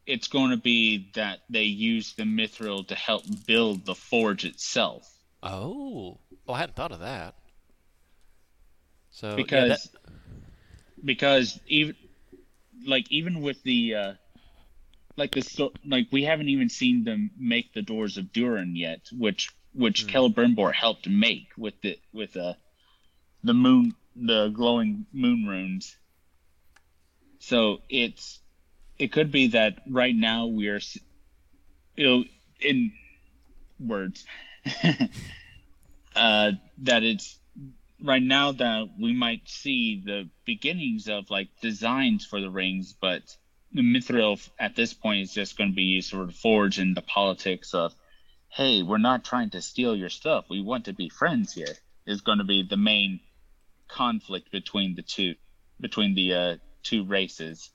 It's 0.06 0.28
going 0.28 0.50
to 0.50 0.56
be 0.56 1.10
that 1.14 1.40
they 1.48 1.64
use 1.64 2.14
the 2.14 2.24
mithril 2.24 2.86
to 2.88 2.94
help 2.94 3.22
build 3.46 3.84
the 3.84 3.94
forge 3.94 4.44
itself, 4.44 5.20
Oh, 5.42 6.18
well, 6.46 6.56
I 6.56 6.58
hadn't 6.58 6.76
thought 6.76 6.92
of 6.92 7.00
that. 7.00 7.34
So 9.10 9.36
because 9.36 9.70
yeah, 9.70 9.76
that, 9.76 10.14
because 11.04 11.60
even 11.66 11.96
like 12.86 13.10
even 13.10 13.40
with 13.40 13.62
the 13.62 13.94
uh, 13.94 14.12
like 15.16 15.32
the 15.32 15.70
like 15.84 16.08
we 16.10 16.24
haven't 16.24 16.48
even 16.48 16.68
seen 16.68 17.04
them 17.04 17.30
make 17.38 17.72
the 17.72 17.82
doors 17.82 18.16
of 18.16 18.32
Durin 18.32 18.76
yet, 18.76 19.08
which 19.12 19.50
which 19.72 20.06
Celebrimbor 20.06 20.72
helped 20.74 21.08
make 21.08 21.48
with 21.56 21.80
the 21.82 21.98
with 22.12 22.36
uh, 22.36 22.54
the 23.44 23.54
moon 23.54 23.94
the 24.16 24.48
glowing 24.48 25.06
moon 25.12 25.46
runes. 25.46 25.96
So 27.38 27.82
it's 27.88 28.40
it 28.98 29.12
could 29.12 29.32
be 29.32 29.48
that 29.48 29.78
right 29.88 30.14
now 30.14 30.46
we 30.46 30.68
are 30.68 30.80
you 31.96 32.06
know 32.06 32.24
in 32.60 32.92
words 33.78 34.24
uh, 36.14 36.52
that 36.78 37.02
it's 37.02 37.38
right 38.02 38.22
now 38.22 38.52
that 38.52 38.88
we 38.98 39.12
might 39.12 39.48
see 39.48 40.02
the 40.04 40.28
beginnings 40.44 41.08
of 41.08 41.30
like 41.30 41.48
designs 41.60 42.24
for 42.24 42.40
the 42.40 42.50
rings, 42.50 42.94
but 42.98 43.22
mithril 43.74 44.48
at 44.58 44.74
this 44.76 44.92
point 44.92 45.22
is 45.22 45.32
just 45.32 45.56
going 45.56 45.70
to 45.70 45.76
be 45.76 46.00
sort 46.00 46.22
of 46.22 46.28
the 46.28 46.34
forge 46.34 46.78
and 46.78 46.96
the 46.96 47.02
politics 47.02 47.74
of 47.74 47.94
hey, 48.50 48.82
we're 48.82 48.98
not 48.98 49.24
trying 49.24 49.50
to 49.50 49.62
steal 49.62 49.94
your 49.94 50.08
stuff. 50.08 50.44
We 50.50 50.60
want 50.60 50.86
to 50.86 50.92
be 50.92 51.08
friends 51.08 51.52
here, 51.52 51.76
is 52.04 52.20
going 52.20 52.38
to 52.38 52.44
be 52.44 52.64
the 52.68 52.76
main 52.76 53.20
conflict 53.86 54.50
between 54.50 54.96
the 54.96 55.02
two, 55.02 55.36
between 55.80 56.14
the 56.14 56.34
uh, 56.34 56.56
two 56.82 57.04
races. 57.04 57.70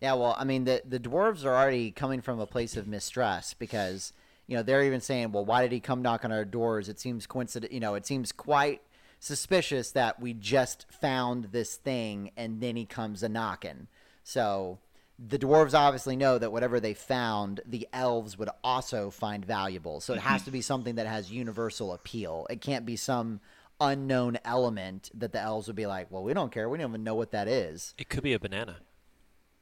Yeah, 0.00 0.14
well, 0.14 0.36
I 0.38 0.44
mean, 0.44 0.64
the 0.64 0.82
the 0.84 0.98
dwarves 0.98 1.44
are 1.44 1.54
already 1.54 1.90
coming 1.90 2.20
from 2.20 2.40
a 2.40 2.46
place 2.46 2.76
of 2.76 2.86
mistrust 2.86 3.58
because 3.58 4.12
you 4.46 4.56
know 4.56 4.62
they're 4.62 4.84
even 4.84 5.00
saying, 5.00 5.32
well, 5.32 5.44
why 5.44 5.62
did 5.62 5.72
he 5.72 5.80
come 5.80 6.02
knock 6.02 6.24
on 6.24 6.32
our 6.32 6.44
doors? 6.44 6.88
It 6.88 6.98
seems 6.98 7.26
coincident. 7.26 7.72
You 7.72 7.80
know, 7.80 7.94
it 7.94 8.06
seems 8.06 8.32
quite 8.32 8.82
suspicious 9.20 9.92
that 9.92 10.20
we 10.20 10.34
just 10.34 10.86
found 10.90 11.44
this 11.46 11.76
thing 11.76 12.32
and 12.36 12.60
then 12.60 12.74
he 12.74 12.84
comes 12.84 13.22
a 13.22 13.28
knocking. 13.28 13.86
So 14.24 14.78
the 15.18 15.38
dwarves 15.38 15.74
obviously 15.74 16.16
know 16.16 16.38
that 16.38 16.52
whatever 16.52 16.80
they 16.80 16.94
found, 16.94 17.60
the 17.66 17.88
elves 17.92 18.36
would 18.38 18.48
also 18.64 19.10
find 19.10 19.44
valuable. 19.44 20.00
So 20.00 20.14
it 20.14 20.20
has 20.20 20.40
mm-hmm. 20.40 20.44
to 20.46 20.50
be 20.50 20.62
something 20.62 20.94
that 20.96 21.06
has 21.06 21.30
universal 21.30 21.92
appeal. 21.92 22.46
It 22.50 22.60
can't 22.60 22.84
be 22.84 22.96
some 22.96 23.40
unknown 23.80 24.38
element 24.44 25.10
that 25.14 25.32
the 25.32 25.40
elves 25.40 25.66
would 25.66 25.76
be 25.76 25.86
like, 25.86 26.10
well, 26.10 26.22
we 26.22 26.34
don't 26.34 26.50
care. 26.52 26.68
We 26.68 26.78
don't 26.78 26.90
even 26.90 27.04
know 27.04 27.14
what 27.14 27.32
that 27.32 27.48
is. 27.48 27.94
It 27.98 28.08
could 28.08 28.22
be 28.22 28.32
a 28.32 28.38
banana. 28.38 28.76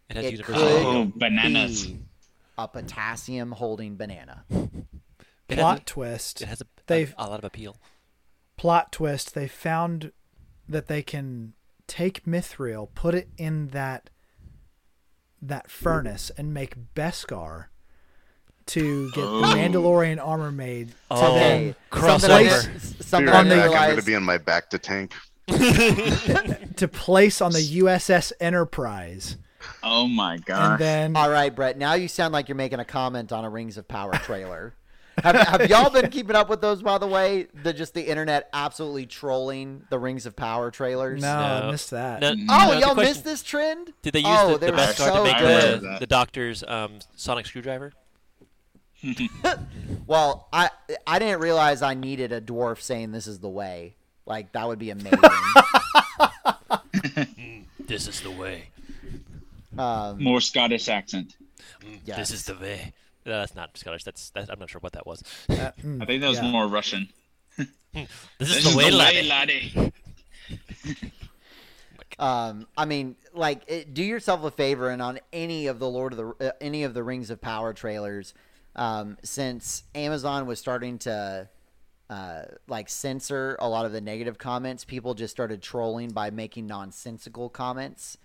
It 0.09 0.17
has 0.17 0.25
It 0.27 0.33
universal 0.33 0.63
could 0.63 0.77
appeal. 0.77 0.89
Oh, 0.89 1.13
bananas. 1.15 1.87
be 1.87 1.99
a 2.59 2.69
potassium 2.69 3.53
holding 3.53 3.97
banana. 3.97 4.45
It 5.49 5.59
Plot 5.59 5.79
has, 5.79 5.85
twist. 5.85 6.43
it 6.43 6.47
has 6.47 6.61
a, 6.61 6.67
They've- 6.87 7.13
a, 7.19 7.25
a 7.25 7.27
lot 7.27 7.41
of 7.41 7.45
appeal. 7.45 7.77
Plot 8.57 8.93
twist. 8.93 9.35
They 9.35 9.49
found 9.49 10.13
that 10.69 10.87
they 10.87 11.03
can 11.03 11.55
take 11.89 12.25
mithril, 12.25 12.89
put 12.95 13.17
it 13.17 13.31
in 13.37 13.69
that 13.69 14.11
that 15.43 15.71
furnace, 15.71 16.31
and 16.37 16.53
make 16.55 16.75
Beskar 16.95 17.67
to 18.67 19.11
get 19.13 19.25
Oh. 19.25 19.41
the 19.41 19.47
Mandalorian 19.57 20.25
armor 20.25 20.53
made. 20.53 20.89
To 20.91 20.95
Oh, 21.13 21.35
then 21.35 21.75
Something 21.93 22.31
I 22.31 22.45
crossover. 22.45 22.63
didn't- 22.63 22.99
Be 22.99 23.05
Something 23.05 23.29
I 23.29 23.33
right 23.33 23.39
on 23.41 23.49
the- 23.49 23.55
didn't 23.57 23.71
back. 23.73 23.81
I'm 23.81 23.87
going 23.89 24.01
to 24.01 24.07
be 24.07 24.15
in 24.15 24.23
my 24.23 24.39
back 24.39 24.71
to 24.71 24.79
tank. 24.79 25.15
to 25.49 26.89
place 26.93 27.41
on 27.41 27.51
the 27.53 27.59
USS 27.81 28.33
Enterprise, 28.41 29.37
Oh 29.83 30.07
my 30.07 30.37
god! 30.39 30.73
and 30.73 30.81
then 30.81 31.17
All 31.17 31.29
right, 31.29 31.53
Brett. 31.55 31.77
Now 31.77 31.95
you 31.95 32.07
sound 32.07 32.33
like 32.33 32.49
you're 32.49 32.55
making 32.57 32.79
a 32.79 32.85
comment 32.85 33.33
on 33.33 33.45
a 33.45 33.51
Rings 33.51 33.77
of 33.77 33.89
Power 33.89 34.13
trailer. 34.13 34.75
Have, 35.23 35.37
have 35.37 35.69
y'all 35.71 35.91
been 35.91 36.11
keeping 36.11 36.37
up 36.37 36.49
with 36.49 36.61
those, 36.61 36.83
by 36.83 36.99
the 36.99 37.07
way? 37.07 37.47
The 37.63 37.73
just 37.73 37.95
the 37.95 38.03
internet 38.03 38.49
absolutely 38.53 39.07
trolling 39.07 39.83
the 39.91 39.99
Rings 39.99 40.27
of 40.27 40.35
Power 40.37 40.71
trailers. 40.71 41.23
no, 41.23 41.29
I 41.29 41.71
missed 41.71 41.91
that. 41.91 42.21
No, 42.21 42.31
Oh, 42.31 42.35
no, 42.35 42.73
y'all 42.73 42.81
question- 42.95 43.05
missed 43.05 43.25
this 43.25 43.43
trend? 43.43 43.93
Did 44.03 44.13
they 44.15 44.21
use 44.21 44.29
oh, 44.31 44.53
the, 44.53 44.59
they 44.59 44.67
the 44.71 44.77
beskar 44.77 44.95
so 44.95 45.17
to 45.17 45.23
make 45.25 45.39
the, 45.39 45.97
the 46.01 46.07
doctor's 46.07 46.63
um, 46.65 46.99
sonic 47.17 47.47
screwdriver? 47.47 47.93
Well, 50.07 50.49
I 50.53 50.71
I 51.07 51.19
didn't 51.21 51.41
realize 51.41 51.83
I 51.83 51.95
needed 51.95 52.33
a 52.33 52.41
dwarf 52.41 52.81
saying 52.81 53.13
this 53.13 53.27
is 53.29 53.39
the 53.39 53.49
way. 53.49 53.95
Like 54.27 54.51
that 54.53 54.67
would 54.67 54.79
be 54.81 54.91
amazing. 54.91 55.21
This 57.87 58.07
is 58.07 58.21
the 58.21 58.31
way. 58.31 58.69
um, 59.79 60.23
More 60.23 60.41
Scottish 60.41 60.89
accent. 60.89 61.37
yes. 62.05 62.17
This 62.19 62.31
is 62.31 62.45
the 62.45 62.55
way. 62.55 62.93
No, 63.27 63.39
that's 63.41 63.55
not 63.55 63.77
Scottish. 63.77 64.05
That's, 64.05 64.31
that's 64.31 64.49
I'm 64.49 64.59
not 64.59 64.71
sure 64.71 64.81
what 64.81 64.93
that 64.93 65.07
was. 65.07 65.23
Uh, 65.49 65.55
mm, 65.83 66.03
I 66.03 66.07
think 66.07 66.23
that 66.23 66.29
was 66.29 66.39
yeah. 66.39 66.51
more 66.51 66.67
Russian. 66.67 67.09
This 67.57 68.09
This 68.39 68.57
is 68.57 68.73
the 68.73 68.79
way, 68.79 68.91
laddie. 68.91 69.23
laddie. 69.29 69.93
Um, 72.19 72.67
I 72.77 72.85
mean, 72.85 73.17
like, 73.33 73.63
it, 73.67 73.95
do 73.95 74.03
yourself 74.05 74.45
a 74.45 74.51
favor 74.51 74.91
and 74.91 75.01
on 75.01 75.21
any 75.33 75.69
of 75.69 75.79
the 75.79 75.89
Lord 75.89 76.13
of 76.13 76.19
the 76.39 76.49
uh, 76.49 76.53
any 76.61 76.83
of 76.83 76.93
the 76.93 77.03
Rings 77.03 77.31
of 77.31 77.41
Power 77.41 77.73
trailers, 77.73 78.35
um, 78.77 79.17
since 79.23 79.85
Amazon 79.95 80.45
was 80.47 80.59
starting 80.59 80.99
to 80.99 81.49
uh, 82.11 82.43
like 82.69 82.91
censor 82.91 83.57
a 83.59 83.69
lot 83.71 83.87
of 83.87 83.93
the 83.93 84.03
negative 84.03 84.37
comments, 84.37 84.85
people 84.85 85.15
just 85.15 85.31
started 85.31 85.63
trolling 85.63 86.11
by 86.11 86.29
making 86.31 86.67
nonsensical 86.67 87.49
comments. 87.49 88.19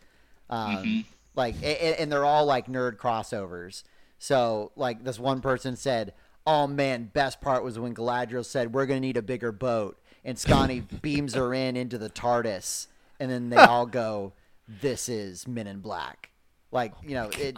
Um, 0.49 1.05
Like, 1.35 1.55
a- 1.61 1.65
a- 1.85 2.01
and 2.01 2.11
they're 2.11 2.25
all 2.25 2.45
like 2.45 2.67
nerd 2.67 2.97
crossovers. 2.97 3.83
So, 4.26 4.71
like, 4.76 5.03
this 5.03 5.19
one 5.19 5.39
person 5.39 5.76
said, 5.76 6.11
"Oh 6.47 6.65
man, 6.65 7.11
best 7.13 7.41
part 7.41 7.63
was 7.63 7.78
when 7.78 7.93
Galadriel 7.93 8.43
said 8.43 8.73
we're 8.73 8.88
gonna 8.88 8.99
need 8.99 9.17
a 9.17 9.21
bigger 9.21 9.51
boat," 9.51 10.01
and 10.23 10.36
Scotty 10.36 10.80
beams 11.03 11.36
her 11.36 11.53
in 11.53 11.78
into 11.78 11.99
the 11.99 12.09
TARDIS, 12.09 12.88
and 13.19 13.30
then 13.30 13.51
they 13.51 13.57
all 13.57 13.86
go, 13.86 14.34
"This 14.67 15.09
is 15.09 15.47
Men 15.47 15.67
in 15.67 15.80
Black." 15.80 16.32
Like, 16.71 16.93
you 17.03 17.13
know, 17.13 17.30
it 17.38 17.55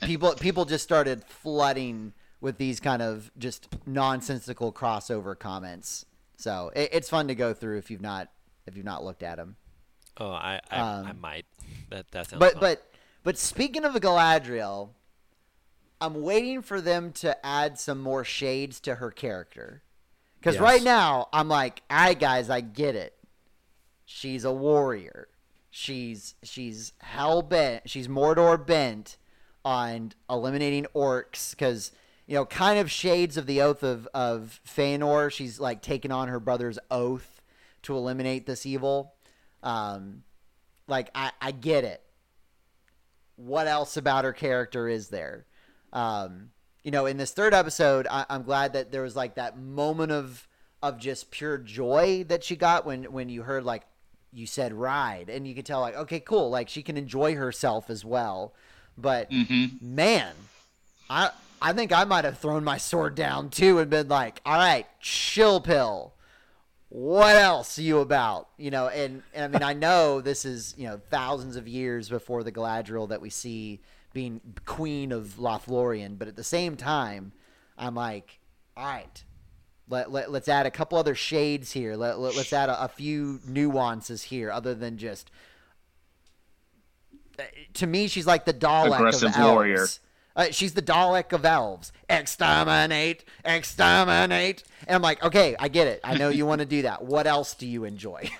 people 0.00 0.32
people 0.32 0.64
just 0.64 0.82
started 0.82 1.24
flooding 1.24 2.14
with 2.40 2.56
these 2.56 2.80
kind 2.80 3.02
of 3.02 3.30
just 3.36 3.68
nonsensical 3.84 4.72
crossover 4.72 5.38
comments. 5.38 6.06
So 6.38 6.72
it, 6.74 6.88
it's 6.94 7.10
fun 7.10 7.28
to 7.28 7.34
go 7.34 7.52
through 7.52 7.76
if 7.76 7.90
you've 7.90 8.00
not 8.00 8.30
if 8.66 8.78
you've 8.78 8.86
not 8.86 9.04
looked 9.04 9.22
at 9.22 9.36
them. 9.36 9.56
Oh, 10.16 10.30
I 10.30 10.58
I, 10.70 10.78
Um, 10.78 11.06
I 11.06 11.12
might. 11.12 11.44
That 11.90 12.10
that 12.12 12.30
sounds. 12.30 12.40
But 12.40 12.52
fun. 12.54 12.60
but 12.62 12.92
but 13.24 13.36
speaking 13.36 13.84
of 13.84 13.94
a 13.94 14.00
Galadriel, 14.00 14.88
I'm 16.02 16.20
waiting 16.22 16.62
for 16.62 16.80
them 16.80 17.12
to 17.12 17.46
add 17.46 17.78
some 17.78 18.00
more 18.00 18.24
shades 18.24 18.80
to 18.80 18.96
her 18.96 19.10
character. 19.10 19.82
Because 20.38 20.56
Yes. 20.56 20.62
right 20.62 20.82
now 20.82 21.28
I'm 21.32 21.48
like, 21.48 21.82
right, 21.88 22.18
guys, 22.18 22.50
I 22.50 22.60
get 22.60 22.96
it. 22.96 23.14
She's 24.04 24.44
a 24.44 24.52
warrior. 24.52 25.28
She's 25.70 26.34
she's 26.42 26.92
hell 26.98 27.40
bent. 27.40 27.88
She's 27.88 28.08
Mordor 28.08 28.66
bent 28.66 29.16
on 29.64 30.12
eliminating 30.28 30.86
orcs 30.94 31.52
because 31.52 31.92
you 32.26 32.34
know, 32.34 32.44
kind 32.46 32.78
of 32.78 32.90
shades 32.90 33.36
of 33.36 33.46
the 33.46 33.62
oath 33.62 33.82
of 33.82 34.08
of 34.12 34.60
Feanor. 34.66 35.30
She's 35.30 35.60
like 35.60 35.82
taking 35.82 36.10
on 36.10 36.28
her 36.28 36.40
brother's 36.40 36.78
oath 36.90 37.40
to 37.82 37.96
eliminate 37.96 38.46
this 38.46 38.66
evil. 38.66 39.14
Um, 39.62 40.24
like 40.88 41.10
I, 41.14 41.30
I 41.40 41.52
get 41.52 41.84
it. 41.84 42.02
What 43.36 43.66
else 43.66 43.96
about 43.96 44.24
her 44.24 44.32
character 44.32 44.88
is 44.88 45.08
there? 45.08 45.46
Um, 45.92 46.50
you 46.82 46.90
know, 46.90 47.06
in 47.06 47.16
this 47.16 47.32
third 47.32 47.54
episode, 47.54 48.06
I, 48.10 48.24
I'm 48.28 48.42
glad 48.42 48.72
that 48.72 48.90
there 48.92 49.02
was 49.02 49.16
like 49.16 49.36
that 49.36 49.58
moment 49.58 50.12
of 50.12 50.48
of 50.82 50.98
just 50.98 51.30
pure 51.30 51.58
joy 51.58 52.24
that 52.28 52.42
she 52.42 52.56
got 52.56 52.84
when 52.84 53.04
when 53.12 53.28
you 53.28 53.42
heard 53.42 53.64
like 53.64 53.82
you 54.32 54.46
said 54.46 54.72
ride, 54.72 55.28
and 55.28 55.46
you 55.46 55.54
could 55.54 55.66
tell 55.66 55.80
like 55.80 55.96
okay, 55.96 56.20
cool, 56.20 56.50
like 56.50 56.68
she 56.68 56.82
can 56.82 56.96
enjoy 56.96 57.34
herself 57.34 57.90
as 57.90 58.04
well. 58.04 58.54
But 58.98 59.30
Mm-hmm. 59.30 59.66
man, 59.80 60.32
I 61.08 61.30
I 61.60 61.72
think 61.72 61.92
I 61.92 62.04
might 62.04 62.24
have 62.24 62.38
thrown 62.38 62.64
my 62.64 62.78
sword 62.78 63.14
down 63.14 63.50
too 63.50 63.78
and 63.78 63.88
been 63.90 64.08
like, 64.08 64.40
all 64.44 64.56
right, 64.56 64.86
chill 65.00 65.60
pill 65.60 66.14
what 66.94 67.36
else 67.36 67.78
are 67.78 67.82
you 67.82 68.00
about? 68.00 68.48
You 68.58 68.70
know, 68.70 68.88
and, 68.88 69.22
and 69.32 69.44
I 69.44 69.48
mean, 69.48 69.62
I 69.62 69.72
know 69.72 70.20
this 70.20 70.44
is, 70.44 70.74
you 70.76 70.86
know, 70.86 71.00
thousands 71.08 71.56
of 71.56 71.66
years 71.66 72.10
before 72.10 72.42
the 72.42 72.52
Galadriel 72.52 73.08
that 73.08 73.22
we 73.22 73.30
see 73.30 73.80
being 74.12 74.40
queen 74.64 75.12
of 75.12 75.36
Lothlorien, 75.38 76.18
but 76.18 76.28
at 76.28 76.36
the 76.36 76.44
same 76.44 76.76
time, 76.76 77.32
I'm 77.78 77.94
like, 77.94 78.40
all 78.76 78.86
right, 78.86 79.24
let, 79.88 80.10
let, 80.10 80.30
let's 80.30 80.48
add 80.48 80.66
a 80.66 80.70
couple 80.70 80.98
other 80.98 81.14
shades 81.14 81.72
here. 81.72 81.96
Let, 81.96 82.18
let, 82.18 82.36
us 82.36 82.52
add 82.52 82.68
a, 82.68 82.84
a 82.84 82.88
few 82.88 83.40
nuances 83.46 84.22
here 84.22 84.50
other 84.50 84.74
than 84.74 84.96
just. 84.96 85.30
To 87.74 87.86
me, 87.86 88.08
she's 88.08 88.26
like 88.26 88.44
the 88.44 88.54
Dalek 88.54 88.96
Aggressive 88.96 89.30
of 89.30 89.36
elves. 89.36 89.54
warrior. 89.54 89.86
Uh, 90.34 90.46
she's 90.50 90.72
the 90.72 90.82
Dalek 90.82 91.32
of 91.32 91.44
elves. 91.44 91.92
Exterminate, 92.08 93.24
exterminate. 93.44 94.62
And 94.86 94.96
I'm 94.96 95.02
like, 95.02 95.22
okay, 95.22 95.56
I 95.58 95.68
get 95.68 95.86
it. 95.88 96.00
I 96.04 96.16
know 96.16 96.30
you 96.30 96.46
want 96.46 96.60
to 96.60 96.66
do 96.66 96.82
that. 96.82 97.04
What 97.04 97.26
else 97.26 97.54
do 97.54 97.66
you 97.66 97.84
enjoy? 97.84 98.30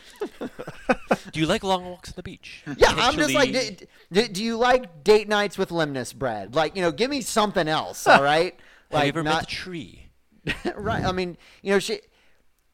do 1.32 1.40
you 1.40 1.46
like 1.46 1.62
long 1.62 1.84
walks 1.84 2.10
on 2.10 2.14
the 2.16 2.22
beach? 2.22 2.62
yeah, 2.76 2.92
I'm 2.96 3.16
just 3.16 3.34
like, 3.34 3.52
do, 3.52 3.86
do, 4.12 4.28
do 4.28 4.44
you 4.44 4.56
like 4.56 5.04
date 5.04 5.28
nights 5.28 5.58
with 5.58 5.70
lembas 5.70 6.14
bread? 6.14 6.54
Like, 6.54 6.76
you 6.76 6.82
know, 6.82 6.92
give 6.92 7.10
me 7.10 7.20
something 7.20 7.68
else, 7.68 8.06
all 8.06 8.22
right? 8.22 8.54
Have 8.90 9.00
Like, 9.00 9.04
you 9.04 9.08
ever 9.08 9.22
met 9.22 9.40
the 9.40 9.46
tree? 9.46 10.08
right. 10.74 11.04
I 11.04 11.12
mean, 11.12 11.36
you 11.62 11.72
know, 11.72 11.78
she. 11.78 12.00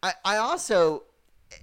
I, 0.03 0.12
I 0.24 0.36
also, 0.36 1.05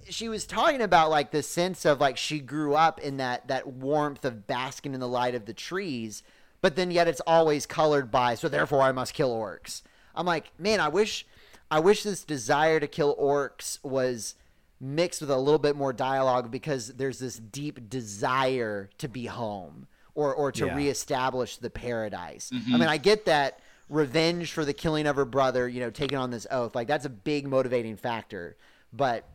she 0.08 0.28
was 0.28 0.46
talking 0.46 0.82
about 0.82 1.10
like 1.10 1.30
the 1.30 1.42
sense 1.42 1.84
of 1.84 2.00
like 2.00 2.16
she 2.16 2.38
grew 2.38 2.74
up 2.74 3.00
in 3.00 3.16
that 3.18 3.48
that 3.48 3.66
warmth 3.66 4.24
of 4.24 4.46
basking 4.46 4.94
in 4.94 5.00
the 5.00 5.08
light 5.08 5.34
of 5.34 5.46
the 5.46 5.54
trees, 5.54 6.22
but 6.60 6.76
then 6.76 6.90
yet 6.90 7.08
it's 7.08 7.20
always 7.26 7.66
colored 7.66 8.10
by 8.10 8.34
so 8.34 8.48
therefore 8.48 8.82
I 8.82 8.92
must 8.92 9.14
kill 9.14 9.34
orcs. 9.34 9.82
I'm 10.14 10.26
like, 10.26 10.50
man, 10.58 10.80
I 10.80 10.88
wish, 10.88 11.26
I 11.70 11.80
wish 11.80 12.02
this 12.02 12.24
desire 12.24 12.80
to 12.80 12.86
kill 12.86 13.14
orcs 13.16 13.82
was 13.84 14.34
mixed 14.80 15.20
with 15.20 15.30
a 15.30 15.36
little 15.36 15.58
bit 15.58 15.76
more 15.76 15.92
dialogue 15.92 16.50
because 16.50 16.88
there's 16.88 17.18
this 17.18 17.38
deep 17.38 17.88
desire 17.88 18.90
to 18.98 19.08
be 19.08 19.26
home 19.26 19.86
or 20.14 20.34
or 20.34 20.52
to 20.52 20.66
Yeah. 20.66 20.76
reestablish 20.76 21.56
the 21.58 21.70
paradise. 21.70 22.50
I 22.52 22.56
mm-hmm. 22.56 22.72
mean, 22.72 22.88
I 22.88 22.98
get 22.98 23.24
that 23.26 23.60
revenge 23.88 24.52
for 24.52 24.64
the 24.64 24.72
killing 24.72 25.06
of 25.06 25.16
her 25.16 25.24
brother, 25.24 25.68
you 25.68 25.80
know, 25.80 25.90
taking 25.90 26.18
on 26.18 26.30
this 26.30 26.46
oath, 26.50 26.74
like 26.74 26.88
that's 26.88 27.04
a 27.04 27.10
big 27.10 27.46
motivating 27.46 27.96
factor. 27.96 28.56
But 28.92 29.28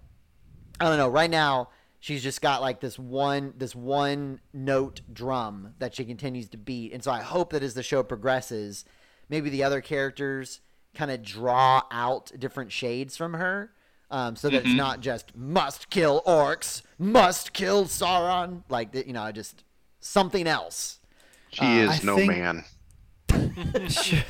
I 0.79 0.85
don't 0.85 0.97
know. 0.97 1.07
Right 1.07 1.29
now, 1.29 1.69
she's 1.99 2.23
just 2.23 2.41
got 2.41 2.61
like 2.61 2.79
this 2.79 2.99
one 2.99 3.53
this 3.57 3.75
one 3.75 4.41
note 4.53 5.01
drum 5.11 5.75
that 5.79 5.95
she 5.95 6.05
continues 6.05 6.49
to 6.49 6.57
beat, 6.57 6.93
and 6.93 7.03
so 7.03 7.11
I 7.11 7.21
hope 7.21 7.51
that 7.53 7.63
as 7.63 7.73
the 7.73 7.83
show 7.83 8.03
progresses, 8.03 8.85
maybe 9.29 9.49
the 9.49 9.63
other 9.63 9.81
characters 9.81 10.59
kind 10.93 11.11
of 11.11 11.23
draw 11.23 11.83
out 11.91 12.31
different 12.37 12.71
shades 12.71 13.15
from 13.15 13.33
her. 13.33 13.71
Um, 14.11 14.35
so 14.35 14.49
that 14.49 14.57
it's 14.57 14.67
Mhm. 14.67 14.75
not 14.75 14.99
just 14.99 15.33
must 15.35 15.89
kill 15.89 16.21
orcs, 16.27 16.81
must 16.99 17.53
kill 17.53 17.85
Sauron, 17.85 18.63
like 18.67 18.93
you 18.93 19.13
know, 19.13 19.31
just 19.31 19.63
something 20.01 20.47
else. 20.47 20.99
She 21.49 21.61
Uh, 21.65 21.89
is 21.93 22.03
I 22.03 22.05
no 22.05 22.15
think- 22.17 22.31
man. 22.33 22.65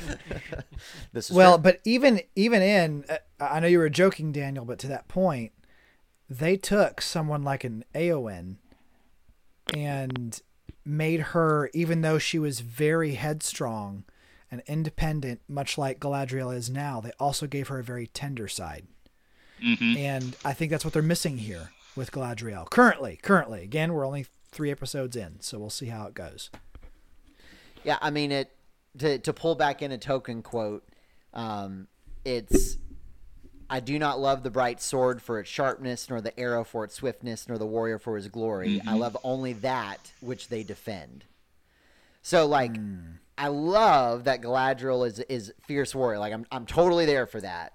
This 1.14 1.30
is 1.30 1.36
well, 1.36 1.56
true. 1.58 1.64
but 1.64 1.80
even 1.84 2.22
even 2.36 2.62
in, 2.62 3.06
uh, 3.10 3.18
I 3.40 3.60
know 3.60 3.68
you 3.68 3.80
were 3.80 3.90
joking, 3.90 4.32
Daniel, 4.32 4.66
but 4.66 4.80
to 4.80 4.88
that 4.88 5.08
point, 5.08 5.52
they 6.30 6.58
took 6.58 7.02
someone 7.02 7.44
like 7.44 7.64
an 7.64 7.84
Eowyn 7.94 8.58
and 9.74 10.42
made 10.86 11.20
her, 11.20 11.70
even 11.74 12.02
though 12.02 12.18
she 12.20 12.40
was 12.40 12.60
very 12.62 13.14
headstrong 13.16 14.04
and 14.50 14.62
independent, 14.68 15.42
much 15.48 15.78
like 15.78 16.00
Galadriel 16.00 16.56
is 16.56 16.70
now, 16.70 17.00
they 17.02 17.12
also 17.20 17.48
gave 17.48 17.68
her 17.68 17.80
a 17.80 17.84
very 17.84 18.08
tender 18.08 18.48
side. 18.48 18.88
Hmm 19.62 19.95
And 19.97 20.36
I 20.43 20.53
think 20.53 20.72
that's 20.72 20.84
what 20.84 20.93
they're 20.93 21.01
missing 21.01 21.38
here 21.38 21.72
with 21.95 22.12
Galadriel. 22.12 22.70
Currently, 22.70 23.20
currently. 23.22 23.64
Again, 23.64 23.93
we're 23.93 24.05
only 24.05 24.26
three 24.51 24.72
episodes 24.72 25.16
in, 25.16 25.39
so 25.39 25.59
we'll 25.59 25.70
see 25.70 25.88
how 25.88 26.07
it 26.07 26.14
goes. 26.14 26.49
Yeah, 27.84 27.97
I 28.01 28.09
mean 28.09 28.32
it. 28.32 28.51
To 28.99 29.18
to 29.20 29.34
pull 29.34 29.55
back 29.55 29.82
in 29.82 29.91
a 29.91 29.97
Tolkien 29.97 30.43
quote, 30.43 30.88
um, 31.34 31.88
it's. 32.26 32.78
I 33.70 33.80
do 33.80 33.97
not 33.97 34.20
love 34.20 34.43
the 34.43 34.51
bright 34.51 34.82
sword 34.82 35.22
for 35.22 35.39
its 35.39 35.49
sharpness, 35.49 36.09
nor 36.09 36.20
the 36.20 36.38
arrow 36.38 36.66
for 36.66 36.84
its 36.84 36.95
swiftness, 36.95 37.47
nor 37.47 37.57
the 37.57 37.66
warrior 37.66 37.99
for 37.99 38.18
his 38.18 38.28
glory. 38.28 38.82
I 38.86 38.95
love 38.95 39.16
only 39.24 39.53
that 39.53 40.12
which 40.20 40.49
they 40.49 40.64
defend. 40.64 41.24
So, 42.22 42.45
like, 42.47 42.76
I 43.38 43.47
love 43.47 44.26
that 44.26 44.41
Galadriel 44.41 45.07
is 45.07 45.20
is 45.20 45.53
fierce 45.62 45.95
warrior. 45.95 46.20
Like, 46.20 46.34
I'm 46.34 46.45
I'm 46.51 46.66
totally 46.66 47.05
there 47.05 47.26
for 47.26 47.39
that. 47.39 47.74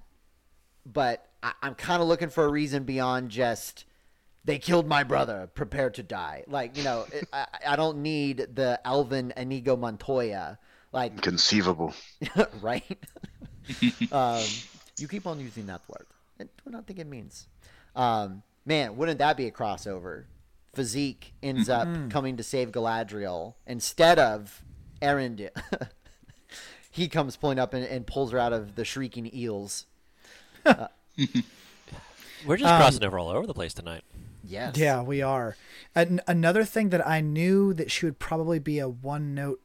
But 0.84 1.26
I, 1.46 1.52
I'm 1.62 1.74
kind 1.76 2.02
of 2.02 2.08
looking 2.08 2.28
for 2.28 2.44
a 2.44 2.48
reason 2.48 2.82
beyond 2.82 3.30
just 3.30 3.84
they 4.44 4.58
killed 4.58 4.88
my 4.88 5.04
brother, 5.04 5.48
prepare 5.54 5.90
to 5.90 6.02
die. 6.02 6.44
Like, 6.48 6.76
you 6.76 6.82
know, 6.82 7.06
it, 7.12 7.28
I, 7.32 7.46
I 7.68 7.76
don't 7.76 7.98
need 7.98 8.48
the 8.54 8.80
Elven 8.84 9.32
Inigo 9.36 9.76
Montoya. 9.76 10.58
Like, 10.92 11.20
Conceivable. 11.22 11.94
right? 12.60 12.98
um, 14.12 14.44
you 14.98 15.06
keep 15.08 15.26
on 15.26 15.38
using 15.38 15.66
that 15.66 15.82
word. 15.88 16.06
And 16.38 16.48
what 16.64 16.74
I 16.74 16.80
think 16.80 16.98
it 16.98 17.06
means. 17.06 17.46
Um, 17.94 18.42
man, 18.64 18.96
wouldn't 18.96 19.18
that 19.18 19.36
be 19.36 19.46
a 19.46 19.52
crossover? 19.52 20.24
Fezzik 20.76 21.32
ends 21.42 21.68
up 21.68 21.88
coming 22.10 22.36
to 22.36 22.42
save 22.42 22.70
Galadriel 22.70 23.54
instead 23.66 24.18
of 24.18 24.62
Erend. 25.00 25.48
he 26.90 27.08
comes 27.08 27.36
pulling 27.36 27.58
up 27.58 27.72
and, 27.72 27.84
and 27.86 28.06
pulls 28.06 28.32
her 28.32 28.38
out 28.38 28.52
of 28.52 28.74
the 28.74 28.84
shrieking 28.84 29.30
eels. 29.34 29.86
We're 32.46 32.56
just 32.56 32.70
Um, 32.72 32.80
crossing 32.80 33.04
over 33.04 33.18
all 33.18 33.28
over 33.28 33.46
the 33.46 33.54
place 33.54 33.74
tonight. 33.74 34.02
Yes. 34.44 34.76
Yeah, 34.76 35.02
we 35.02 35.22
are. 35.22 35.56
An- 35.94 36.20
another 36.28 36.64
thing 36.64 36.90
that 36.90 37.04
I 37.06 37.20
knew 37.20 37.72
that 37.74 37.90
she 37.90 38.06
would 38.06 38.18
probably 38.18 38.58
be 38.60 38.78
a 38.78 38.88
one 38.88 39.34
note 39.34 39.60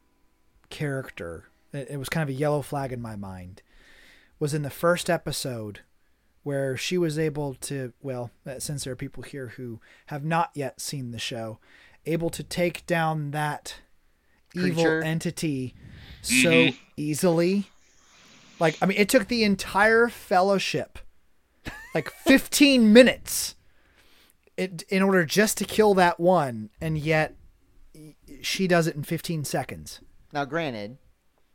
character, 0.69 1.45
it, 1.73 1.89
it 1.91 1.97
was 1.97 2.09
kind 2.09 2.23
of 2.23 2.29
a 2.29 2.37
yellow 2.37 2.61
flag 2.61 2.91
in 2.91 3.01
my 3.01 3.15
mind, 3.15 3.61
was 4.39 4.53
in 4.53 4.63
the 4.63 4.69
first 4.71 5.09
episode 5.09 5.81
where 6.43 6.75
she 6.75 6.97
was 6.97 7.19
able 7.19 7.53
to, 7.55 7.93
well, 8.01 8.31
uh, 8.47 8.57
since 8.57 8.83
there 8.83 8.93
are 8.93 8.95
people 8.95 9.21
here 9.21 9.49
who 9.57 9.79
have 10.07 10.23
not 10.23 10.49
yet 10.55 10.81
seen 10.81 11.11
the 11.11 11.19
show, 11.19 11.59
able 12.07 12.31
to 12.31 12.41
take 12.41 12.83
down 12.87 13.29
that 13.31 13.75
evil 14.55 14.83
Creature. 14.83 15.03
entity 15.03 15.75
so 16.23 16.69
easily. 16.97 17.69
Like, 18.59 18.75
I 18.81 18.87
mean, 18.87 18.97
it 18.97 19.07
took 19.09 19.27
the 19.27 19.43
entire 19.43 20.07
fellowship 20.09 20.97
like 21.93 22.09
15 22.09 22.91
minutes 22.93 23.55
it, 24.57 24.83
in 24.89 25.01
order 25.01 25.25
just 25.25 25.57
to 25.59 25.65
kill 25.65 25.93
that 25.95 26.19
one, 26.19 26.69
and 26.79 26.97
yet 26.97 27.35
she 28.41 28.67
does 28.67 28.87
it 28.87 28.95
in 28.95 29.03
15 29.03 29.43
seconds. 29.45 29.99
Now, 30.33 30.45
granted, 30.45 30.97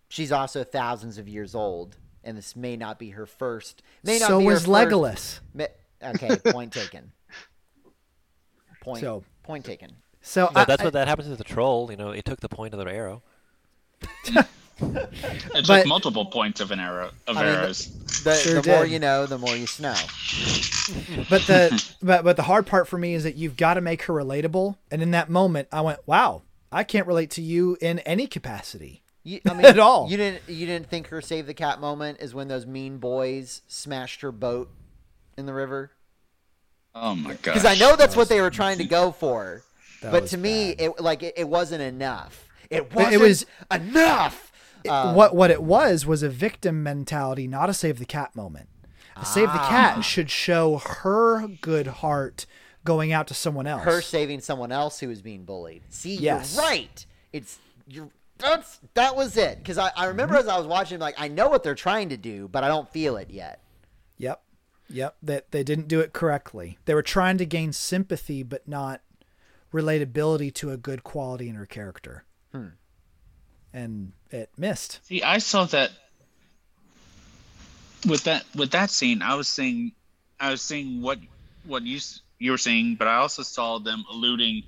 she's 0.09 0.33
also 0.33 0.65
thousands 0.65 1.19
of 1.19 1.29
years 1.29 1.55
old, 1.55 1.97
and 2.25 2.37
this 2.37 2.55
may 2.57 2.77
not 2.77 2.99
be 2.99 3.11
her 3.11 3.27
first. 3.27 3.83
May 4.03 4.19
not 4.19 4.29
so 4.29 4.39
be 4.39 4.45
her 4.47 4.51
was 4.53 4.67
first- 4.67 4.69
Legolas. 4.91 5.41
Ma- 5.55 5.65
Okay, 6.03 6.37
point 6.53 6.73
taken. 6.75 7.13
Point. 8.83 9.01
So- 9.01 9.25
point 9.43 9.65
taken. 9.65 9.97
So 10.21 10.45
No, 10.55 10.61
I- 10.61 10.65
that's 10.65 10.83
I- 10.83 10.85
what 10.85 10.93
that 10.93 11.09
happens 11.09 11.29
to 11.29 11.37
the 11.37 11.45
troll. 11.45 11.91
You 11.91 11.97
know, 11.97 12.11
it 12.11 12.25
took 12.25 12.41
the 12.41 12.49
point 12.49 12.75
of 12.75 12.79
their 12.79 12.89
arrow. 12.89 13.23
It 14.79 15.55
took 15.55 15.67
But- 15.67 15.87
multiple 15.87 16.27
points 16.27 16.61
of 16.61 16.71
an 16.71 16.81
arrow 16.81 17.11
of 17.27 17.37
I 17.37 17.45
mean, 17.45 17.55
arrows. 17.55 17.87
The, 18.25 18.35
Sure 18.35 18.61
the 18.61 18.69
more 18.71 18.85
you 18.87 18.99
know, 18.99 19.27
the 19.27 19.39
more 19.39 19.57
you 19.57 19.67
know. 19.81 19.95
but 21.31 21.43
the 21.47 21.95
but 22.03 22.25
but 22.25 22.37
the 22.37 22.43
hard 22.43 22.67
part 22.67 22.87
for 22.89 22.99
me 22.99 23.15
is 23.15 23.25
that 23.25 23.37
you've 23.37 23.57
got 23.57 23.75
to 23.75 23.81
make 23.81 24.03
her 24.03 24.15
relatable. 24.15 24.77
And 24.91 25.03
in 25.03 25.11
that 25.13 25.29
moment, 25.31 25.69
I 25.73 25.81
went, 25.81 26.01
"Wow, 26.07 26.43
I 26.71 26.85
can't 26.85 27.07
relate 27.07 27.31
to 27.33 27.43
you 27.43 27.77
in 27.81 28.01
any 28.01 28.27
capacity." 28.27 29.03
You, 29.23 29.41
I 29.49 29.55
mean, 29.55 29.65
At 29.67 29.79
all. 29.79 30.09
You 30.11 30.17
didn't. 30.17 30.43
You 30.49 30.67
didn't 30.67 30.89
think 30.89 31.09
her 31.09 31.21
save 31.21 31.47
the 31.47 31.55
cat 31.55 31.81
moment 31.81 32.19
is 32.21 32.35
when 32.35 32.49
those 32.49 32.67
mean 32.67 32.99
boys 32.99 33.63
smashed 33.67 34.21
her 34.21 34.31
boat 34.33 34.71
in 35.39 35.47
the 35.47 35.53
river. 35.55 35.91
Oh 36.95 37.15
my 37.15 37.31
god! 37.31 37.43
Because 37.55 37.65
I 37.65 37.75
know 37.75 37.97
that's 37.97 38.17
what 38.17 38.29
they 38.29 38.41
were 38.41 38.51
trying 38.51 38.79
to 38.79 38.85
go 38.85 39.11
for. 39.13 39.63
That 40.03 40.13
but 40.13 40.23
was 40.23 40.31
to 40.33 40.39
me, 40.39 40.75
bad. 40.75 40.85
it 40.85 41.01
like 41.01 41.23
it, 41.23 41.35
it 41.37 41.49
wasn't 41.49 41.83
enough. 41.83 42.47
It 42.71 42.93
wasn't 42.95 43.15
it 43.15 43.21
was- 43.21 43.47
enough. 43.71 44.53
Um, 44.89 45.15
what 45.15 45.35
what 45.35 45.51
it 45.51 45.63
was 45.63 46.07
was 46.07 46.23
a 46.23 46.29
victim 46.29 46.83
mentality, 46.83 47.47
not 47.49 47.69
a 47.71 47.75
save 47.75 47.99
the 47.99 48.05
cat 48.07 48.35
moment. 48.37 48.69
A 49.17 49.25
save 49.25 49.49
the 49.53 49.61
Ah. 49.61 49.69
cat 49.69 50.05
should 50.05 50.31
show 50.31 50.79
her 50.79 51.47
good 51.61 51.87
heart 51.87 52.45
going 52.85 53.13
out 53.13 53.27
to 53.29 53.35
someone 53.35 53.67
else. 53.67 53.83
her 53.85 54.01
saving 54.03 54.41
someone 54.41 54.71
else 54.71 55.01
who 55.01 55.09
was 55.09 55.23
being 55.23 55.45
bullied. 55.45 55.83
See, 55.89 56.15
Yes. 56.17 56.55
you're 56.55 56.63
right. 56.65 57.07
It's 57.33 57.59
you're 57.89 58.11
that's 58.39 58.79
that 58.95 59.17
was 59.17 59.37
it. 59.37 59.59
Because 59.59 59.79
I, 59.79 59.91
I 59.97 60.07
remember 60.07 60.35
Mm-hmm. 60.35 60.49
as 60.49 60.55
I 60.55 60.59
was 60.59 60.67
watching, 60.67 60.99
like 61.01 61.15
I 61.19 61.29
know 61.29 61.49
what 61.49 61.63
they're 61.63 61.75
trying 61.75 62.11
to 62.11 62.17
do, 62.17 62.47
but 62.49 62.63
I 62.65 62.69
don't 62.69 62.89
feel 62.91 63.17
it 63.17 63.31
yet. 63.31 63.61
Yep. 64.19 64.43
Yep. 64.91 65.17
That 65.23 65.51
they 65.51 65.65
didn't 65.65 65.89
do 65.89 66.01
it 66.01 66.13
correctly. 66.13 66.79
They 66.85 66.95
were 66.95 67.03
trying 67.03 67.39
to 67.39 67.47
gain 67.47 67.73
sympathy 67.73 68.43
but 68.43 68.69
not 68.69 69.01
relatability 69.73 70.53
to 70.55 70.71
a 70.71 70.77
good 70.77 71.03
quality 71.05 71.49
in 71.49 71.55
her 71.57 71.67
character. 71.67 72.25
Hmm. 72.53 72.69
And 73.73 74.13
it 74.31 74.51
missed. 74.57 75.01
See, 75.07 75.23
I 75.23 75.39
saw 75.39 75.65
that 75.67 75.91
with 78.07 78.25
that 78.25 78.45
with 78.55 78.71
that 78.73 78.91
scene. 78.91 79.23
I 79.23 79.35
was 79.35 79.49
seeing, 79.49 79.93
I 80.39 80.51
was 80.51 80.63
seeing 80.63 81.03
what 81.03 81.19
what 81.65 81.83
you 81.83 82.01
you 82.39 82.51
were 82.51 82.59
seeing, 82.59 82.97
but 82.97 83.09
I 83.09 83.17
also 83.17 83.43
saw 83.43 83.79
them 83.79 84.05
alluding 84.11 84.63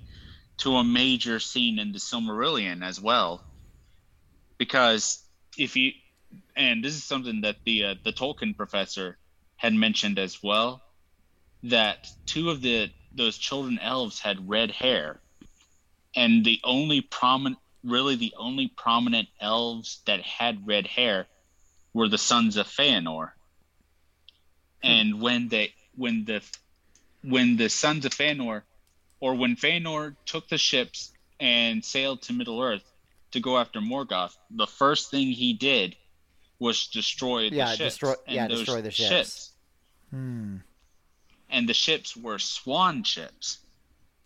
to 0.58 0.76
a 0.76 0.84
major 0.84 1.38
scene 1.38 1.78
in 1.78 1.92
the 1.92 1.98
Silmarillion 1.98 2.84
as 2.84 3.00
well. 3.00 3.42
Because 4.56 5.22
if 5.56 5.76
you, 5.76 5.92
and 6.56 6.84
this 6.84 6.94
is 6.94 7.04
something 7.04 7.42
that 7.42 7.56
the 7.64 7.84
uh, 7.84 7.94
the 8.04 8.12
Tolkien 8.12 8.56
professor 8.56 9.16
had 9.56 9.74
mentioned 9.74 10.18
as 10.18 10.42
well, 10.42 10.82
that 11.64 12.08
two 12.26 12.50
of 12.50 12.60
the 12.60 12.90
those 13.14 13.38
children 13.38 13.78
elves 13.80 14.20
had 14.20 14.48
red 14.48 14.70
hair, 14.70 15.20
and 16.14 16.44
the 16.44 16.60
only 16.64 17.00
prominent, 17.00 17.58
really 17.84 18.16
the 18.16 18.34
only 18.36 18.68
prominent 18.68 19.28
elves 19.40 20.00
that 20.06 20.20
had 20.22 20.66
red 20.66 20.86
hair 20.86 21.26
were 21.94 22.08
the 22.08 22.18
sons 22.18 22.56
of 22.56 22.66
Feanor. 22.66 23.30
And 24.82 25.20
when 25.20 25.48
they, 25.48 25.72
when 25.96 26.24
the, 26.24 26.42
when 27.22 27.56
the 27.56 27.68
sons 27.68 28.04
of 28.04 28.12
Feanor, 28.12 28.62
or 29.20 29.34
when 29.34 29.56
Feanor 29.56 30.14
took 30.26 30.48
the 30.48 30.58
ships 30.58 31.12
and 31.40 31.84
sailed 31.84 32.22
to 32.22 32.32
Middle 32.32 32.60
Earth 32.62 32.84
to 33.32 33.40
go 33.40 33.58
after 33.58 33.80
Morgoth, 33.80 34.36
the 34.50 34.66
first 34.66 35.10
thing 35.10 35.28
he 35.32 35.52
did 35.52 35.96
was 36.60 36.86
destroy 36.88 37.50
the 37.50 37.56
Yeah, 37.56 37.66
ships. 37.70 37.78
destroy- 37.94 38.14
And 38.26 38.34
yeah, 38.36 38.48
destroy 38.48 38.82
the 38.82 38.90
ships. 38.90 39.52
Hmm. 40.10 40.56
and 41.50 41.68
the 41.68 41.74
ships 41.74 42.16
were 42.16 42.38
swan 42.38 43.02
ships. 43.04 43.58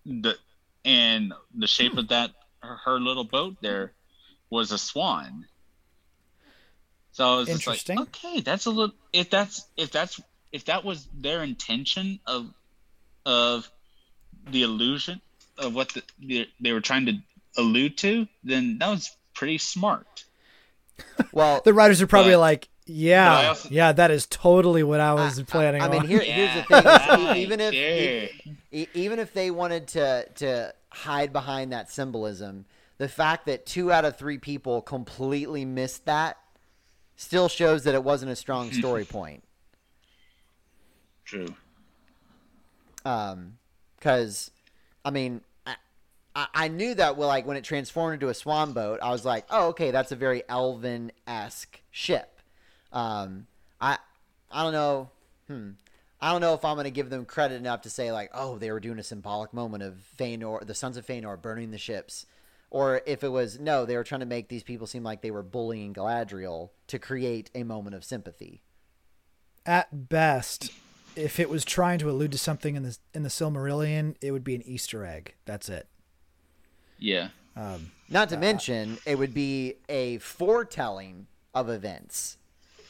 The 0.06 0.36
and 0.84 1.32
the 1.54 1.66
shape 1.66 1.96
of 1.96 2.08
that 2.08 2.32
her, 2.62 2.76
her 2.84 3.00
little 3.00 3.24
boat 3.24 3.56
there 3.60 3.92
was 4.50 4.72
a 4.72 4.78
swan. 4.78 5.46
So 7.12 7.28
I 7.30 7.36
was 7.36 7.48
just 7.48 7.66
like, 7.88 8.00
okay, 8.00 8.40
that's 8.40 8.66
a 8.66 8.70
little. 8.70 8.94
If 9.12 9.28
that's 9.30 9.66
if 9.76 9.90
that's 9.90 10.20
if 10.50 10.64
that 10.66 10.84
was 10.84 11.06
their 11.14 11.42
intention 11.42 12.20
of 12.26 12.52
of 13.26 13.70
the 14.50 14.62
illusion 14.62 15.20
of 15.58 15.74
what 15.74 15.90
the, 15.90 16.02
the, 16.18 16.48
they 16.60 16.72
were 16.72 16.80
trying 16.80 17.06
to 17.06 17.12
allude 17.58 17.96
to, 17.98 18.26
then 18.42 18.78
that 18.78 18.88
was 18.88 19.14
pretty 19.34 19.58
smart. 19.58 20.24
Well, 21.32 21.60
The 21.64 21.72
writers 21.74 22.00
are 22.02 22.06
probably 22.06 22.32
But- 22.32 22.38
like, 22.40 22.68
yeah, 22.86 23.48
also- 23.48 23.68
yeah, 23.70 23.92
that 23.92 24.10
is 24.10 24.26
totally 24.26 24.82
what 24.82 25.00
I 25.00 25.14
was 25.14 25.40
planning 25.42 25.80
I 25.82 25.88
mean, 25.88 26.00
on. 26.02 26.08
here, 26.08 26.20
here's 26.20 26.54
the 26.66 26.82
thing: 27.16 27.36
even 27.36 27.60
if 27.60 27.74
Yeah. 28.70 28.86
even 28.94 29.18
if 29.18 29.32
they 29.34 29.50
wanted 29.50 29.88
to 29.88 30.26
to 30.36 30.74
hide 30.94 31.32
behind 31.32 31.72
that 31.72 31.90
symbolism, 31.90 32.64
the 32.98 33.08
fact 33.08 33.46
that 33.46 33.66
two 33.66 33.90
out 33.90 34.04
of 34.04 34.16
three 34.16 34.38
people 34.38 34.82
completely 34.82 35.64
missed 35.64 36.04
that 36.06 36.38
still 37.16 37.48
shows 37.48 37.84
that 37.84 37.94
it 37.94 38.04
wasn't 38.04 38.30
a 38.30 38.36
strong 38.36 38.72
story 38.72 39.04
point. 39.04 39.42
True. 41.24 41.54
Um, 43.04 43.58
because 43.96 44.50
I 45.04 45.10
mean, 45.10 45.40
I, 46.34 46.46
I 46.54 46.68
knew 46.68 46.94
that 46.94 47.16
well, 47.16 47.28
like 47.28 47.46
when 47.46 47.56
it 47.56 47.64
transformed 47.64 48.14
into 48.14 48.28
a 48.28 48.34
swan 48.34 48.72
boat, 48.72 49.00
I 49.02 49.10
was 49.10 49.24
like, 49.24 49.46
oh, 49.50 49.68
okay, 49.68 49.90
that's 49.90 50.12
a 50.12 50.16
very 50.16 50.42
elven 50.48 51.12
esque 51.26 51.80
ship. 51.90 52.40
Um, 52.92 53.46
I 53.80 53.98
I 54.50 54.62
don't 54.62 54.72
know. 54.72 55.10
Hmm. 55.48 55.70
I 56.22 56.30
don't 56.30 56.40
know 56.40 56.54
if 56.54 56.64
I'm 56.64 56.76
going 56.76 56.84
to 56.84 56.92
give 56.92 57.10
them 57.10 57.24
credit 57.24 57.56
enough 57.56 57.80
to 57.82 57.90
say 57.90 58.12
like, 58.12 58.30
oh, 58.32 58.56
they 58.56 58.70
were 58.70 58.78
doing 58.78 59.00
a 59.00 59.02
symbolic 59.02 59.52
moment 59.52 59.82
of 59.82 59.96
Feanor, 60.16 60.64
the 60.64 60.72
sons 60.74 60.96
of 60.96 61.04
Feanor 61.04 61.40
burning 61.40 61.72
the 61.72 61.78
ships, 61.78 62.26
or 62.70 63.02
if 63.06 63.24
it 63.24 63.28
was 63.28 63.58
no, 63.58 63.84
they 63.84 63.96
were 63.96 64.04
trying 64.04 64.20
to 64.20 64.26
make 64.26 64.48
these 64.48 64.62
people 64.62 64.86
seem 64.86 65.02
like 65.02 65.20
they 65.20 65.32
were 65.32 65.42
bullying 65.42 65.92
Galadriel 65.92 66.70
to 66.86 67.00
create 67.00 67.50
a 67.56 67.64
moment 67.64 67.96
of 67.96 68.04
sympathy. 68.04 68.62
At 69.66 70.08
best, 70.08 70.70
if 71.16 71.40
it 71.40 71.50
was 71.50 71.64
trying 71.64 71.98
to 71.98 72.08
allude 72.08 72.32
to 72.32 72.38
something 72.38 72.76
in 72.76 72.84
the 72.84 72.96
in 73.12 73.24
the 73.24 73.28
Silmarillion, 73.28 74.14
it 74.20 74.30
would 74.30 74.44
be 74.44 74.54
an 74.54 74.62
Easter 74.62 75.04
egg. 75.04 75.34
That's 75.44 75.68
it. 75.68 75.88
Yeah. 77.00 77.28
Um, 77.56 77.90
Not 78.08 78.28
to 78.28 78.36
mention, 78.36 78.98
it 79.04 79.18
would 79.18 79.34
be 79.34 79.74
a 79.88 80.18
foretelling 80.18 81.26
of 81.52 81.68
events, 81.68 82.38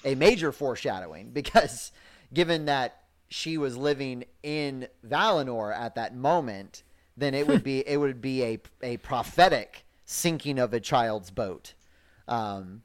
a 0.04 0.14
major 0.14 0.52
foreshadowing, 0.52 1.30
because 1.32 1.92
given 2.32 2.66
that 2.66 3.01
she 3.32 3.56
was 3.56 3.76
living 3.76 4.24
in 4.42 4.86
Valinor 5.06 5.74
at 5.74 5.94
that 5.94 6.14
moment, 6.14 6.82
then 7.16 7.34
it 7.34 7.46
would 7.46 7.64
be 7.64 7.86
it 7.86 7.96
would 7.96 8.20
be 8.20 8.44
a 8.44 8.60
a 8.82 8.96
prophetic 8.98 9.84
sinking 10.04 10.58
of 10.58 10.74
a 10.74 10.80
child's 10.80 11.30
boat. 11.30 11.74
Um, 12.28 12.82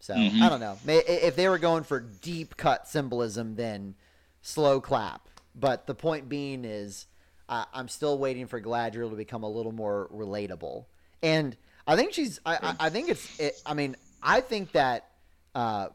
so 0.00 0.14
I 0.14 0.48
don't 0.48 0.60
know. 0.60 0.76
If 0.86 1.36
they 1.36 1.48
were 1.48 1.58
going 1.58 1.84
for 1.84 2.00
deep 2.00 2.56
cut 2.56 2.88
symbolism, 2.88 3.56
then 3.56 3.94
slow 4.42 4.80
clap. 4.80 5.28
But 5.54 5.86
the 5.86 5.94
point 5.94 6.28
being 6.28 6.64
is, 6.64 7.06
uh, 7.48 7.64
I'm 7.72 7.88
still 7.88 8.18
waiting 8.18 8.46
for 8.46 8.60
Galadriel 8.60 9.08
to 9.10 9.16
become 9.16 9.44
a 9.44 9.48
little 9.48 9.72
more 9.72 10.10
relatable. 10.12 10.86
And 11.22 11.56
I 11.86 11.96
think 11.96 12.12
she's. 12.12 12.40
I, 12.44 12.56
I, 12.56 12.86
I 12.86 12.90
think 12.90 13.08
it's. 13.08 13.40
It, 13.40 13.54
I 13.64 13.74
mean, 13.74 13.96
I 14.22 14.40
think 14.40 14.72
that 14.72 15.10
uh, 15.54 15.88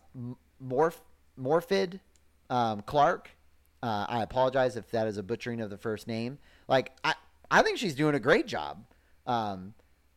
Morph 0.64 0.98
Morfydd 1.40 2.00
um, 2.50 2.82
Clark. 2.82 3.30
Uh, 3.82 4.06
I 4.10 4.24
apologize 4.24 4.76
if 4.76 4.92
that 4.92 5.08
is 5.08 5.18
a 5.18 5.24
butchering 5.24 5.62
of 5.62 5.70
the 5.70 5.78
first 5.78 6.08
name. 6.08 6.38
Like 6.68 6.92
I, 7.04 7.16
I 7.50 7.62
think 7.62 7.78
she's 7.78 7.96
doing 7.96 8.16
a 8.16 8.20
great 8.20 8.46
job. 8.48 8.84
Um, 9.26 9.74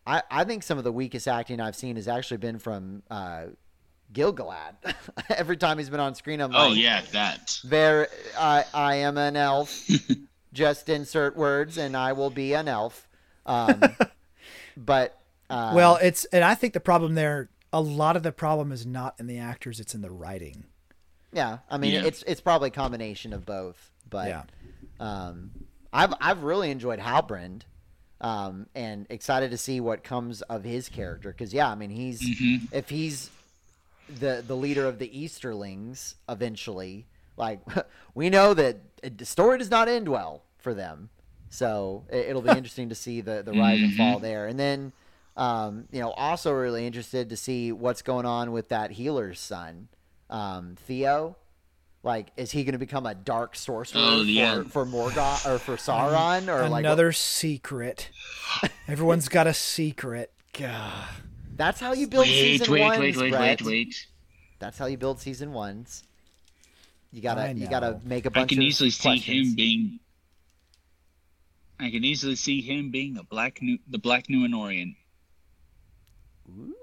I, 0.07 0.23
I 0.31 0.45
think 0.45 0.63
some 0.63 0.79
of 0.79 0.85
the 0.85 0.93
weakest 0.93 1.29
acting 1.29 1.61
I've 1.61 1.77
seen 1.77 1.97
has 1.97 2.09
actually 2.09 2.39
been 2.39 2.59
from 2.59 3.03
uh, 3.11 3.45
Gil-galad. 4.13 4.77
Every 5.29 5.57
time 5.57 5.79
he's 5.79 5.91
been 5.91 6.01
on 6.01 6.15
screen, 6.15 6.41
I'm 6.41 6.51
like, 6.51 6.71
Oh 6.71 6.73
yeah, 6.73 7.03
that. 7.13 7.59
there, 7.65 8.09
I, 8.39 8.65
I 8.75 8.95
am 8.97 9.17
an 9.19 9.37
elf. 9.37 9.89
Just 10.53 10.89
insert 10.89 11.37
words, 11.37 11.79
and 11.79 11.97
I 11.97 12.13
will 12.13 12.29
be 12.31 12.53
an 12.53 12.69
elf. 12.69 13.09
Um, 13.47 13.81
but 14.77 15.19
uh, 15.49 15.73
well, 15.75 15.99
it's 16.03 16.27
and 16.27 16.45
I 16.45 16.55
think 16.55 16.75
the 16.75 16.81
problem 16.81 17.15
there, 17.15 17.49
a 17.73 17.81
lot 17.81 18.17
of 18.17 18.23
the 18.23 18.33
problem 18.33 18.71
is 18.71 18.85
not 18.85 19.15
in 19.19 19.27
the 19.27 19.39
actors; 19.39 19.81
it's 19.81 19.95
in 19.95 20.03
the 20.03 20.11
writing. 20.11 20.65
Yeah, 21.33 21.59
I 21.71 21.79
mean, 21.79 21.93
Yeah. 21.93 22.05
it's 22.05 22.23
it's 22.27 22.41
probably 22.41 22.69
a 22.69 22.73
combination 22.73 23.33
of 23.33 23.45
both. 23.47 23.91
But 24.09 24.29
Yeah. 24.29 24.43
um, 25.01 25.51
I've 25.93 26.15
I've 26.21 26.43
really 26.43 26.71
enjoyed 26.71 26.99
Halbrand, 26.99 27.63
um, 28.21 28.67
and 28.75 29.07
excited 29.11 29.51
to 29.51 29.59
see 29.59 29.81
what 29.81 30.05
comes 30.05 30.43
of 30.43 30.65
his 30.65 30.89
character. 30.89 31.31
Because 31.31 31.53
yeah, 31.55 31.69
I 31.71 31.75
mean, 31.75 31.91
he's 31.91 32.21
Mhm. 32.23 32.69
if 32.71 32.89
he's 32.89 33.31
the 34.09 34.43
the 34.47 34.57
leader 34.57 34.87
of 34.87 34.99
the 34.99 35.09
Easterlings 35.19 36.17
eventually, 36.29 37.07
like 37.37 37.61
we 38.15 38.29
know 38.31 38.55
that 38.55 38.79
the 39.17 39.25
story 39.25 39.59
does 39.59 39.71
not 39.71 39.89
end 39.89 40.09
well 40.09 40.43
for 40.59 40.75
them. 40.75 41.11
So 41.49 42.05
it, 42.11 42.27
it'll 42.31 42.43
be 42.43 42.51
interesting 42.51 42.89
to 42.91 42.95
see 42.95 43.21
the 43.21 43.43
the 43.43 43.53
rise 43.53 43.81
and 43.81 43.95
fall 43.95 44.19
there, 44.19 44.47
and 44.47 44.59
then. 44.59 44.93
Um, 45.35 45.89
you 45.91 46.01
know, 46.01 46.11
also 46.11 46.53
really 46.53 46.87
interested 46.87 47.31
to 47.31 47.39
see 47.39 47.73
what's 47.73 48.03
going 48.03 48.27
on 48.27 48.53
with 48.53 48.69
that 48.69 48.91
healer's 48.91 49.41
son, 49.41 49.89
um, 50.33 50.75
Theo. 50.87 51.37
Like, 52.05 52.33
is 52.37 52.51
he 52.51 52.65
going 52.65 52.73
to 52.73 52.79
become 52.79 53.07
a 53.07 53.15
dark 53.15 53.55
sorcerer 53.55 54.01
Oh, 54.03 54.23
yeah. 54.23 54.65
for, 54.65 54.85
for 54.85 54.87
Morgoth 54.87 55.49
or 55.49 55.61
for 55.61 55.77
Sauron 55.77 56.49
or 56.49 56.69
like 56.69 56.81
Another 56.85 57.13
secret. 57.13 58.11
Everyone's 58.89 59.29
got 59.29 59.47
a 59.47 59.55
secret. 59.55 60.33
God. 60.53 61.05
That's 61.55 61.79
how 61.79 61.93
you 61.93 62.09
build 62.09 62.27
Wait, 62.27 62.59
season 62.59 62.73
wait, 62.73 62.81
ones, 62.81 62.99
wait, 62.99 63.17
wait, 63.19 63.31
Brett. 63.31 63.63
wait, 63.63 63.67
wait. 63.71 64.07
That's 64.59 64.77
how 64.79 64.87
you 64.87 64.97
build 64.97 65.21
season 65.21 65.53
ones. 65.53 66.03
You 67.13 67.23
gotta, 67.23 67.53
you 67.53 67.69
gotta 67.69 68.01
make 68.05 68.25
a 68.27 68.31
I 68.31 68.33
bunch 68.33 68.49
can 68.49 68.59
of 68.59 68.65
easily 68.65 68.91
see 68.91 69.19
him 69.19 69.55
being. 69.55 70.01
I 71.79 71.91
can 71.91 72.05
easily 72.05 72.37
see 72.37 72.63
him 72.63 72.91
being 72.91 73.17
a 73.19 73.23
black 73.23 73.61
Nu- 73.61 73.79
the 73.89 73.99
Black 73.99 74.27
Numenorean, 74.29 74.97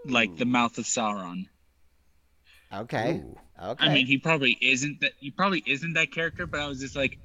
like 0.05 0.37
the 0.37 0.45
mouth 0.45 0.77
of 0.77 0.85
Sauron. 0.85 1.47
Okay, 2.73 3.23
Ooh. 3.23 3.37
okay. 3.61 3.85
I 3.85 3.93
mean, 3.93 4.05
he 4.05 4.17
probably 4.17 4.57
isn't 4.61 5.01
that. 5.01 5.13
He 5.19 5.31
probably 5.31 5.63
isn't 5.65 5.93
that 5.93 6.11
character, 6.11 6.45
but 6.45 6.59
I 6.59 6.67
was 6.67 6.79
just 6.79 6.95
like, 6.95 7.17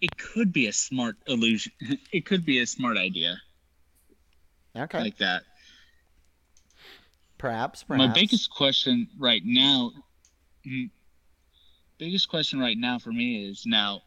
it 0.00 0.16
could 0.16 0.52
be 0.52 0.66
a 0.66 0.72
smart 0.72 1.16
illusion. 1.26 1.72
it 2.12 2.26
could 2.26 2.44
be 2.44 2.60
a 2.60 2.66
smart 2.66 2.96
idea 2.96 3.36
okay, 4.76 5.00
like 5.00 5.18
that. 5.18 5.42
perhaps, 7.38 7.82
perhaps. 7.84 8.06
My 8.06 8.12
biggest 8.12 8.50
question 8.50 9.08
right 9.18 9.42
now, 9.44 9.92
mm, 10.66 10.90
biggest 11.98 12.28
question 12.28 12.58
right 12.58 12.76
now 12.76 12.98
for 12.98 13.12
me 13.12 13.48
is 13.48 13.64
now, 13.66 14.02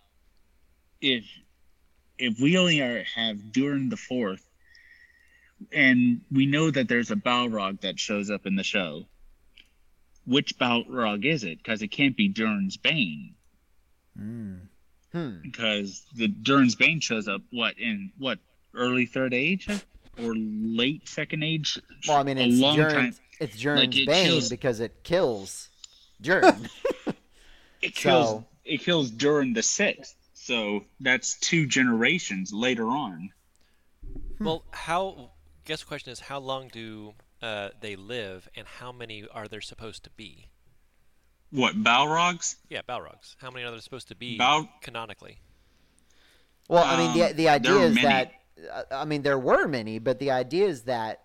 if 1.01 1.25
if 2.17 2.39
we 2.39 2.57
only 2.57 2.81
are 2.81 3.03
have 3.15 3.51
Durin 3.51 3.89
the 3.89 3.97
Fourth, 3.97 4.47
and 5.71 6.21
we 6.31 6.45
know 6.45 6.71
that 6.71 6.87
there's 6.87 7.11
a 7.11 7.15
Balrog 7.15 7.81
that 7.81 7.99
shows 7.99 8.29
up 8.29 8.45
in 8.45 8.55
the 8.55 8.63
show, 8.63 9.05
which 10.27 10.57
Balrog 10.59 11.25
is 11.25 11.43
it? 11.43 11.57
Because 11.57 11.81
it 11.81 11.87
can't 11.87 12.15
be 12.15 12.27
Durin's 12.27 12.77
Bane, 12.77 13.33
Mm. 14.19 14.59
Hmm. 15.11 15.37
because 15.41 16.03
the 16.15 16.27
Durin's 16.27 16.75
Bane 16.75 16.99
shows 16.99 17.27
up 17.27 17.41
what 17.51 17.79
in 17.79 18.11
what 18.19 18.37
early 18.75 19.05
third 19.07 19.33
age 19.33 19.67
or 20.19 20.35
late 20.35 21.07
second 21.07 21.43
age? 21.43 21.79
Well, 22.07 22.17
I 22.17 22.23
mean, 22.23 22.37
a 22.37 22.47
it's 22.47 22.59
long 22.59 22.77
time. 22.77 22.89
Durin's, 22.91 23.21
it's 23.39 23.57
Durin's 23.57 23.97
it 23.97 24.05
bane 24.07 24.25
kills- 24.27 24.49
because 24.49 24.79
it 24.79 25.03
kills 25.03 25.69
Durin. 26.21 26.69
It 27.81 27.93
kills 27.95 28.27
So- 28.29 28.45
it 28.65 28.81
kills 28.81 29.11
Durin 29.11 29.53
the 29.53 29.61
sixth. 29.63 30.15
So 30.33 30.83
that's 30.99 31.39
two 31.39 31.67
generations 31.67 32.51
later 32.51 32.87
on. 32.87 33.29
Well, 34.39 34.63
how? 34.71 35.31
Guess 35.65 35.81
the 35.81 35.85
question 35.85 36.11
is, 36.11 36.19
how 36.19 36.39
long 36.39 36.69
do 36.69 37.13
uh, 37.41 37.69
they 37.81 37.95
live, 37.95 38.47
and 38.55 38.67
how 38.67 38.91
many 38.91 39.25
are 39.31 39.47
there 39.47 39.61
supposed 39.61 40.03
to 40.03 40.09
be? 40.11 40.47
What 41.51 41.81
Balrogs? 41.81 42.55
Yeah, 42.69 42.81
Balrogs. 42.87 43.35
How 43.37 43.49
many 43.49 43.65
are 43.65 43.71
there 43.71 43.79
supposed 43.79 44.09
to 44.09 44.15
be 44.15 44.37
Bal- 44.37 44.69
canonically? 44.81 45.39
Well, 46.67 46.83
I 46.83 46.97
mean, 46.97 47.13
the 47.17 47.29
Um, 47.29 47.35
the 47.37 47.49
idea 47.49 47.73
there 47.73 47.83
is 47.87 47.95
that 47.95 48.31
uh, 48.71 48.83
I 48.91 49.05
mean 49.05 49.21
there 49.21 49.39
were 49.39 49.67
many, 49.67 49.99
but 49.99 50.19
the 50.19 50.31
idea 50.31 50.67
is 50.67 50.83
that 50.83 51.23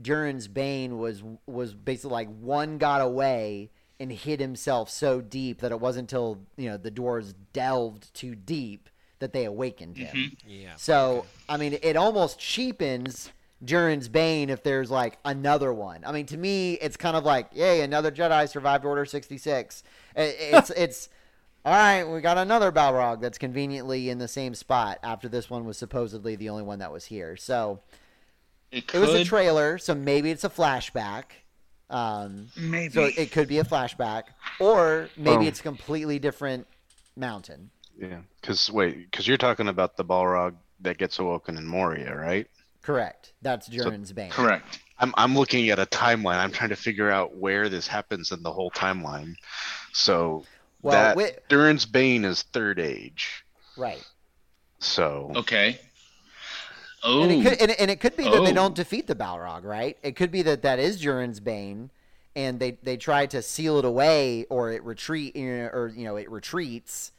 Durin's 0.00 0.48
bane 0.48 0.98
was 0.98 1.22
was 1.46 1.74
basically 1.74 2.12
like 2.12 2.28
one 2.28 2.78
got 2.78 3.00
away 3.00 3.70
and 3.98 4.12
hid 4.12 4.40
himself 4.40 4.90
so 4.90 5.20
deep 5.20 5.60
that 5.60 5.72
it 5.72 5.80
wasn't 5.80 6.04
until 6.04 6.40
you 6.56 6.68
know 6.68 6.76
the 6.76 6.90
dwarves 6.90 7.34
delved 7.52 8.12
too 8.14 8.34
deep 8.34 8.88
that 9.18 9.32
they 9.32 9.44
awakened 9.44 9.96
him. 9.96 10.16
Mm-hmm. 10.16 10.50
Yeah. 10.50 10.76
So 10.76 11.26
I 11.48 11.56
mean, 11.56 11.78
it 11.82 11.96
almost 11.96 12.38
cheapens 12.38 13.30
Durin's 13.64 14.08
bane 14.08 14.50
if 14.50 14.62
there's 14.62 14.90
like 14.90 15.18
another 15.24 15.72
one. 15.72 16.02
I 16.04 16.12
mean, 16.12 16.26
to 16.26 16.36
me, 16.36 16.74
it's 16.74 16.96
kind 16.96 17.16
of 17.16 17.24
like, 17.24 17.48
yay, 17.54 17.80
another 17.80 18.10
Jedi 18.10 18.48
survived 18.48 18.84
Order 18.84 19.04
sixty 19.04 19.38
six. 19.38 19.82
It's 20.16 20.70
it's 20.70 21.08
all 21.64 21.72
right. 21.72 22.04
We 22.04 22.20
got 22.20 22.36
another 22.38 22.70
Balrog 22.70 23.20
that's 23.20 23.38
conveniently 23.38 24.10
in 24.10 24.18
the 24.18 24.28
same 24.28 24.54
spot 24.54 24.98
after 25.02 25.28
this 25.28 25.48
one 25.48 25.64
was 25.64 25.78
supposedly 25.78 26.36
the 26.36 26.50
only 26.50 26.62
one 26.62 26.78
that 26.80 26.92
was 26.92 27.06
here. 27.06 27.36
So 27.36 27.80
It 28.70 28.94
it 28.94 28.98
was 28.98 29.10
a 29.14 29.24
trailer, 29.24 29.78
so 29.78 29.94
maybe 29.94 30.30
it's 30.30 30.44
a 30.44 30.50
flashback. 30.50 31.24
Um, 31.90 32.48
maybe. 32.56 32.92
so 32.92 33.04
it 33.04 33.30
could 33.30 33.46
be 33.46 33.58
a 33.58 33.64
flashback, 33.64 34.24
or 34.58 35.08
maybe 35.16 35.44
Oh. 35.44 35.48
it's 35.48 35.60
a 35.60 35.62
completely 35.62 36.18
different 36.18 36.66
mountain. 37.16 37.70
Yeah, 37.96 38.20
because 38.40 38.70
wait, 38.70 39.10
because 39.10 39.28
you're 39.28 39.36
talking 39.36 39.68
about 39.68 39.96
the 39.96 40.04
Balrog 40.04 40.54
that 40.80 40.98
gets 40.98 41.18
awoken 41.18 41.56
in 41.56 41.66
Moria, 41.66 42.14
right? 42.16 42.48
Correct. 42.84 43.32
That's 43.42 43.66
Durin's 43.66 44.12
bane. 44.12 44.30
Correct. 44.30 44.78
I'm 44.98 45.12
I'm 45.16 45.34
looking 45.34 45.70
at 45.70 45.78
a 45.78 45.86
timeline. 45.86 46.36
I'm 46.36 46.52
trying 46.52 46.68
to 46.70 46.76
figure 46.76 47.10
out 47.10 47.34
where 47.36 47.68
this 47.68 47.86
happens 47.88 48.30
in 48.30 48.42
the 48.42 48.52
whole 48.52 48.70
timeline. 48.70 49.34
So 49.92 50.44
Well, 50.82 50.92
that 50.92 51.14
wi- 51.16 51.36
Durin's 51.48 51.86
Bane 51.86 52.24
is 52.24 52.42
third 52.52 52.78
age. 52.78 53.44
right. 53.76 54.04
So 54.80 55.32
Okay. 55.34 55.80
Oh, 57.02 57.22
And 57.22 57.32
it 57.32 57.42
could, 57.42 57.60
and, 57.60 57.70
it- 57.70 57.80
and 57.80 57.90
it 57.90 58.00
could 58.00 58.16
be 58.16 58.24
that 58.24 58.44
they 58.44 58.50
Oh. 58.50 58.54
don't 58.54 58.74
defeat 58.74 59.06
the 59.06 59.14
Balrog, 59.14 59.64
right? 59.64 59.96
It 60.02 60.14
could 60.16 60.30
be 60.30 60.42
that 60.42 60.62
that 60.62 60.78
is 60.78 61.00
Durin's 61.00 61.40
bane, 61.40 61.90
and 62.36 62.58
they 62.60 62.72
they 62.82 62.96
try 62.96 63.26
to 63.26 63.40
seal 63.42 63.78
it 63.78 63.84
away, 63.84 64.44
or 64.50 64.72
it 64.72 64.82
retreat, 64.84 65.36
or 65.36 65.92
you 65.94 66.04
know, 66.04 66.16
it 66.16 66.30
retreats, 66.30 67.12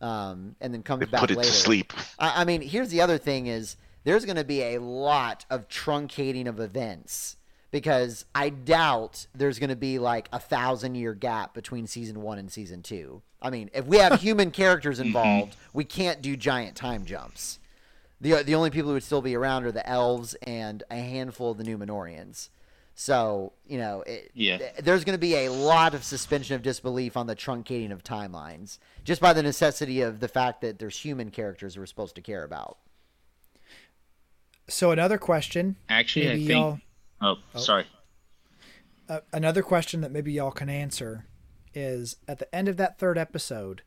um, 0.00 0.54
and 0.60 0.72
then 0.74 0.82
comes 0.82 1.00
They 1.00 1.06
back 1.06 1.20
put 1.20 1.30
it 1.30 1.36
later. 1.38 1.48
to 1.48 1.54
sleep. 1.54 1.92
I, 2.18 2.42
I 2.42 2.44
mean, 2.44 2.60
here's 2.60 2.90
the 2.90 3.00
other 3.00 3.18
thing: 3.18 3.46
is 3.48 3.76
there's 4.04 4.24
going 4.24 4.36
to 4.36 4.44
be 4.44 4.62
a 4.62 4.78
lot 4.78 5.44
of 5.50 5.68
truncating 5.68 6.46
of 6.46 6.60
events 6.60 7.36
because 7.70 8.24
I 8.34 8.50
doubt 8.50 9.26
there's 9.34 9.58
going 9.58 9.70
to 9.70 9.76
be 9.76 9.98
like 9.98 10.28
a 10.32 10.38
thousand 10.38 10.94
year 10.94 11.14
gap 11.14 11.54
between 11.54 11.86
season 11.86 12.22
one 12.22 12.38
and 12.38 12.52
season 12.52 12.82
two. 12.82 13.22
I 13.40 13.50
mean, 13.50 13.70
if 13.74 13.86
we 13.86 13.98
have 13.98 14.20
human 14.20 14.52
characters 14.52 14.98
mm-hmm. 14.98 15.08
involved, 15.08 15.56
we 15.72 15.84
can't 15.84 16.22
do 16.22 16.36
giant 16.36 16.76
time 16.76 17.04
jumps. 17.04 17.58
the 18.20 18.42
The 18.42 18.54
only 18.54 18.70
people 18.70 18.88
who 18.88 18.94
would 18.94 19.02
still 19.02 19.22
be 19.22 19.34
around 19.34 19.64
are 19.64 19.72
the 19.72 19.88
elves 19.88 20.34
and 20.42 20.82
a 20.90 20.96
handful 20.96 21.50
of 21.50 21.58
the 21.58 21.64
Numenoreans. 21.64 22.50
So 22.94 23.54
you 23.66 23.78
know, 23.78 24.02
it, 24.02 24.30
Yeah. 24.34 24.58
th- 24.58 24.72
there's 24.82 25.02
going 25.04 25.14
to 25.16 25.20
be 25.20 25.34
a 25.34 25.48
lot 25.48 25.94
of 25.94 26.04
suspension 26.04 26.54
of 26.54 26.62
disbelief 26.62 27.16
on 27.16 27.26
the 27.26 27.34
truncating 27.34 27.90
of 27.90 28.04
timelines, 28.04 28.78
just 29.02 29.20
by 29.20 29.32
the 29.32 29.42
necessity 29.42 30.02
of 30.02 30.20
the 30.20 30.28
fact 30.28 30.60
that 30.60 30.78
there's 30.78 30.98
human 30.98 31.30
characters 31.30 31.78
we're 31.78 31.86
supposed 31.86 32.14
to 32.16 32.20
care 32.20 32.44
about. 32.44 32.76
So 34.68 34.90
another 34.90 35.18
question, 35.18 35.76
Actually, 35.88 36.26
maybe 36.28 36.44
I 36.44 36.46
think. 36.46 36.58
y'all 37.20 37.36
Oh, 37.54 37.58
sorry. 37.60 37.86
uh, 39.08 39.20
another 39.32 39.62
question 39.62 40.00
that 40.00 40.10
maybe 40.12 40.32
y'all 40.32 40.50
can 40.50 40.68
answer 40.68 41.26
is 41.74 42.16
at 42.26 42.38
the 42.38 42.52
end 42.54 42.68
of 42.68 42.76
that 42.78 42.98
third 42.98 43.16
episode, 43.18 43.82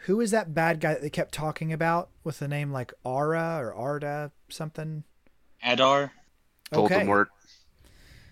who 0.00 0.20
is 0.20 0.30
that 0.30 0.54
bad 0.54 0.80
guy 0.80 0.92
that 0.94 1.02
they 1.02 1.10
kept 1.10 1.32
talking 1.34 1.72
about 1.72 2.10
with 2.24 2.38
the 2.38 2.48
name 2.48 2.70
like 2.72 2.92
Ara 3.04 3.58
or 3.60 3.74
Arda 3.74 4.32
something? 4.48 5.04
Adar. 5.62 6.12
Okay. 6.72 7.04
Voldemort. 7.04 7.26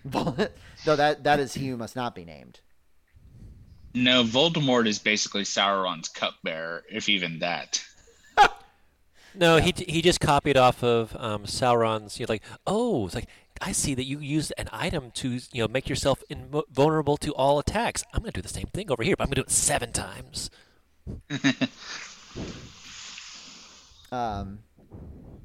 no, 0.85 0.95
that 0.95 1.23
that 1.23 1.39
is 1.39 1.53
he 1.55 1.69
who 1.69 1.77
must 1.77 1.95
not 1.95 2.13
be 2.15 2.25
named. 2.25 2.59
No, 3.93 4.23
Voldemort 4.23 4.87
is 4.87 4.99
basically 4.99 5.43
Sauron's 5.43 6.09
cupbearer, 6.09 6.83
if 6.91 7.07
even 7.09 7.39
that. 7.39 7.83
No, 9.37 9.57
he 9.57 9.73
he 9.87 10.01
just 10.01 10.19
copied 10.19 10.57
off 10.57 10.83
of 10.83 11.15
um, 11.19 11.43
Sauron's. 11.43 12.19
You 12.19 12.25
know, 12.25 12.33
like, 12.33 12.43
oh, 12.65 13.05
it's 13.05 13.15
like 13.15 13.29
I 13.61 13.71
see 13.71 13.93
that 13.95 14.05
you 14.05 14.19
used 14.19 14.53
an 14.57 14.69
item 14.71 15.11
to 15.15 15.39
you 15.51 15.63
know 15.63 15.67
make 15.67 15.89
yourself 15.89 16.23
invulnerable 16.29 17.17
to 17.17 17.33
all 17.33 17.59
attacks. 17.59 18.03
I'm 18.13 18.21
gonna 18.21 18.31
do 18.31 18.41
the 18.41 18.47
same 18.47 18.67
thing 18.73 18.91
over 18.91 19.03
here, 19.03 19.15
but 19.17 19.23
I'm 19.23 19.29
gonna 19.29 19.35
do 19.35 19.41
it 19.41 19.51
seven 19.51 19.91
times. 19.91 20.49
Um, 24.11 24.59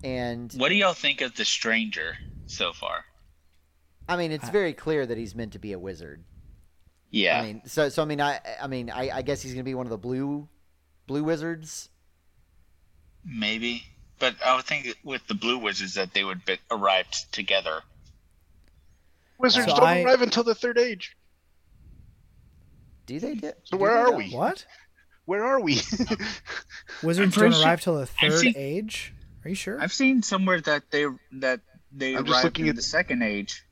and 0.05 0.53
What 0.55 0.69
do 0.69 0.75
y'all 0.77 0.93
think 0.93 1.21
of 1.21 1.35
the 1.35 1.45
stranger 1.45 2.17
so 2.47 2.73
far? 2.73 3.05
I 4.09 4.17
mean, 4.17 4.33
it's 4.33 4.49
very 4.49 4.73
clear 4.73 5.07
that 5.07 5.17
he's 5.17 5.35
meant 5.35 5.53
to 5.53 5.59
be 5.59 5.73
a 5.73 5.79
wizard. 5.79 6.25
Yeah. 7.11 7.41
I 7.41 7.47
mean, 7.47 7.63
so 7.67 7.89
so 7.89 8.03
I 8.03 8.05
mean, 8.07 8.21
I 8.21 8.41
I 8.61 8.67
mean, 8.67 8.91
I, 8.91 9.11
I 9.19 9.23
guess 9.23 9.43
he's 9.43 9.53
gonna 9.53 9.65
be 9.65 9.75
one 9.75 9.87
of 9.87 9.91
the 9.91 9.99
blue 9.99 10.49
blue 11.07 11.23
wizards. 11.23 11.90
Maybe. 13.25 13.85
But 14.19 14.37
I 14.45 14.57
would 14.57 14.65
think 14.65 14.97
with 15.03 15.27
the 15.29 15.35
Blue 15.35 15.59
Wizards 15.59 15.95
that 15.95 16.13
they 16.13 16.23
would 16.25 16.45
be 16.45 16.59
arrived 16.71 17.33
together. 17.33 17.81
Wizards 19.39 19.67
So 19.67 19.77
don't 19.77 19.89
I- 19.89 20.03
arrive 20.03 20.23
until 20.23 20.45
the 20.45 20.55
third 20.55 20.79
age. 20.79 21.17
Do 23.07 23.19
they 23.19 23.35
do? 23.35 23.53
So 23.65 23.77
where 23.77 23.97
are 23.97 24.13
we? 24.13 24.31
What? 24.31 24.65
Where 25.25 25.45
are 25.45 25.61
we? 25.61 25.75
Wizards 27.03 27.35
don't 27.35 27.53
sure- 27.53 27.63
arrive 27.65 27.81
till 27.81 27.97
the 27.97 28.07
third 28.07 28.39
seen- 28.39 28.55
age? 28.57 29.15
Are 29.45 29.49
you 29.49 29.55
sure? 29.55 29.81
I've 29.81 29.93
seen 29.93 30.23
somewhere 30.23 30.61
that 30.61 30.91
they 30.91 31.07
that 31.33 31.61
they 31.93 32.15
I'm 32.15 32.25
just 32.27 32.35
arrived 32.37 32.45
looking 32.45 32.65
in 32.67 32.71
at- 32.71 32.77
the 32.77 32.83
second 32.83 33.23
age. 33.23 33.65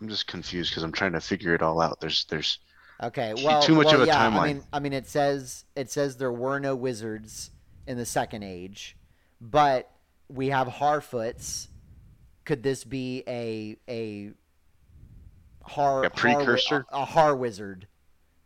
I'm 0.00 0.08
just 0.08 0.26
confused 0.26 0.70
because 0.70 0.82
I'm 0.84 0.92
trying 0.92 1.12
to 1.12 1.20
figure 1.20 1.54
it 1.54 1.62
all 1.62 1.80
out. 1.80 2.00
There's 2.00 2.24
there's 2.26 2.58
Okay, 3.02 3.34
well, 3.44 3.60
too 3.62 3.74
much 3.74 3.86
well, 3.86 3.96
of 3.96 4.00
a 4.02 4.06
yeah, 4.06 4.26
I 4.28 4.46
mean, 4.46 4.62
I 4.72 4.78
mean, 4.78 4.92
it 4.92 5.06
says 5.08 5.64
it 5.74 5.90
says 5.90 6.16
there 6.16 6.32
were 6.32 6.58
no 6.60 6.74
wizards 6.76 7.50
in 7.86 7.96
the 7.96 8.06
second 8.06 8.44
age, 8.44 8.96
but 9.40 9.90
we 10.28 10.48
have 10.50 10.68
Harfoots. 10.68 11.68
Could 12.44 12.62
this 12.62 12.84
be 12.84 13.24
a 13.26 13.76
a 13.88 14.30
har 15.62 16.04
A 16.04 16.10
precursor? 16.10 16.86
har, 16.90 17.00
a, 17.00 17.02
a 17.02 17.04
har 17.04 17.36
wizard? 17.36 17.86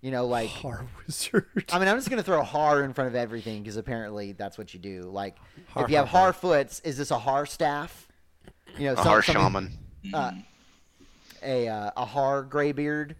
You 0.01 0.12
know, 0.12 0.26
like 0.26 0.49
Har 0.49 0.86
wizard. 1.07 1.64
I 1.72 1.78
mean, 1.78 1.88
I'm 1.88 1.96
just 1.96 2.09
gonna 2.09 2.22
throw 2.22 2.42
har 2.42 2.84
in 2.84 2.92
front 2.92 3.09
of 3.09 3.16
everything 3.16 3.62
because 3.62 3.76
apparently 3.76 4.32
that's 4.32 4.57
what 4.57 4.72
you 4.72 4.78
do. 4.80 5.03
Like, 5.03 5.36
Har, 5.68 5.84
if 5.84 5.90
you 5.90 5.96
have 5.96 6.09
har, 6.09 6.32
har. 6.32 6.32
Harfoots, 6.32 6.80
is 6.84 6.96
this 6.96 7.11
a 7.11 7.18
har 7.18 7.44
staff? 7.46 8.07
You 8.78 8.86
know, 8.86 8.92
a 8.92 8.96
some- 8.96 9.07
harsh 9.07 9.26
something- 9.26 9.42
shaman. 9.42 10.14
uh, 10.14 10.32
a 11.42 11.68
uh, 11.68 11.90
a 11.96 12.05
har 12.05 12.42
graybeard, 12.44 13.16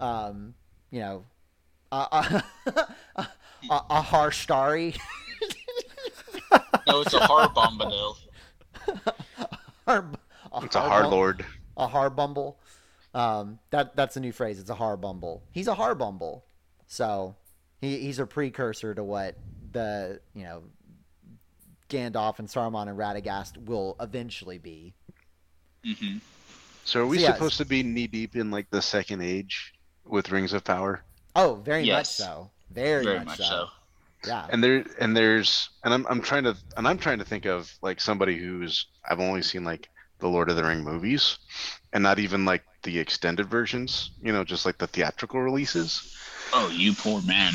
um, 0.00 0.54
you 0.96 1.02
know, 1.02 1.24
a, 1.92 2.42
a, 3.18 3.26
a 3.70 4.00
har 4.00 4.32
starry, 4.32 4.94
No, 6.86 7.02
it's 7.02 7.12
a 7.12 7.20
hard 7.20 7.50
bombadil. 7.50 8.16
har, 9.86 10.06
It's 10.62 10.74
a 10.76 10.80
hard 10.80 11.08
lord. 11.08 11.44
a 11.76 11.86
har 11.86 12.08
bumble. 12.08 12.58
Um, 13.12 13.58
that 13.70 13.94
that's 13.94 14.16
a 14.16 14.20
new 14.20 14.32
phrase. 14.32 14.58
It's 14.58 14.70
a 14.70 14.74
har 14.74 14.96
bumble. 14.96 15.42
He's 15.52 15.68
a 15.68 15.74
har 15.74 15.94
bumble, 15.94 16.44
so 16.86 17.36
he 17.82 17.98
he's 17.98 18.18
a 18.18 18.26
precursor 18.26 18.94
to 18.94 19.04
what 19.04 19.34
the 19.72 20.20
you 20.34 20.44
know 20.44 20.62
Gandalf 21.90 22.38
and 22.38 22.48
Saruman 22.48 22.88
and 22.88 22.98
Radagast 22.98 23.62
will 23.66 23.96
eventually 24.00 24.56
be. 24.56 24.94
hmm 25.84 26.18
So 26.84 27.02
are 27.02 27.06
we 27.06 27.18
So, 27.18 27.22
yes. 27.24 27.34
supposed 27.34 27.58
to 27.58 27.66
be 27.66 27.82
knee 27.82 28.06
deep 28.06 28.34
in 28.34 28.50
like 28.50 28.70
the 28.70 28.80
second 28.80 29.20
age 29.22 29.74
with 30.06 30.30
Rings 30.30 30.52
of 30.52 30.64
Power? 30.64 31.04
Oh, 31.34 31.56
very 31.56 31.86
much 31.86 32.06
so. 32.06 32.50
Very, 32.70 33.04
Very 33.04 33.18
much, 33.18 33.26
much 33.26 33.38
so. 33.38 33.44
so. 33.44 33.66
Yeah. 34.26 34.46
And 34.48 34.62
there 34.62 34.84
and 34.98 35.16
there's 35.16 35.68
and 35.84 35.94
I'm 35.94 36.06
I'm 36.08 36.20
trying 36.20 36.44
to 36.44 36.56
and 36.76 36.88
I'm 36.88 36.98
trying 36.98 37.18
to 37.18 37.24
think 37.24 37.44
of 37.44 37.72
like 37.80 38.00
somebody 38.00 38.36
who's 38.36 38.86
I've 39.08 39.20
only 39.20 39.42
seen 39.42 39.62
like 39.64 39.88
the 40.18 40.28
Lord 40.28 40.48
of 40.48 40.56
the 40.56 40.64
Ring 40.64 40.82
movies 40.82 41.38
and 41.92 42.02
not 42.02 42.18
even 42.18 42.44
like 42.44 42.64
the 42.82 42.98
extended 42.98 43.46
versions, 43.46 44.10
you 44.20 44.32
know, 44.32 44.42
just 44.42 44.66
like 44.66 44.78
the 44.78 44.86
theatrical 44.86 45.40
releases. 45.40 46.16
Oh, 46.52 46.70
you 46.70 46.94
poor 46.94 47.22
man. 47.22 47.52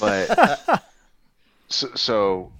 But 0.00 0.82
so, 1.68 1.88
so 1.94 2.52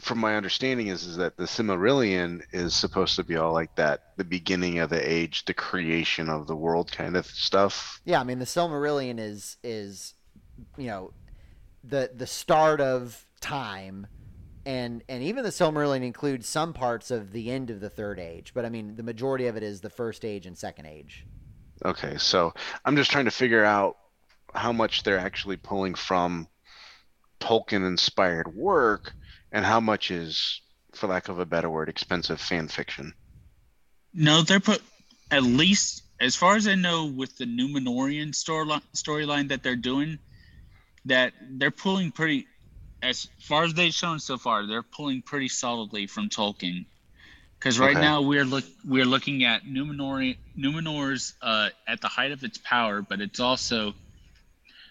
from 0.00 0.18
my 0.18 0.36
understanding 0.36 0.88
is 0.88 1.04
is 1.04 1.16
that 1.16 1.36
the 1.36 1.44
Silmarillion 1.44 2.42
is 2.52 2.74
supposed 2.74 3.16
to 3.16 3.24
be 3.24 3.36
all 3.36 3.52
like 3.52 3.74
that, 3.76 4.16
the 4.16 4.24
beginning 4.24 4.78
of 4.78 4.90
the 4.90 5.10
age, 5.10 5.44
the 5.44 5.54
creation 5.54 6.28
of 6.28 6.46
the 6.46 6.56
world 6.56 6.90
kind 6.90 7.16
of 7.16 7.26
stuff. 7.26 8.00
Yeah, 8.04 8.20
I 8.20 8.24
mean 8.24 8.38
the 8.38 8.44
Silmarillion 8.44 9.18
is 9.18 9.56
is 9.62 10.14
you 10.76 10.86
know 10.86 11.12
the 11.84 12.10
the 12.14 12.26
start 12.26 12.80
of 12.80 13.24
time 13.40 14.06
and 14.66 15.02
and 15.08 15.22
even 15.22 15.42
the 15.42 15.50
Silmarillion 15.50 16.02
includes 16.02 16.48
some 16.48 16.72
parts 16.72 17.10
of 17.10 17.32
the 17.32 17.50
end 17.50 17.70
of 17.70 17.80
the 17.80 17.90
third 17.90 18.18
age, 18.18 18.52
but 18.54 18.64
I 18.64 18.68
mean 18.68 18.96
the 18.96 19.02
majority 19.02 19.46
of 19.46 19.56
it 19.56 19.62
is 19.62 19.80
the 19.80 19.90
first 19.90 20.24
age 20.24 20.46
and 20.46 20.56
second 20.56 20.86
age. 20.86 21.26
Okay, 21.84 22.16
so 22.18 22.52
I'm 22.84 22.96
just 22.96 23.10
trying 23.10 23.24
to 23.24 23.30
figure 23.30 23.64
out 23.64 23.96
how 24.54 24.72
much 24.72 25.02
they're 25.02 25.18
actually 25.18 25.56
pulling 25.56 25.94
from 25.94 26.46
Tolkien 27.40 27.86
inspired 27.86 28.54
work 28.54 29.14
and 29.52 29.64
how 29.64 29.80
much 29.80 30.10
is, 30.10 30.62
for 30.94 31.06
lack 31.06 31.28
of 31.28 31.38
a 31.38 31.46
better 31.46 31.70
word, 31.70 31.88
expensive 31.88 32.40
fan 32.40 32.68
fiction. 32.68 33.14
No, 34.12 34.42
they're 34.42 34.60
put 34.60 34.82
at 35.30 35.42
least 35.42 36.02
as 36.20 36.36
far 36.36 36.56
as 36.56 36.68
I 36.68 36.74
know 36.74 37.06
with 37.06 37.36
the 37.38 37.46
Numenorean 37.46 38.32
storyline 38.32 38.82
storyline 38.96 39.48
that 39.48 39.62
they're 39.62 39.76
doing, 39.76 40.18
that 41.06 41.32
they're 41.42 41.70
pulling 41.70 42.12
pretty 42.12 42.46
as 43.02 43.26
far 43.40 43.64
as 43.64 43.74
they've 43.74 43.94
shown 43.94 44.18
so 44.18 44.36
far, 44.36 44.66
they're 44.66 44.82
pulling 44.82 45.22
pretty 45.22 45.48
solidly 45.48 46.06
from 46.06 46.28
Tolkien. 46.28 46.86
Because 47.58 47.78
right 47.78 47.96
Okay. 47.96 48.00
now 48.00 48.22
we're 48.22 48.44
look 48.44 48.64
we're 48.84 49.06
looking 49.06 49.44
at 49.44 49.64
Numenor 49.64 50.36
Numenor's 50.58 51.34
uh, 51.42 51.70
at 51.86 52.00
the 52.00 52.08
height 52.08 52.32
of 52.32 52.44
its 52.44 52.58
power, 52.58 53.02
but 53.02 53.20
it's 53.20 53.40
also 53.40 53.94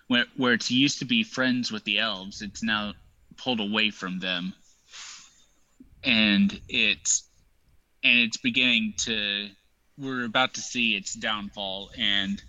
where 0.07 0.25
where 0.37 0.53
it's 0.53 0.71
used 0.71 0.99
to 0.99 1.05
be 1.05 1.23
friends 1.23 1.71
with 1.71 1.83
the 1.83 1.99
elves, 1.99 2.41
it's 2.41 2.63
now 2.63 2.93
pulled 3.39 3.59
away 3.59 3.89
from 3.89 4.19
them, 4.19 4.53
and 6.03 6.59
it's 6.67 7.27
and 8.03 8.19
it's 8.19 8.37
beginning 8.37 8.93
to 8.97 9.49
we're 9.97 10.25
about 10.25 10.53
to 10.53 10.61
see 10.61 10.95
its 10.95 11.13
downfall 11.13 11.91
and 11.97 12.41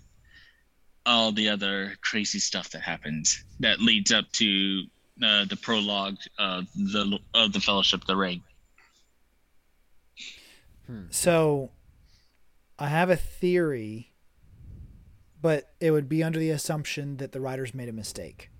all 1.05 1.31
the 1.31 1.49
other 1.49 1.95
crazy 2.01 2.39
stuff 2.39 2.69
that 2.71 2.81
happens 2.81 3.43
that 3.59 3.79
leads 3.79 4.11
up 4.11 4.31
to 4.31 4.83
uh, 5.23 5.45
the 5.45 5.57
prologue 5.57 6.17
of 6.37 6.65
the 6.75 7.19
of 7.33 7.53
the 7.53 7.59
Fellowship 7.59 8.01
of 8.01 8.07
the 8.07 8.15
Ring. 8.15 8.43
So, 11.09 11.71
I 12.77 12.87
have 12.87 13.09
a 13.09 13.15
theory, 13.15 14.11
but 15.41 15.73
it 15.79 15.91
would 15.91 16.09
be 16.09 16.21
under 16.23 16.37
the 16.37 16.49
assumption 16.49 17.17
that 17.17 17.31
the 17.31 17.39
writers 17.39 17.73
made 17.73 17.87
a 17.87 17.93
mistake 17.93 18.50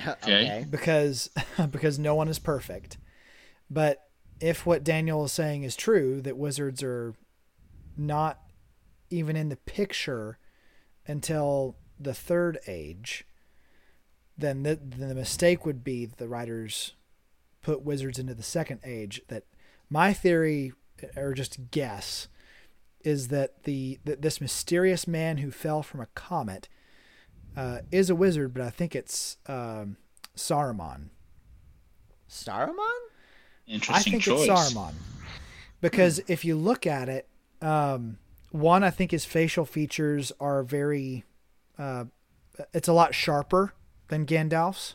okay. 0.06 0.66
because 0.68 1.30
because 1.70 1.98
no 1.98 2.14
one 2.14 2.28
is 2.28 2.38
perfect. 2.38 2.98
But 3.70 4.02
if 4.40 4.64
what 4.64 4.84
Daniel 4.84 5.24
is 5.24 5.32
saying 5.32 5.62
is 5.62 5.76
true, 5.76 6.20
that 6.22 6.36
wizards 6.36 6.82
are 6.82 7.14
not 7.96 8.40
even 9.10 9.36
in 9.36 9.48
the 9.48 9.56
picture 9.56 10.38
until 11.06 11.76
the 11.98 12.14
third 12.14 12.58
age, 12.66 13.26
then 14.36 14.62
the, 14.62 14.78
then 14.80 15.08
the 15.08 15.14
mistake 15.14 15.66
would 15.66 15.82
be 15.82 16.06
that 16.06 16.18
the 16.18 16.28
writers 16.28 16.94
put 17.62 17.82
wizards 17.82 18.18
into 18.18 18.34
the 18.34 18.42
second 18.42 18.80
age. 18.84 19.20
That 19.28 19.44
my 19.90 20.12
theory, 20.12 20.72
or 21.16 21.34
just 21.34 21.70
guess, 21.70 22.28
is 23.02 23.28
that 23.28 23.64
the 23.64 23.98
that 24.04 24.22
this 24.22 24.40
mysterious 24.40 25.06
man 25.06 25.38
who 25.38 25.50
fell 25.50 25.82
from 25.82 26.00
a 26.00 26.08
comet 26.14 26.68
uh, 27.58 27.80
is 27.90 28.08
a 28.08 28.14
wizard, 28.14 28.54
but 28.54 28.62
I 28.62 28.70
think 28.70 28.94
it's 28.94 29.36
um, 29.46 29.96
Saruman. 30.36 31.08
Saruman? 32.30 32.98
Interesting 33.66 33.94
I 33.94 34.20
think 34.20 34.22
choice. 34.22 34.48
it's 34.48 34.74
Saruman 34.74 34.94
because 35.80 36.20
if 36.26 36.44
you 36.44 36.56
look 36.56 36.86
at 36.86 37.08
it, 37.08 37.28
um, 37.60 38.18
one 38.50 38.82
I 38.82 38.90
think 38.90 39.10
his 39.10 39.24
facial 39.24 39.64
features 39.64 40.32
are 40.40 40.62
very, 40.62 41.24
uh, 41.78 42.04
it's 42.72 42.88
a 42.88 42.92
lot 42.92 43.14
sharper 43.14 43.74
than 44.08 44.26
Gandalf's. 44.26 44.94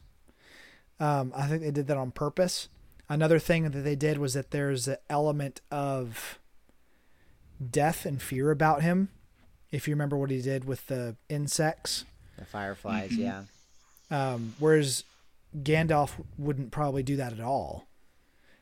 Um, 1.00 1.34
I 1.36 1.48
think 1.48 1.62
they 1.62 1.72
did 1.72 1.88
that 1.88 1.98
on 1.98 2.12
purpose. 2.12 2.70
Another 3.10 3.40
thing 3.40 3.64
that 3.70 3.82
they 3.82 3.96
did 3.96 4.18
was 4.18 4.34
that 4.34 4.52
there's 4.52 4.88
an 4.88 4.98
element 5.10 5.62
of 5.70 6.40
death 7.70 8.06
and 8.06 8.22
fear 8.22 8.52
about 8.52 8.82
him. 8.82 9.10
If 9.72 9.88
you 9.88 9.94
remember 9.94 10.18
what 10.18 10.30
he 10.30 10.42
did 10.42 10.66
with 10.66 10.88
the 10.88 11.16
insects, 11.30 12.06
The 12.44 12.50
fireflies, 12.50 13.12
Mm-hmm. 13.12 13.22
yeah. 13.22 13.44
um, 14.12 14.56
whereas 14.60 15.04
Gandalf 15.58 16.12
wouldn't 16.38 16.72
probably 16.72 17.04
do 17.04 17.16
that 17.16 17.32
at 17.34 17.40
all. 17.40 17.88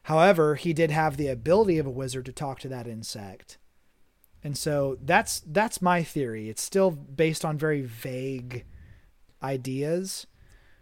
However, 0.03 0.55
he 0.55 0.73
did 0.73 0.91
have 0.91 1.17
the 1.17 1.27
ability 1.27 1.77
of 1.77 1.85
a 1.85 1.91
wizard 1.91 2.25
to 2.25 2.31
talk 2.31 2.59
to 2.61 2.67
that 2.69 2.87
insect, 2.87 3.57
and 4.43 4.57
so 4.57 4.97
that's 5.03 5.41
that's 5.45 5.81
my 5.81 6.03
theory. 6.03 6.49
It's 6.49 6.61
still 6.61 6.89
based 6.91 7.45
on 7.45 7.57
very 7.57 7.81
vague 7.81 8.65
ideas. 9.43 10.25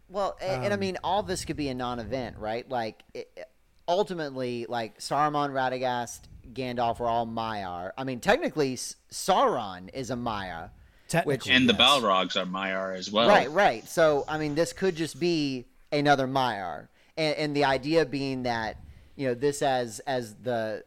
Well, 0.07 0.37
a- 0.41 0.45
and, 0.45 0.73
I 0.73 0.75
Um, 0.75 0.79
mean, 0.79 0.97
all 1.03 1.21
this 1.23 1.45
could 1.45 1.57
be 1.57 1.69
a 1.69 1.73
non-event, 1.75 2.37
right? 2.37 2.67
Like, 2.67 3.03
it, 3.13 3.47
ultimately, 3.87 4.65
like 4.67 4.97
Saruman, 4.99 5.51
Radagast, 5.51 6.21
Gandalf 6.53 6.99
are 6.99 7.05
all 7.05 7.27
Maiar. 7.27 7.91
I 7.97 8.03
mean, 8.05 8.19
technically, 8.19 8.75
Sauron 8.75 9.89
is 9.93 10.09
a 10.09 10.15
Maya. 10.15 10.69
Technically, 11.09 11.51
And 11.51 11.67
the. 11.67 11.73
Balrogs 11.73 12.35
are 12.35 12.45
Maiar 12.45 12.95
as 12.95 13.11
well. 13.11 13.27
Right, 13.27 13.49
right. 13.49 13.87
So, 13.87 14.25
I 14.27 14.37
mean, 14.37 14.53
this 14.53 14.73
could 14.73 14.95
just 14.95 15.19
be 15.19 15.65
another 15.91 16.27
Maiar, 16.27 16.87
and, 17.17 17.35
and 17.35 17.55
the 17.55 17.65
idea 17.65 18.05
being 18.05 18.43
that 18.43 18.77
you 19.15 19.27
know 19.27 19.33
this 19.33 19.61
as 19.63 19.99
as 20.01 20.35
the 20.35 20.83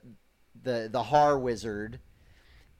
the 0.63 0.89
the 0.91 1.03
Har 1.03 1.39
wizard, 1.39 1.99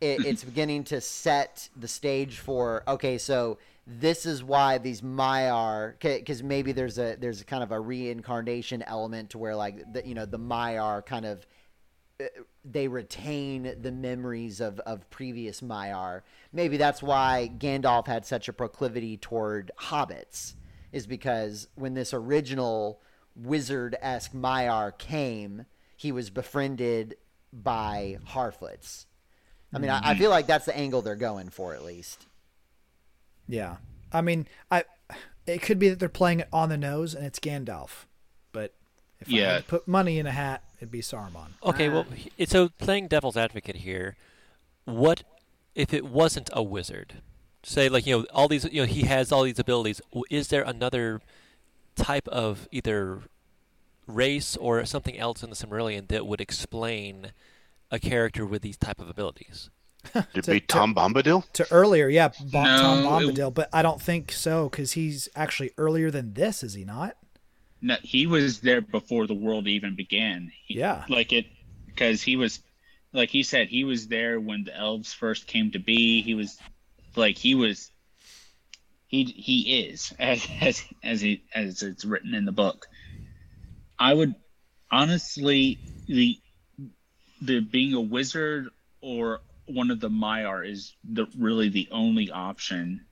it, 0.01 0.25
it's 0.27 0.45
beginning 0.45 0.85
to 0.85 1.01
set 1.01 1.69
the 1.77 1.89
stage 1.89 2.39
for 2.39 2.85
okay, 2.87 3.19
so 3.19 3.59
this 3.87 4.25
is 4.25 4.45
why 4.45 4.79
these 4.79 5.01
Maiar, 5.01 5.95
because 6.01 6.43
maybe 6.43 6.71
there's 6.71 6.99
a 6.99 7.17
there's 7.19 7.41
a 7.41 7.45
kind 7.45 7.65
of 7.65 7.73
a 7.73 7.81
reincarnation 7.81 8.83
element 8.83 9.31
to 9.31 9.39
where 9.39 9.57
like 9.57 9.93
the, 9.93 10.07
you 10.07 10.15
know 10.15 10.27
the 10.27 10.39
Maiar 10.39 11.05
kind 11.05 11.27
of 11.27 11.45
they 12.65 12.89
retain 12.89 13.75
the 13.81 13.93
memories 13.93 14.61
of, 14.61 14.79
of 14.81 15.09
previous 15.11 15.61
Maiar. 15.61 16.23
Maybe 16.53 16.77
that's 16.77 17.03
why 17.03 17.51
Gandalf 17.59 18.07
had 18.07 18.25
such 18.27 18.49
a 18.49 18.53
proclivity 18.53 19.17
toward 19.17 19.71
hobbits, 19.79 20.55
is 20.93 21.07
because 21.07 21.69
when 21.75 21.95
this 21.95 22.13
original 22.13 23.01
wizard 23.35 23.97
esque 24.01 24.33
Maiar 24.33 24.97
came, 24.97 25.67
he 25.97 26.13
was 26.13 26.31
befriended 26.31 27.17
by 27.53 28.19
Harfoots. 28.29 29.07
I 29.75 29.79
mean, 29.79 29.91
I, 29.91 30.11
I 30.11 30.15
feel 30.19 30.31
like 30.31 30.47
that's 30.47 30.67
the 30.67 30.77
angle 30.77 31.01
they're 31.01 31.17
going 31.17 31.49
for, 31.49 31.75
at 31.75 31.85
least. 31.85 32.27
Yeah, 33.49 33.77
I 34.13 34.21
mean, 34.21 34.47
I 34.71 34.85
it 35.47 35.63
could 35.63 35.79
be 35.79 35.89
that 35.89 35.99
they're 35.99 36.09
playing 36.09 36.41
it 36.41 36.49
on 36.53 36.69
the 36.69 36.77
nose 36.77 37.15
and 37.15 37.25
it's 37.25 37.39
Gandalf, 37.39 38.07
but 38.53 38.75
if 39.19 39.33
I 39.33 39.39
had 39.39 39.59
to 39.59 39.65
put 39.65 39.89
money 39.89 40.19
in 40.19 40.27
a 40.27 40.31
hat, 40.31 40.63
it'd 40.83 40.91
be 40.91 41.01
Saruman. 41.01 41.53
Okay, 41.65 41.89
well, 41.89 42.03
he- 42.03 42.45
so 42.45 42.69
playing 42.79 43.07
devil's 43.07 43.37
advocate 43.37 43.77
here, 43.77 44.17
what 44.85 45.23
if 45.77 45.95
it 45.95 46.05
wasn't 46.05 46.51
a 46.53 46.63
wizard? 46.63 47.23
Say, 47.63 47.89
like 47.89 48.05
you 48.05 48.19
know, 48.19 48.27
all 48.35 48.49
these, 48.49 48.65
you 48.65 48.83
know, 48.83 48.87
he 48.87 49.03
has 49.03 49.31
all 49.31 49.45
these 49.45 49.61
abilities. 49.61 50.01
Is 50.29 50.49
there 50.49 50.63
another 50.63 51.21
type 51.95 52.27
of 52.29 52.67
either 52.73 53.21
race 54.09 54.57
or 54.57 54.85
something 54.85 55.17
else 55.17 55.45
in 55.45 55.51
the 55.51 55.57
Silmarillion 55.57 56.09
that 56.09 56.27
would 56.27 56.41
explain 56.41 57.31
a 57.93 58.01
character 58.01 58.45
with 58.45 58.63
these 58.63 58.77
type 58.77 59.01
of 59.01 59.09
abilities? 59.09 59.71
Did 60.35 60.43
To- 60.43 60.51
be 60.51 60.61
to- 60.61 60.67
Tom 60.67 60.93
Bombadil? 60.97 61.45
To 61.53 61.67
earlier, 61.73 62.09
yeah, 62.09 62.31
Bon- 62.51 62.67
Tom 62.67 63.03
No, 63.05 63.19
it- 63.29 63.35
Bombadil, 63.37 63.55
but 63.55 63.69
I 63.73 63.83
don't 63.83 64.03
think 64.03 64.33
so 64.33 64.69
because 64.69 64.93
he's 64.93 65.29
actually 65.37 65.71
earlier 65.79 66.11
than 66.11 66.35
this, 66.35 66.65
is 66.65 66.75
he 66.75 66.85
not? 66.85 67.17
No, 67.83 67.97
he 68.03 68.27
was 68.29 68.61
there 68.61 68.81
before 68.81 69.27
the 69.27 69.35
world 69.35 69.67
even 69.67 69.97
began. 69.97 70.53
He, 70.67 70.79
Yeah. 70.79 71.05
Like 71.09 71.33
it, 71.33 71.47
because 71.87 72.23
he 72.23 72.37
was, 72.37 72.61
like 73.13 73.29
he 73.29 73.43
said, 73.43 73.69
he 73.69 73.83
was 73.83 74.07
there 74.07 74.39
when 74.39 74.63
the 74.65 74.75
elves 74.75 75.13
first 75.13 75.49
came 75.49 75.73
to 75.73 75.81
be. 75.81 76.23
He 76.23 76.35
was, 76.35 76.57
like 77.17 77.37
he 77.37 77.57
was, 77.57 77.91
he 79.09 79.25
he 79.25 79.81
is 79.81 80.15
as 80.19 80.47
as 80.61 80.83
as 81.03 81.21
he 81.21 81.43
as 81.55 81.83
it's 81.83 82.05
written 82.05 82.35
in 82.35 82.45
the 82.45 82.53
book. 82.53 82.87
I 83.99 84.15
would 84.15 84.35
honestly 84.91 85.79
the 86.07 86.39
the 87.43 87.61
being 87.61 87.95
a 87.95 88.01
wizard 88.01 88.69
or 89.01 89.41
one 89.67 89.91
of 89.91 90.01
the 90.01 90.09
Maiar 90.09 90.69
is 90.69 90.95
the 91.05 91.27
really 91.39 91.69
the 91.69 91.89
only 91.91 92.31
option. 92.31 93.07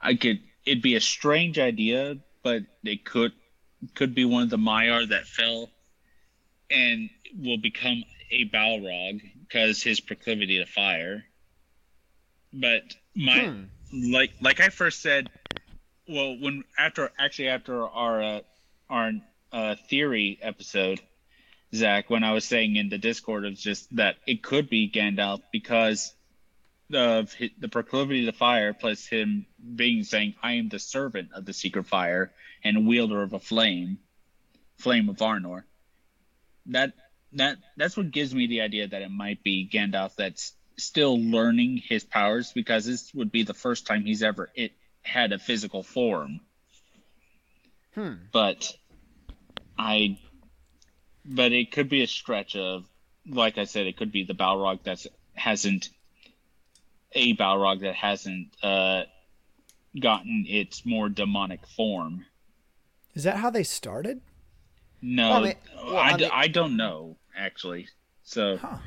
I 0.00 0.14
could 0.14 0.40
it'd 0.66 0.82
be 0.82 0.96
a 0.96 1.00
strange 1.00 1.58
idea, 1.58 2.18
but 2.42 2.62
it 2.84 3.04
could 3.04 3.32
could 3.94 4.14
be 4.14 4.24
one 4.24 4.42
of 4.44 4.50
the 4.50 4.56
Maiar 4.58 5.08
that 5.08 5.26
fell 5.26 5.70
and 6.70 7.10
will 7.36 7.58
become 7.58 8.04
a 8.30 8.48
Balrog 8.48 9.20
because 9.40 9.82
his 9.82 10.00
proclivity 10.00 10.58
to 10.58 10.66
fire. 10.66 11.24
But 12.52 12.82
my 13.14 13.46
Hmm. 13.46 13.64
like 13.92 14.32
like 14.40 14.60
I 14.60 14.68
first 14.68 15.00
said, 15.02 15.30
well, 16.08 16.36
when 16.38 16.64
after 16.78 17.10
actually 17.18 17.48
after 17.48 17.86
our 17.86 18.22
uh, 18.22 18.40
our 18.90 19.12
uh, 19.52 19.74
theory 19.88 20.38
episode, 20.42 21.00
Zach, 21.74 22.10
when 22.10 22.24
I 22.24 22.32
was 22.32 22.44
saying 22.44 22.76
in 22.76 22.88
the 22.88 22.98
Discord, 22.98 23.44
it's 23.44 23.62
just 23.62 23.94
that 23.96 24.16
it 24.26 24.42
could 24.42 24.68
be 24.68 24.90
Gandalf 24.90 25.42
because 25.52 26.14
of 26.94 27.34
hi 27.34 27.50
the 27.58 27.68
proclivity 27.68 28.26
to 28.26 28.32
fire, 28.32 28.72
plus 28.72 29.06
him 29.06 29.46
being 29.74 30.04
saying, 30.04 30.34
"I 30.42 30.54
am 30.54 30.68
the 30.68 30.78
servant 30.78 31.32
of 31.32 31.44
the 31.44 31.52
secret 31.52 31.86
fire 31.86 32.32
and 32.64 32.86
wielder 32.86 33.22
of 33.22 33.32
a 33.32 33.38
flame, 33.38 33.98
flame 34.76 35.08
of 35.08 35.16
Anor." 35.16 35.64
That 36.66 36.94
that 37.32 37.58
that's 37.76 37.96
what 37.96 38.10
gives 38.10 38.34
me 38.34 38.46
the 38.46 38.62
idea 38.62 38.88
that 38.88 39.02
it 39.02 39.10
might 39.10 39.42
be 39.42 39.68
Gandalf 39.68 40.16
that's 40.16 40.54
still 40.76 41.20
learning 41.20 41.78
his 41.78 42.04
powers 42.04 42.52
because 42.52 42.86
this 42.86 43.12
would 43.12 43.32
be 43.32 43.42
the 43.42 43.54
first 43.54 43.86
time 43.86 44.04
he's 44.04 44.22
ever 44.22 44.50
it 44.54 44.72
had 45.02 45.32
a 45.32 45.38
physical 45.38 45.82
form. 45.82 46.40
Hmm. 47.94 48.14
But 48.32 48.76
I 49.78 50.18
but 51.24 51.52
it 51.52 51.72
could 51.72 51.88
be 51.88 52.02
a 52.02 52.06
stretch 52.06 52.56
of 52.56 52.86
like 53.26 53.58
I 53.58 53.64
said, 53.64 53.86
it 53.86 53.96
could 53.96 54.12
be 54.12 54.24
the 54.24 54.34
Balrog 54.34 54.84
that 54.84 55.04
hasn't 55.34 55.90
a 57.18 57.34
Balrog 57.36 57.80
that 57.80 57.94
hasn't 57.94 58.48
uh 58.62 59.02
gotten 59.98 60.44
its 60.48 60.84
more 60.86 61.08
demonic 61.08 61.66
form. 61.66 62.24
Is 63.14 63.24
that 63.24 63.36
how 63.38 63.50
they 63.50 63.64
started? 63.64 64.20
No, 65.02 65.28
Well, 65.30 65.38
I 65.38 65.42
mean- 65.44 65.54
well, 65.84 65.96
I, 65.96 66.08
I 66.10 66.16
d- 66.16 66.22
mean- 66.24 66.30
I 66.34 66.48
don't 66.48 66.76
know 66.76 67.16
actually. 67.36 67.88
So 68.22 68.56
Huh. 68.58 68.78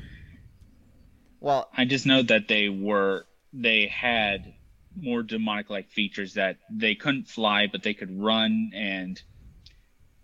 Well, 1.40 1.68
I 1.76 1.84
just 1.84 2.06
know 2.06 2.22
that 2.22 2.46
they 2.48 2.68
were 2.68 3.26
they 3.52 3.86
had 3.88 4.54
more 4.96 5.22
demonic 5.22 5.68
like 5.70 5.88
features 5.90 6.34
that 6.34 6.58
they 6.70 6.94
couldn't 6.94 7.28
fly 7.28 7.66
but 7.66 7.82
they 7.82 7.94
could 7.94 8.16
run 8.20 8.70
and 8.74 9.20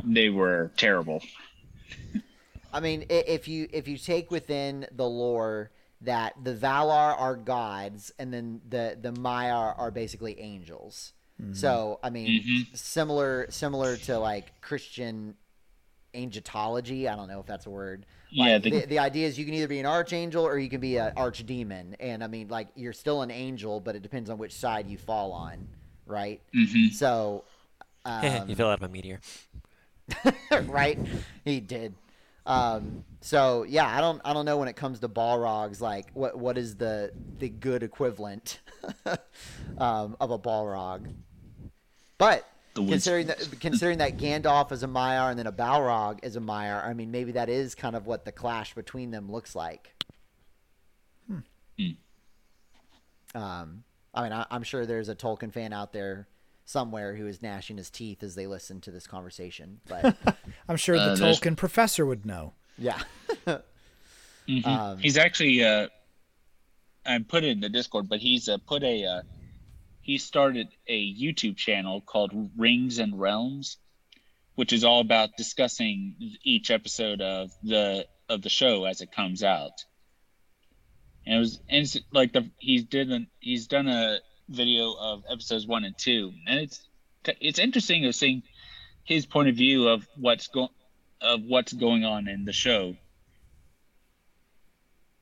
they 0.05 0.29
were 0.29 0.71
terrible. 0.77 1.23
I 2.73 2.81
mean, 2.81 3.05
if 3.11 3.49
you 3.49 3.67
if 3.73 3.89
you 3.89 3.99
take 3.99 4.31
within 4.31 4.87
the 4.93 5.07
lore 5.09 5.71
that 6.03 6.35
the 6.43 6.55
Valar 6.55 7.19
are 7.19 7.35
gods 7.37 8.13
and 8.19 8.33
then 8.33 8.61
the 8.69 8.97
the 9.01 9.13
Maiar 9.13 9.79
are 9.79 9.91
basically 9.91 10.39
angels. 10.41 11.13
So 11.53 12.01
I 12.03 12.11
mean, 12.11 12.43
Mhm. 12.43 12.77
similar 12.77 13.47
similar 13.51 13.97
to 13.99 14.19
like 14.19 14.61
Christian 14.61 15.37
angelology. 16.15 17.09
I 17.09 17.15
don't 17.17 17.29
know 17.29 17.39
if 17.41 17.47
that's 17.47 17.67
a 17.67 17.71
word. 17.71 18.07
Yeah, 18.31 18.59
the- 18.59 18.71
the, 18.71 18.87
the 18.87 18.99
idea 18.99 19.27
is 19.27 19.39
you 19.39 19.45
can 19.45 19.55
either 19.55 19.69
be 19.69 19.79
an 19.79 19.87
archangel 19.87 20.45
or 20.45 20.59
you 20.59 20.69
can 20.69 20.81
be 20.81 20.97
an 20.97 21.13
archdemon, 21.15 21.95
and 22.01 22.25
I 22.25 22.27
mean, 22.27 22.49
like 22.49 22.69
you're 22.75 22.93
still 22.93 23.23
an 23.23 23.31
angel, 23.31 23.81
but 23.81 23.95
it 23.97 24.03
depends 24.03 24.31
on 24.31 24.39
which 24.39 24.53
side 24.55 24.89
you 24.89 24.99
fall 24.99 25.33
on, 25.33 25.69
right? 26.07 26.41
hmm 26.53 26.89
So, 26.89 27.45
um, 28.05 28.49
you 28.49 28.57
fell 28.57 28.71
out 28.71 28.83
of 28.83 28.89
a 28.89 28.93
meteor. 28.93 29.21
right? 30.67 30.99
He 31.45 31.61
did. 31.61 31.95
Um, 32.49 33.05
so 33.21 33.65
yeah, 33.65 33.87
I 33.87 34.01
don't 34.01 34.23
I 34.25 34.33
don't 34.33 34.47
know 34.47 34.57
when 34.57 34.69
it 34.69 34.77
comes 34.77 35.01
to 35.01 35.09
Balrogs 35.09 35.83
like 35.83 36.11
what 36.15 36.39
what 36.39 36.57
is 36.57 36.77
the 36.77 37.13
the 37.39 37.51
good 37.51 37.83
equivalent 37.83 38.61
um, 39.79 40.17
of 40.19 40.31
a 40.31 40.39
Balrog. 40.39 41.13
But 42.17 42.49
considering 42.75 43.27
that 43.27 43.61
considering 43.61 43.99
that 43.99 44.17
Gandalf 44.17 44.73
is 44.73 44.83
a 44.83 44.87
Maiar 44.87 45.29
and 45.29 45.39
then 45.39 45.47
a 45.47 45.53
Balrog 45.53 46.21
is 46.23 46.37
a 46.37 46.41
Maiar, 46.41 46.85
I 46.85 46.95
mean 46.95 47.11
maybe 47.11 47.33
that 47.33 47.51
is 47.51 47.75
kind 47.75 47.95
of 47.95 48.07
what 48.07 48.25
the 48.25 48.33
clash 48.33 48.75
between 48.75 49.11
them 49.11 49.31
looks 49.31 49.55
like. 49.55 49.93
Hmm. 51.27 51.41
Um, 53.35 53.85
I 54.15 54.23
mean, 54.23 54.33
I, 54.33 54.47
I'm 54.51 54.63
sure 54.63 54.87
there's 54.87 55.11
a 55.11 55.15
Tolkien 55.15 55.53
fan 55.53 55.75
out 55.75 55.93
there 55.93 56.27
somewhere 56.69 57.17
who 57.17 57.27
is 57.27 57.41
gnashing 57.41 57.79
his 57.79 57.89
teeth 57.89 58.23
as 58.23 58.35
they 58.35 58.47
listen 58.47 58.79
to 58.83 58.91
this 58.91 59.07
conversation. 59.07 59.81
But 59.89 60.15
I'm 60.69 60.77
sure 60.77 60.97
the 60.97 61.03
Uh, 61.13 61.15
there's- 61.17 61.41
Tolkien 61.41 61.57
professor 61.57 62.05
would 62.05 62.27
know. 62.27 62.53
yeah, 62.77 63.01
Mhm. 64.47 64.67
Um, 64.67 64.99
he's 64.99 65.17
actually 65.17 65.65
uh, 65.65 65.89
I 67.07 67.19
put 67.27 67.43
it 67.45 67.49
in 67.49 67.61
the 67.61 67.69
Discord, 67.71 68.09
but 68.09 68.21
he's 68.21 68.49
uh, 68.51 68.59
put 68.67 68.83
a 68.83 69.05
uh, 69.05 69.23
he 70.03 70.19
started 70.19 70.69
a 70.87 71.15
YouTube 71.15 71.57
channel 71.57 72.01
called 72.03 72.33
Rings 72.57 72.99
and 72.99 73.19
Realms, 73.19 73.79
which 74.55 74.73
is 74.75 74.85
all 74.85 75.01
about 75.01 75.31
discussing 75.39 76.17
each 76.43 76.71
episode 76.71 77.21
of 77.23 77.51
the 77.63 78.07
of 78.29 78.43
the 78.43 78.49
show 78.51 78.85
as 78.85 79.01
it 79.01 79.11
comes 79.13 79.43
out. 79.43 79.85
And 81.27 81.37
it 81.37 81.39
was 81.39 81.61
and 81.69 81.83
it's 81.85 81.97
like 82.13 82.33
the 82.35 82.51
he's 82.59 82.85
did 82.85 83.11
an, 83.11 83.27
he's 83.41 83.67
done 83.69 83.89
a 83.89 84.19
video 84.49 84.95
of 84.95 85.25
episodes 85.31 85.67
one 85.67 85.85
and 85.85 85.97
two, 85.97 86.33
and 86.47 86.61
it's 86.61 86.87
it's 87.41 87.59
interesting 87.59 88.03
to 88.03 88.13
seeing 88.13 88.43
his 89.05 89.27
point 89.27 89.49
of 89.49 89.57
view 89.57 89.89
of 89.89 90.07
what's 90.17 90.49
going 90.49 90.71
of 91.21 91.43
what's 91.43 91.73
going 91.73 92.05
on 92.05 92.29
in 92.29 92.45
the 92.45 92.53
show. 92.53 92.97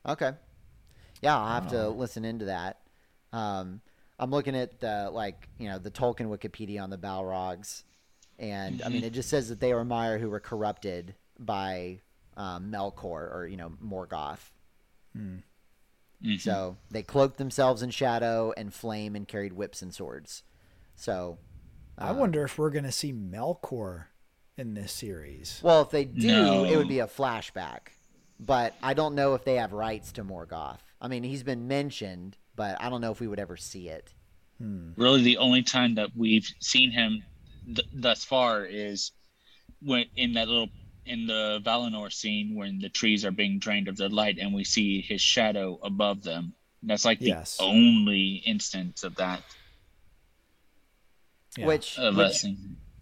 Okay. 0.07 0.31
Yeah, 1.21 1.37
I'll 1.37 1.61
have 1.61 1.69
to 1.69 1.89
listen 1.89 2.23
into 2.23 2.45
that. 2.45 2.79
Um, 3.33 3.81
I'm 4.19 4.31
looking 4.31 4.55
at 4.55 4.79
the 4.79 5.09
like 5.11 5.49
you 5.57 5.69
know 5.69 5.79
the 5.79 5.91
Tolkien 5.91 6.27
Wikipedia 6.27 6.81
on 6.81 6.89
the 6.89 6.97
Balrogs, 6.97 7.83
and 8.39 8.81
I 8.83 8.89
mean 8.89 9.03
it 9.03 9.13
just 9.13 9.29
says 9.29 9.49
that 9.49 9.59
they 9.59 9.73
were 9.73 9.83
Maiar 9.83 10.19
who 10.19 10.29
were 10.29 10.39
corrupted 10.39 11.15
by 11.39 11.99
um, 12.35 12.71
Melkor 12.71 13.33
or 13.33 13.47
you 13.49 13.57
know 13.57 13.71
Morgoth. 13.83 14.51
Mhm. 16.23 16.39
So 16.41 16.77
they 16.89 17.03
cloaked 17.03 17.37
themselves 17.37 17.81
in 17.81 17.89
shadow 17.91 18.53
and 18.57 18.73
flame 18.73 19.15
and 19.15 19.27
carried 19.27 19.53
whips 19.53 19.81
and 19.81 19.93
swords. 19.93 20.43
So 20.95 21.37
I 21.97 22.09
uh, 22.09 22.13
wonder 22.15 22.43
if 22.43 22.57
we're 22.57 22.71
going 22.71 22.85
to 22.85 22.91
see 22.91 23.13
Melkor 23.13 24.05
in 24.57 24.73
this 24.73 24.91
series. 24.91 25.59
Well, 25.63 25.81
if 25.83 25.91
they 25.91 26.05
do, 26.05 26.27
No. 26.27 26.63
it 26.65 26.75
would 26.75 26.87
be 26.87 26.99
a 26.99 27.07
flashback. 27.07 27.89
But 28.39 28.75
I 28.83 28.93
don't 28.93 29.15
know 29.15 29.33
if 29.35 29.43
they 29.43 29.55
have 29.55 29.73
rights 29.73 30.11
to 30.13 30.23
Morgoth. 30.23 30.79
I 31.01 31.07
mean, 31.07 31.23
he's 31.23 31.43
been 31.43 31.67
mentioned, 31.67 32.37
but 32.55 32.77
I 32.79 32.89
don't 32.89 33.01
know 33.01 33.11
if 33.11 33.19
we 33.19 33.27
would 33.27 33.39
ever 33.39 33.57
see 33.57 33.89
it. 33.89 34.13
really 34.59 35.21
the 35.21 35.37
only 35.37 35.61
time 35.61 35.93
that 35.95 36.09
we've 36.15 36.47
seen 36.59 36.89
him 36.91 37.23
th- 37.65 37.87
thus 37.93 38.23
far 38.23 38.65
is 38.65 39.11
when 39.83 40.05
in 40.15 40.33
that 40.33 40.47
little 40.47 40.69
in 41.07 41.25
the 41.27 41.61
Valinor 41.63 42.11
scene 42.11 42.55
when 42.55 42.79
the 42.79 42.89
trees 42.89 43.23
are 43.25 43.31
being 43.31 43.59
drained 43.59 43.87
of 43.87 43.97
their 43.97 44.09
light 44.09 44.37
and 44.39 44.53
we 44.53 44.63
see 44.63 45.01
his 45.01 45.21
shadow 45.21 45.79
above 45.83 46.23
them. 46.23 46.53
That's 46.83 47.05
like 47.05 47.19
the 47.19 47.27
Yes. 47.27 47.57
only 47.59 48.35
instance 48.45 49.03
of 49.03 49.15
that 49.15 49.41
Yeah. 51.57 51.65
Which, 51.65 51.97
of 51.97 52.15
which 52.17 52.45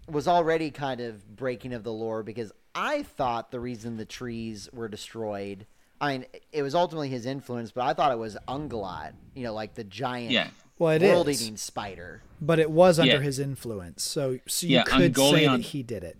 was 0.07 0.27
already 0.27 0.71
kind 0.71 1.01
of 1.01 1.35
breaking 1.35 1.73
of 1.73 1.83
the 1.83 1.91
lore 1.91 2.23
because 2.23 2.51
I 2.73 3.03
thought 3.03 3.51
the 3.51 3.59
reason 3.59 3.97
the 3.97 4.05
trees 4.05 4.69
were 4.71 4.87
destroyed. 4.87 5.65
I 5.99 6.11
mean, 6.17 6.25
it 6.51 6.61
was 6.61 6.73
ultimately 6.75 7.09
his 7.09 7.25
influence, 7.25 7.71
but 7.71 7.83
I 7.83 7.93
thought 7.93 8.11
it 8.11 8.17
was 8.17 8.37
Ungoliant, 8.47 9.13
you 9.33 9.43
know, 9.43 9.53
like 9.53 9.73
the 9.75 9.83
giant 9.83 10.31
Yeah. 10.31 10.49
well, 10.77 10.91
it 10.91 11.01
is, 11.01 11.09
world-eating 11.09 11.57
spider. 11.57 12.21
but 12.39 12.59
it 12.59 12.69
was 12.71 12.97
under 12.99 13.15
Yeah. 13.15 13.21
his 13.21 13.39
influence, 13.39 14.03
so 14.03 14.39
so 14.47 14.67
you 14.67 14.73
Yeah, 14.75 14.83
could 14.83 15.17
say 15.17 15.45
that 15.47 15.61
he 15.61 15.83
did 15.83 16.03
it. 16.03 16.17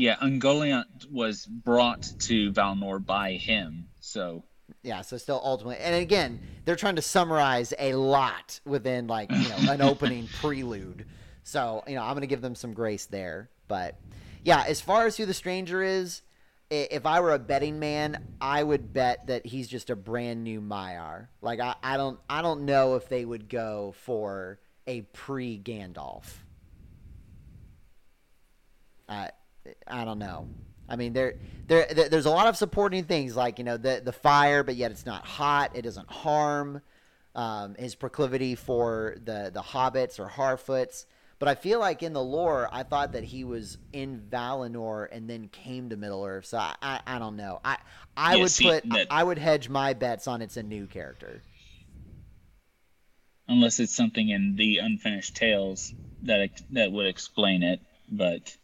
Yeah, 0.00 0.16
Ungoliant 0.16 1.10
was 1.10 1.44
brought 1.44 2.02
to 2.20 2.52
Valinor 2.52 3.04
by 3.04 3.32
him. 3.32 3.88
So 4.00 4.44
Yeah, 4.82 5.02
so 5.02 5.18
still 5.18 5.40
ultimately, 5.44 5.76
and 5.84 5.94
again, 5.94 6.40
they're 6.64 6.76
trying 6.76 6.96
to 6.96 7.02
summarize 7.02 7.74
a 7.78 7.94
lot 7.94 8.60
within 8.64 9.06
like 9.06 9.30
you 9.30 9.48
know 9.48 9.72
an 9.72 9.82
opening 9.92 10.28
prelude. 10.40 11.06
So 11.42 11.84
you 11.86 11.96
know, 11.96 12.02
I'm 12.02 12.14
gonna 12.14 12.26
give 12.26 12.40
them 12.40 12.54
some 12.54 12.72
grace 12.72 13.06
there. 13.06 13.50
But 13.68 14.00
yeah, 14.42 14.64
as 14.66 14.80
far 14.80 15.06
as 15.06 15.16
who 15.18 15.26
the 15.26 15.34
stranger 15.34 15.82
is, 15.82 16.22
if 16.70 17.04
I 17.04 17.20
were 17.20 17.34
a 17.34 17.38
betting 17.38 17.78
man, 17.78 18.24
I 18.40 18.62
would 18.62 18.92
bet 18.92 19.26
that 19.26 19.44
he's 19.44 19.68
just 19.68 19.90
a 19.90 19.96
brand 19.96 20.44
new 20.44 20.60
Maiar. 20.60 21.26
Like 21.42 21.60
I, 21.60 21.74
I 21.82 21.96
don't, 21.96 22.18
I 22.28 22.42
don't 22.42 22.64
know 22.64 22.94
if 22.94 23.08
they 23.08 23.24
would 23.24 23.48
go 23.48 23.94
for 24.04 24.60
a 24.86 25.02
pre 25.02 25.58
Gandalf. 25.58 26.24
I, 29.08 29.24
uh, 29.24 29.28
I 29.86 30.04
don't 30.04 30.18
know. 30.18 30.48
I 30.88 30.96
mean, 30.96 31.12
there, 31.12 31.34
there, 31.68 31.86
there- 31.92 32.08
there's 32.08 32.26
a 32.26 32.30
lot 32.30 32.46
of 32.48 32.56
supporting 32.56 33.04
things 33.04 33.36
like 33.36 33.58
you 33.58 33.64
know 33.64 33.76
the 33.76 34.00
the 34.04 34.12
fire, 34.12 34.62
but 34.62 34.76
yet 34.76 34.90
it's 34.90 35.06
not 35.06 35.24
hot. 35.26 35.72
It 35.74 35.82
doesn't 35.82 36.10
harm. 36.10 36.82
Um, 37.34 37.76
his 37.76 37.94
proclivity 37.94 38.56
for 38.56 39.16
the 39.24 39.50
the 39.54 39.62
hobbits 39.62 40.18
or 40.18 40.28
Harfoots. 40.28 41.06
But 41.38 41.48
I 41.48 41.54
feel 41.54 41.78
like 41.80 42.02
in 42.02 42.12
the 42.12 42.22
lore, 42.22 42.68
I 42.70 42.82
thought 42.82 43.12
that 43.12 43.24
he 43.24 43.44
was 43.44 43.78
in 43.94 44.20
Valinor 44.30 45.08
and 45.10 45.30
then 45.30 45.48
came 45.48 45.88
to 45.88 45.96
Middle 45.96 46.22
Earth. 46.24 46.44
So 46.46 46.58
I, 46.58 46.74
I, 46.82 47.00
I 47.06 47.18
don't 47.18 47.36
know. 47.36 47.60
I, 47.64 47.78
I 48.16 48.36
Yeah, 48.36 48.42
would 48.42 48.50
see, 48.50 48.64
put, 48.64 48.84
that- 48.90 49.06
I 49.10 49.24
would 49.24 49.38
hedge 49.38 49.68
my 49.70 49.94
bets 49.94 50.28
on 50.28 50.42
it's 50.42 50.58
a 50.58 50.62
new 50.62 50.86
character. 50.86 51.42
unless 53.48 53.80
it's 53.80 53.94
something 53.94 54.28
in 54.28 54.56
the 54.56 54.78
unfinished 54.78 55.36
tales 55.36 55.92
that 56.22 56.50
that 56.70 56.92
would 56.92 57.06
explain 57.06 57.62
it, 57.62 57.80
but 58.10 58.56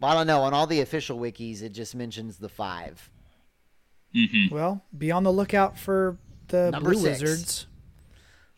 Well, 0.00 0.10
I 0.10 0.14
don't 0.14 0.26
know. 0.26 0.42
On 0.42 0.54
all 0.54 0.66
the 0.66 0.80
official 0.80 1.18
wikis, 1.18 1.62
it 1.62 1.70
just 1.70 1.94
mentions 1.94 2.38
the 2.38 2.48
five. 2.48 3.10
mhm. 4.14 4.50
Well, 4.50 4.82
be 4.96 5.10
on 5.12 5.22
the 5.24 5.32
lookout 5.32 5.78
for 5.78 6.16
the 6.48 6.70
Number 6.70 6.90
Blue 6.92 7.00
six. 7.00 7.20
Wizards. 7.20 7.66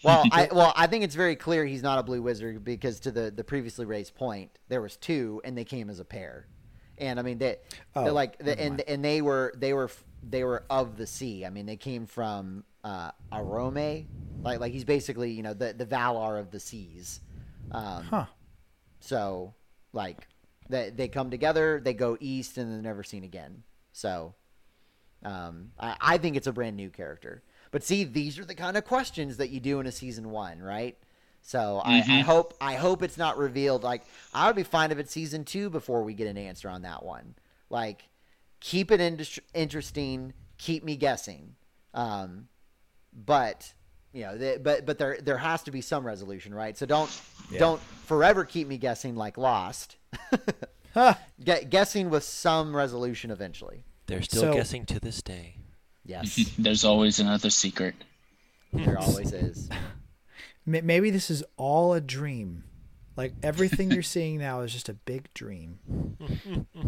Well, 0.04 0.24
I 0.32 0.48
well, 0.52 0.72
I 0.76 0.86
think 0.86 1.04
it's 1.04 1.14
very 1.14 1.36
clear 1.36 1.64
he's 1.64 1.82
not 1.82 1.98
a 1.98 2.02
blue 2.02 2.22
wizard 2.22 2.64
because 2.64 3.00
to 3.00 3.10
the 3.10 3.30
the 3.30 3.44
previously 3.44 3.84
raised 3.84 4.14
point, 4.14 4.50
there 4.68 4.80
was 4.80 4.96
two 4.96 5.40
and 5.44 5.56
they 5.56 5.64
came 5.64 5.90
as 5.90 6.00
a 6.00 6.04
pair, 6.04 6.46
and 6.98 7.18
I 7.18 7.22
mean 7.22 7.38
they 7.38 7.56
Oh, 7.94 8.04
they're 8.04 8.12
like 8.12 8.38
the, 8.38 8.58
and 8.58 8.80
and 8.82 9.04
they 9.04 9.20
were 9.22 9.52
they 9.56 9.72
were 9.74 9.90
they 10.22 10.44
were 10.44 10.64
of 10.70 10.96
the 10.96 11.06
sea. 11.06 11.44
I 11.44 11.50
mean 11.50 11.66
they 11.66 11.76
came 11.76 12.06
from 12.06 12.64
uh, 12.84 13.10
Oromë, 13.32 14.06
like 14.42 14.58
like 14.60 14.72
he's 14.72 14.84
basically 14.84 15.30
you 15.32 15.42
know 15.42 15.54
the 15.54 15.72
the 15.72 15.86
Valar 15.86 16.38
of 16.40 16.50
the 16.50 16.60
seas. 16.60 17.20
Um, 17.70 18.04
Huh. 18.04 18.26
So 19.00 19.54
like 19.92 20.26
they 20.68 20.90
they 20.90 21.08
come 21.08 21.30
together, 21.30 21.80
they 21.82 21.94
go 21.94 22.16
east, 22.20 22.58
and 22.58 22.72
they're 22.72 22.82
never 22.82 23.02
seen 23.02 23.24
again. 23.24 23.62
So 23.92 24.34
um, 25.24 25.70
I, 25.78 25.96
I 26.00 26.18
think 26.18 26.36
it's 26.36 26.46
a 26.46 26.52
brand 26.52 26.76
new 26.76 26.90
character. 26.90 27.42
But 27.70 27.82
see, 27.84 28.04
these 28.04 28.38
are 28.38 28.44
the 28.44 28.54
kind 28.54 28.76
of 28.76 28.84
questions 28.84 29.36
that 29.38 29.50
you 29.50 29.60
do 29.60 29.80
in 29.80 29.86
a 29.86 29.92
season 29.92 30.30
one, 30.30 30.60
right? 30.60 30.96
So 31.42 31.80
I, 31.84 31.98
I 31.98 32.02
Mhm. 32.02 32.22
hope 32.22 32.54
I 32.60 32.74
hope 32.74 33.02
it's 33.02 33.16
not 33.18 33.36
revealed. 33.38 33.82
Like 33.82 34.02
I 34.34 34.46
would 34.46 34.56
be 34.56 34.62
fine 34.62 34.92
if 34.92 34.98
it's 34.98 35.10
season 35.12 35.44
two 35.44 35.70
before 35.70 36.02
we 36.02 36.14
get 36.14 36.26
an 36.28 36.38
answer 36.38 36.68
on 36.68 36.82
that 36.82 37.02
one. 37.04 37.34
Like 37.70 38.08
keep 38.60 38.90
it 38.90 39.00
indus- 39.00 39.40
interesting, 39.54 40.34
keep 40.58 40.84
me 40.84 40.96
guessing. 40.96 41.56
Um, 41.94 42.48
but 43.12 43.72
you 44.12 44.22
know, 44.24 44.36
the, 44.36 44.60
but 44.62 44.86
but 44.86 44.98
there 44.98 45.18
there 45.20 45.38
has 45.38 45.62
to 45.64 45.70
be 45.70 45.80
some 45.80 46.06
resolution, 46.06 46.54
right? 46.54 46.76
So 46.76 46.86
don't 46.86 47.10
Yeah. 47.52 47.58
don't 47.60 47.80
forever 48.06 48.44
keep 48.44 48.66
me 48.68 48.78
guessing 48.78 49.14
like 49.16 49.36
Lost. 49.38 49.96
Huh. 50.94 51.14
Gu- 51.42 51.64
guessing 51.70 52.10
with 52.10 52.22
some 52.22 52.76
resolution 52.76 53.30
eventually. 53.30 53.86
They're 54.08 54.20
still 54.20 54.42
So- 54.42 54.52
guessing 54.52 54.84
to 54.86 55.00
this 55.00 55.22
day. 55.22 55.56
Yes, 56.04 56.36
there's 56.58 56.84
always 56.84 57.18
another 57.18 57.48
secret. 57.48 57.94
there 58.74 58.98
always 58.98 59.32
is. 59.32 59.70
Maybe 60.66 61.08
this 61.10 61.30
is 61.30 61.42
all 61.56 61.94
a 61.94 62.00
dream. 62.02 62.64
Like 63.16 63.32
everything 63.42 63.90
you're 63.90 64.02
seeing 64.02 64.36
now 64.38 64.60
is 64.60 64.72
just 64.72 64.88
a 64.90 64.94
big 64.94 65.32
dream. 65.32 65.78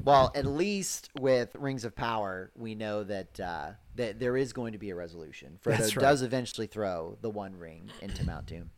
Well, 0.04 0.30
at 0.34 0.44
least 0.46 1.08
with 1.18 1.54
Rings 1.54 1.84
of 1.86 1.94
Power, 1.96 2.50
we 2.54 2.74
know 2.74 3.04
that 3.04 3.40
uh, 3.40 3.70
that 3.96 4.18
there 4.20 4.36
is 4.36 4.52
going 4.52 4.72
to 4.72 4.78
be 4.78 4.90
a 4.90 4.94
resolution. 4.94 5.58
Frodo 5.64 5.78
That's 5.78 5.96
right. 5.96 6.02
does 6.02 6.20
eventually 6.22 6.66
throw 6.66 7.16
the 7.22 7.30
One 7.30 7.58
Ring 7.58 7.90
into 8.02 8.24
Mount 8.26 8.46
Doom. 8.46 8.70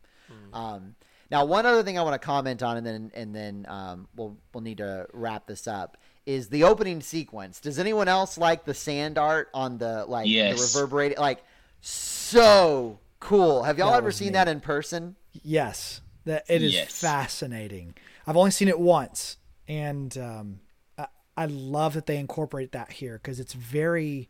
Um, 0.53 0.95
now, 1.29 1.43
one 1.45 1.65
other 1.65 1.83
thing 1.83 1.97
I 1.99 2.03
want 2.03 2.19
to 2.19 2.25
comment 2.25 2.63
on, 2.63 2.77
and 2.77 2.85
then 2.85 3.11
and 3.13 3.35
then 3.35 3.65
um, 3.67 4.07
we'll 4.15 4.37
we'll 4.53 4.61
need 4.63 4.77
to 4.77 5.07
wrap 5.13 5.45
this 5.47 5.67
up. 5.67 5.97
Is 6.25 6.49
the 6.49 6.63
opening 6.65 7.01
sequence? 7.01 7.59
Does 7.59 7.79
anyone 7.79 8.07
else 8.07 8.37
like 8.37 8.65
the 8.65 8.73
sand 8.73 9.17
art 9.17 9.49
on 9.53 9.77
the 9.77 10.05
like 10.05 10.27
Yes. 10.27 10.55
the 10.57 10.79
reverberating? 10.79 11.17
Like 11.17 11.43
so 11.81 12.99
cool. 13.19 13.63
Have 13.63 13.77
y'all 13.77 13.91
That 13.91 13.97
ever 13.97 14.11
seen 14.11 14.27
neat. 14.27 14.33
that 14.33 14.47
in 14.47 14.59
person? 14.59 15.15
Yes, 15.43 16.01
that 16.25 16.45
it 16.49 16.61
is 16.61 16.73
Yes. 16.73 16.91
fascinating. 16.91 17.95
I've 18.25 18.37
only 18.37 18.51
seen 18.51 18.67
it 18.67 18.79
once, 18.79 19.37
and 19.67 20.17
um, 20.17 20.59
I, 20.97 21.07
I 21.37 21.45
love 21.45 21.93
that 21.93 22.05
they 22.07 22.17
incorporate 22.17 22.71
that 22.73 22.91
here 22.93 23.19
because 23.21 23.39
it's 23.39 23.53
very. 23.53 24.29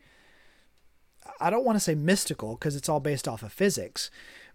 I 1.41 1.49
don't 1.49 1.65
want 1.65 1.75
to 1.75 1.79
say 1.81 1.93
mystical 1.95 2.55
because 2.55 2.75
it's 2.75 2.87
all 2.87 2.99
based 3.01 3.27
off 3.27 3.43
of 3.43 3.51
physics, 3.51 4.09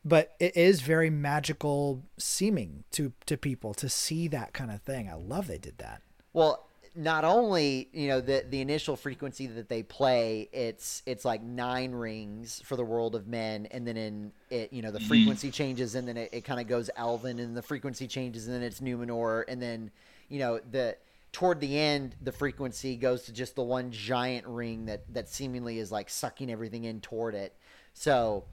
but 0.04 0.34
it 0.40 0.56
is 0.56 0.80
very 0.80 1.10
magical 1.10 2.02
seeming 2.18 2.84
to 2.92 3.12
to 3.26 3.36
people 3.36 3.74
to 3.74 3.88
see 3.88 4.28
that 4.28 4.52
kind 4.52 4.70
of 4.70 4.82
thing. 4.82 5.08
I 5.08 5.14
love 5.14 5.46
they 5.46 5.58
did 5.58 5.78
that. 5.78 6.02
Well, 6.32 6.66
not 6.94 7.24
only 7.24 7.88
you 7.92 8.08
know 8.08 8.20
the 8.20 8.44
the 8.48 8.60
initial 8.60 8.96
frequency 8.96 9.46
that 9.46 9.68
they 9.68 9.82
play, 9.82 10.48
it's 10.52 11.02
it's 11.06 11.24
like 11.24 11.42
nine 11.42 11.92
rings 11.92 12.60
for 12.64 12.76
the 12.76 12.84
world 12.84 13.14
of 13.14 13.26
men, 13.26 13.66
and 13.70 13.86
then 13.86 13.96
in 13.96 14.32
it 14.50 14.72
you 14.72 14.82
know 14.82 14.90
the 14.90 15.00
frequency 15.00 15.50
changes, 15.50 15.94
and 15.94 16.06
then 16.06 16.16
it, 16.16 16.30
it 16.32 16.44
kind 16.44 16.60
of 16.60 16.66
goes 16.66 16.90
Elven, 16.96 17.38
and 17.38 17.56
the 17.56 17.62
frequency 17.62 18.08
changes, 18.08 18.46
and 18.46 18.56
then 18.56 18.62
it's 18.62 18.80
Numenor, 18.80 19.44
and 19.48 19.62
then 19.62 19.90
you 20.28 20.38
know 20.38 20.60
the 20.70 20.96
toward 21.30 21.60
the 21.60 21.78
end 21.78 22.14
the 22.20 22.32
frequency 22.32 22.96
goes 22.96 23.22
to 23.22 23.32
just 23.32 23.54
the 23.54 23.62
one 23.62 23.90
giant 23.90 24.46
ring 24.46 24.84
that 24.86 25.02
that 25.14 25.28
seemingly 25.28 25.78
is 25.78 25.90
like 25.90 26.10
sucking 26.10 26.50
everything 26.50 26.84
in 26.84 27.00
toward 27.00 27.34
it. 27.34 27.54
So. 27.94 28.44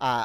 Uh, 0.00 0.24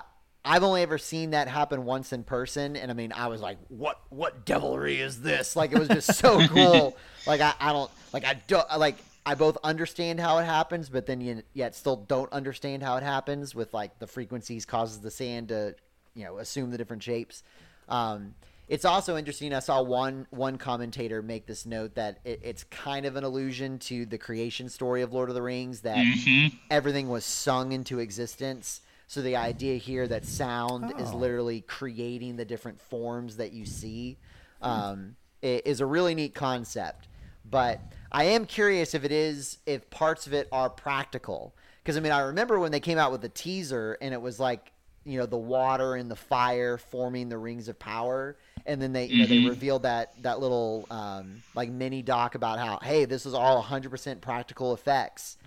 I've 0.50 0.64
only 0.64 0.82
ever 0.82 0.98
seen 0.98 1.30
that 1.32 1.48
happen 1.48 1.86
once 1.86 2.12
in 2.12 2.24
person, 2.24 2.76
and 2.76 2.90
I 2.90 2.96
mean, 2.96 3.14
I 3.14 3.28
was 3.28 3.40
like, 3.40 3.60
"What? 3.68 4.02
What 4.10 4.46
devilry 4.46 5.00
is 5.00 5.22
this?" 5.22 5.56
Like, 5.56 5.72
it 5.72 5.78
was 5.78 5.88
just 5.90 6.16
so 6.18 6.46
cool. 6.48 6.98
Like, 7.28 7.40
I, 7.40 7.54
I 7.60 7.72
don't 7.72 7.92
like 8.14 8.26
I 8.26 8.34
don't 8.48 8.66
like 8.80 8.98
I 9.28 9.36
both 9.36 9.58
understand 9.64 10.20
how 10.20 10.40
it 10.40 10.46
happens, 10.46 10.90
but 10.90 11.06
then 11.06 11.22
you, 11.22 11.44
yet 11.54 11.76
still 11.76 11.98
don't 11.98 12.32
understand 12.34 12.82
how 12.82 12.98
it 12.98 13.04
happens 13.04 13.54
with 13.54 13.76
like 13.76 14.00
the 14.00 14.08
frequencies 14.08 14.66
causes 14.66 15.02
the 15.02 15.12
sand 15.12 15.50
to 15.50 15.76
you 16.16 16.26
know 16.26 16.40
assume 16.40 16.72
the 16.72 16.80
different 16.80 17.04
shapes. 17.04 17.44
Um, 17.88 18.34
it's 18.68 18.86
also 18.86 19.18
interesting. 19.18 19.54
I 19.54 19.60
saw 19.60 19.84
one 19.84 20.26
one 20.32 20.58
commentator 20.58 21.22
make 21.22 21.46
this 21.46 21.68
note 21.68 21.94
that 21.94 22.22
it, 22.26 22.40
it's 22.44 22.64
kind 22.64 23.06
of 23.06 23.16
an 23.18 23.24
allusion 23.24 23.78
to 23.80 24.08
the 24.08 24.18
creation 24.18 24.68
story 24.68 25.04
of 25.04 25.14
Lord 25.14 25.30
of 25.30 25.36
the 25.36 25.44
Rings 25.44 25.82
that 25.82 25.98
Mhm. 25.98 26.58
everything 26.72 27.08
was 27.08 27.24
sung 27.24 27.72
into 27.72 28.00
existence. 28.00 28.82
So 29.10 29.24
the 29.24 29.36
idea 29.38 29.78
here 29.78 30.08
that 30.08 30.24
sound 30.24 30.94
is 31.00 31.12
Oh. 31.14 31.18
literally 31.18 31.62
creating 31.62 32.36
the 32.36 32.46
different 32.46 32.80
forms 32.80 33.38
that 33.38 33.52
you 33.52 33.66
see 33.66 34.18
um, 34.62 35.16
i- 35.42 35.64
is 35.66 35.80
a 35.82 35.86
really 35.86 36.14
neat 36.14 36.36
concept. 36.36 37.08
But 37.50 37.82
I 38.12 38.26
am 38.26 38.46
curious 38.46 38.94
if 38.94 39.04
it 39.04 39.12
is 39.12 39.58
if 39.66 39.90
parts 39.90 40.28
of 40.28 40.34
it 40.34 40.48
are 40.52 40.70
practical 40.70 41.56
because 41.82 41.98
I 41.98 42.02
mean 42.02 42.12
I 42.12 42.20
remember 42.20 42.60
when 42.60 42.72
they 42.72 42.80
came 42.80 43.00
out 43.00 43.12
with 43.12 43.22
the 43.22 43.30
teaser 43.30 43.98
and 44.00 44.14
it 44.14 44.22
was 44.22 44.40
like 44.40 44.72
you 45.06 45.18
know 45.18 45.26
the 45.26 45.38
water 45.38 45.96
and 45.96 46.12
the 46.12 46.16
fire 46.16 46.78
forming 46.78 47.30
the 47.30 47.38
rings 47.40 47.68
of 47.68 47.80
power 47.80 48.38
and 48.68 48.80
then 48.80 48.94
they 48.94 49.06
you 49.08 49.16
know 49.18 49.26
they 49.26 49.40
Mhm. 49.40 49.46
revealed 49.48 49.84
that 49.84 50.22
that 50.22 50.40
little 50.40 50.86
um, 50.92 51.42
like 51.56 51.72
mini 51.72 52.04
doc 52.04 52.36
about 52.36 52.60
how 52.60 52.78
hey 52.84 53.06
this 53.06 53.26
is 53.26 53.34
all 53.34 53.58
100% 53.58 54.22
practical 54.22 54.74
effects 54.74 55.38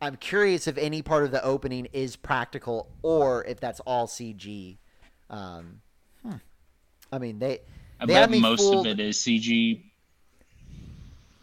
I'm 0.00 0.16
curious 0.16 0.66
if 0.66 0.76
any 0.78 1.02
part 1.02 1.24
of 1.24 1.30
the 1.30 1.42
opening 1.44 1.86
is 1.92 2.16
practical 2.16 2.88
or 3.02 3.44
if 3.44 3.60
that's 3.60 3.80
all 3.80 4.06
CG. 4.06 4.78
Um, 5.30 5.80
I 7.12 7.18
mean, 7.18 7.38
they. 7.38 7.60
I 8.00 8.06
they 8.06 8.14
had 8.14 8.22
bet 8.22 8.30
me 8.30 8.40
most 8.40 8.60
fooled- 8.60 8.86
of 8.86 8.98
it 8.98 9.00
is 9.00 9.18
CG. 9.18 9.82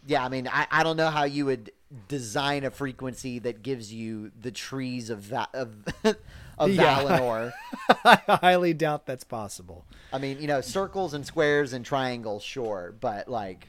Yeah, 0.06 0.24
I 0.24 0.28
mean, 0.28 0.48
I, 0.48 0.66
I 0.70 0.82
don't 0.82 0.96
know 0.96 1.10
how 1.10 1.24
you 1.24 1.46
would 1.46 1.70
design 2.08 2.64
a 2.64 2.70
frequency 2.70 3.38
that 3.40 3.62
gives 3.62 3.92
you 3.92 4.32
the 4.40 4.50
trees 4.50 5.10
of 5.10 5.28
that 5.28 5.50
of 5.54 5.74
of 6.58 6.70
Yeah. 6.70 7.02
Valinor. 7.02 7.52
I 8.04 8.20
highly 8.40 8.74
doubt 8.74 9.06
that's 9.06 9.24
possible. 9.24 9.84
I 10.12 10.18
mean, 10.18 10.40
you 10.40 10.48
know, 10.48 10.60
circles 10.60 11.14
and 11.14 11.24
squares 11.24 11.72
and 11.72 11.84
triangles, 11.84 12.42
sure, 12.42 12.94
but 13.00 13.28
like, 13.28 13.68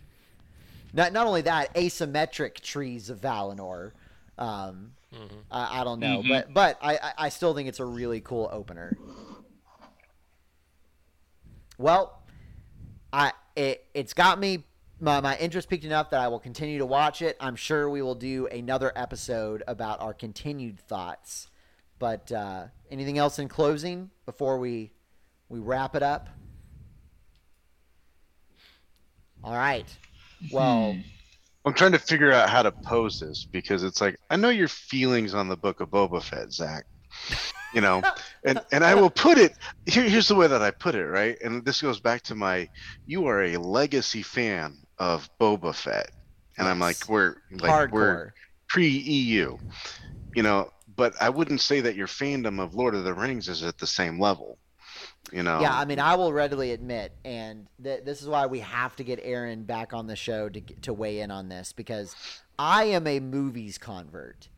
not 0.94 1.14
not 1.14 1.28
only 1.28 1.42
that, 1.42 1.74
asymmetric 1.76 2.56
trees 2.62 3.10
of 3.10 3.20
Valinor. 3.22 3.92
Um, 4.38 4.94
I, 5.52 5.82
I 5.82 5.84
don't 5.84 6.00
know, 6.00 6.22
Mhm. 6.24 6.30
but 6.30 6.54
but 6.54 6.78
I, 6.82 6.96
I 6.98 7.14
I 7.26 7.30
still 7.30 7.54
think 7.54 7.68
it's 7.70 7.80
a 7.80 7.86
really 7.86 8.22
cool 8.22 8.50
opener. 8.52 8.98
Well, 11.78 12.22
I 13.12 13.34
it 13.56 13.86
it's 13.94 14.14
got 14.14 14.40
me 14.40 14.64
my, 15.00 15.20
my 15.20 15.38
interest 15.38 15.68
peaked 15.70 15.84
enough 15.84 16.12
that 16.12 16.20
I 16.22 16.28
will 16.28 16.40
continue 16.40 16.78
to 16.78 16.86
watch 16.86 17.22
it. 17.22 17.36
I'm 17.40 17.56
sure 17.56 17.90
we 17.90 18.02
will 18.02 18.16
do 18.16 18.48
another 18.48 18.92
episode 18.96 19.64
about 19.68 20.00
our 20.00 20.14
continued 20.14 20.80
thoughts. 20.80 21.48
But 22.00 22.32
uh, 22.32 22.66
anything 22.90 23.18
else 23.18 23.38
in 23.40 23.48
closing 23.48 24.12
before 24.26 24.58
we 24.60 24.92
we 25.50 25.60
wrap 25.60 25.96
it 25.96 26.04
up? 26.04 26.30
All 29.44 29.56
right. 29.56 29.88
Well, 30.52 30.96
I'm 31.66 31.74
trying 31.74 31.92
to 31.92 32.00
figure 32.00 32.32
out 32.32 32.50
how 32.50 32.64
to 32.64 32.72
pose 32.72 33.20
this 33.20 33.48
because 33.52 33.84
it's 33.84 34.02
like 34.02 34.18
I 34.30 34.36
know 34.36 34.50
your 34.50 34.68
feelings 34.68 35.34
on 35.34 35.48
the 35.48 35.58
book 35.58 35.80
of 35.80 35.90
Boba 35.90 36.22
Fett, 36.22 36.52
Zach. 36.52 36.86
You 37.74 37.82
know, 37.82 38.02
and 38.44 38.62
and 38.72 38.84
I 38.84 38.96
will 38.96 39.10
put 39.10 39.38
it 39.38 39.54
here. 39.86 40.04
Here's 40.04 40.28
the 40.28 40.36
way 40.36 40.48
that 40.48 40.62
I 40.62 40.72
put 40.72 40.96
it, 40.96 41.06
right? 41.06 41.38
And 41.42 41.64
this 41.64 41.82
goes 41.82 42.00
back 42.00 42.22
to 42.24 42.36
my: 42.36 42.68
you 43.06 43.28
are 43.28 43.44
a 43.44 43.58
legacy 43.58 44.24
fan 44.24 44.78
of 44.98 45.30
Boba 45.40 45.74
Fett, 45.76 46.10
and 46.58 46.68
I'm 46.68 46.80
like, 46.80 46.98
we're 47.08 47.36
like 47.52 47.92
we're 47.92 48.34
pre 48.68 48.88
EU, 48.88 49.58
you 50.36 50.44
know. 50.44 50.70
But 50.96 51.14
I 51.22 51.30
wouldn't 51.30 51.62
say 51.62 51.82
that 51.82 51.96
your 51.96 52.08
fandom 52.08 52.60
of 52.60 52.76
Lord 52.76 52.96
of 52.96 53.04
the 53.04 53.14
Rings 53.14 53.48
is 53.48 53.64
at 53.64 53.78
the 53.78 53.88
same 53.88 54.20
level. 54.20 54.58
You 55.32 55.44
know. 55.44 55.62
Yeah, 55.62 55.78
I 55.78 55.86
mean, 55.86 56.00
I 56.00 56.16
will 56.16 56.34
readily 56.34 56.72
admit, 56.72 57.14
and 57.24 57.68
th- 57.82 58.04
this 58.04 58.22
is 58.22 58.28
why 58.28 58.48
we 58.48 58.60
have 58.60 58.96
to 58.98 59.04
get 59.04 59.20
Aaron 59.24 59.64
back 59.64 59.94
on 59.94 60.08
the 60.08 60.16
show 60.16 60.50
to 60.50 60.60
to 60.60 60.94
weigh 60.94 61.20
in 61.20 61.32
on 61.32 61.48
this 61.50 61.72
because 61.74 62.16
I 62.60 62.86
am 62.86 63.08
a 63.08 63.20
movies 63.20 63.78
convert. 63.78 64.50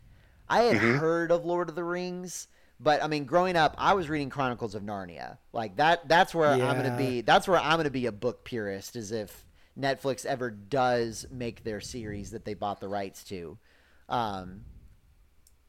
I 0.50 0.64
had 0.64 0.78
Mhm. 0.78 1.00
heard 1.00 1.32
of 1.32 1.46
Lord 1.46 1.70
of 1.70 1.76
the 1.76 1.84
Rings, 1.84 2.48
but 2.80 3.04
I 3.04 3.08
mean, 3.08 3.26
growing 3.26 3.56
up, 3.56 3.76
I 3.78 3.94
was 3.94 4.10
reading 4.10 4.30
Chronicles 4.30 4.74
of 4.74 4.84
Narnia. 4.84 5.38
Like 5.52 5.76
that. 5.78 6.08
That's 6.08 6.34
where 6.34 6.52
I'm 6.54 6.78
going 6.78 6.90
to 6.92 6.98
be. 6.98 7.22
That's 7.22 7.48
where 7.48 7.60
I'm 7.60 7.74
going 7.76 7.84
to 7.86 7.92
be 7.92 8.06
a 8.08 8.12
book 8.12 8.44
purist. 8.44 8.96
Is 8.96 9.12
if 9.12 9.46
Netflix 9.80 10.26
ever 10.26 10.50
does 10.50 11.26
make 11.30 11.64
their 11.64 11.82
series 11.82 12.32
that 12.32 12.46
they 12.46 12.54
bought 12.56 12.80
the 12.80 12.88
rights 12.90 13.24
to. 13.26 13.58
Um, 14.10 14.66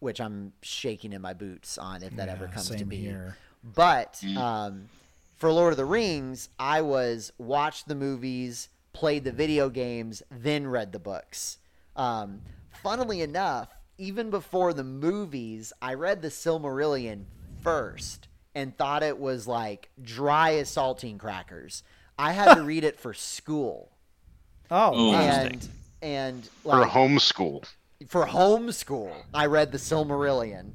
which 0.00 0.20
I'm 0.20 0.52
shaking 0.60 1.14
in 1.14 1.22
my 1.22 1.32
boots 1.32 1.78
on 1.78 2.02
if 2.02 2.14
that 2.16 2.28
ever 2.28 2.44
Yeah, 2.44 2.50
comes 2.50 2.68
to 2.76 2.84
be. 2.84 2.96
here. 2.98 3.36
But 3.64 4.20
Mm. 4.22 4.36
um, 4.36 4.88
for 5.36 5.50
Lord 5.50 5.72
of 5.72 5.76
the 5.78 5.84
Rings, 5.86 6.48
I 6.58 6.82
was 6.82 7.32
watched 7.38 7.88
the 7.88 7.94
movies, 7.94 8.68
played 8.92 9.24
the 9.24 9.32
video 9.32 9.70
games, 9.70 10.22
then 10.30 10.66
read 10.66 10.92
the 10.92 10.98
books. 10.98 11.58
Um, 11.96 12.42
funnily 12.82 13.22
enough, 13.22 13.68
even 13.98 14.28
before 14.30 14.72
the 14.74 14.84
movies, 14.84 15.72
I 15.80 15.94
read 15.94 16.20
the 16.22 16.28
Silmarillion 16.28 17.24
first 17.62 18.28
and 18.54 18.76
thought 18.76 19.02
it 19.02 19.18
was 19.18 19.46
like 19.48 19.88
dry 20.02 20.54
as 20.56 20.68
saltine 20.68 21.18
crackers. 21.18 21.82
I 22.18 22.32
had 22.32 22.54
to 22.54 22.62
read 22.72 22.84
it 22.84 22.98
for 23.00 23.14
school, 23.14 23.90
Oh, 24.70 24.94
Ooh. 24.98 25.12
wow. 25.12 25.20
and 25.20 25.68
and 26.02 26.44
for 26.62 26.84
homeschool. 26.84 27.64
for 28.08 28.26
homeschool, 28.26 29.12
I 29.32 29.46
read 29.46 29.72
the 29.72 29.78
Silmarillion. 29.78 30.72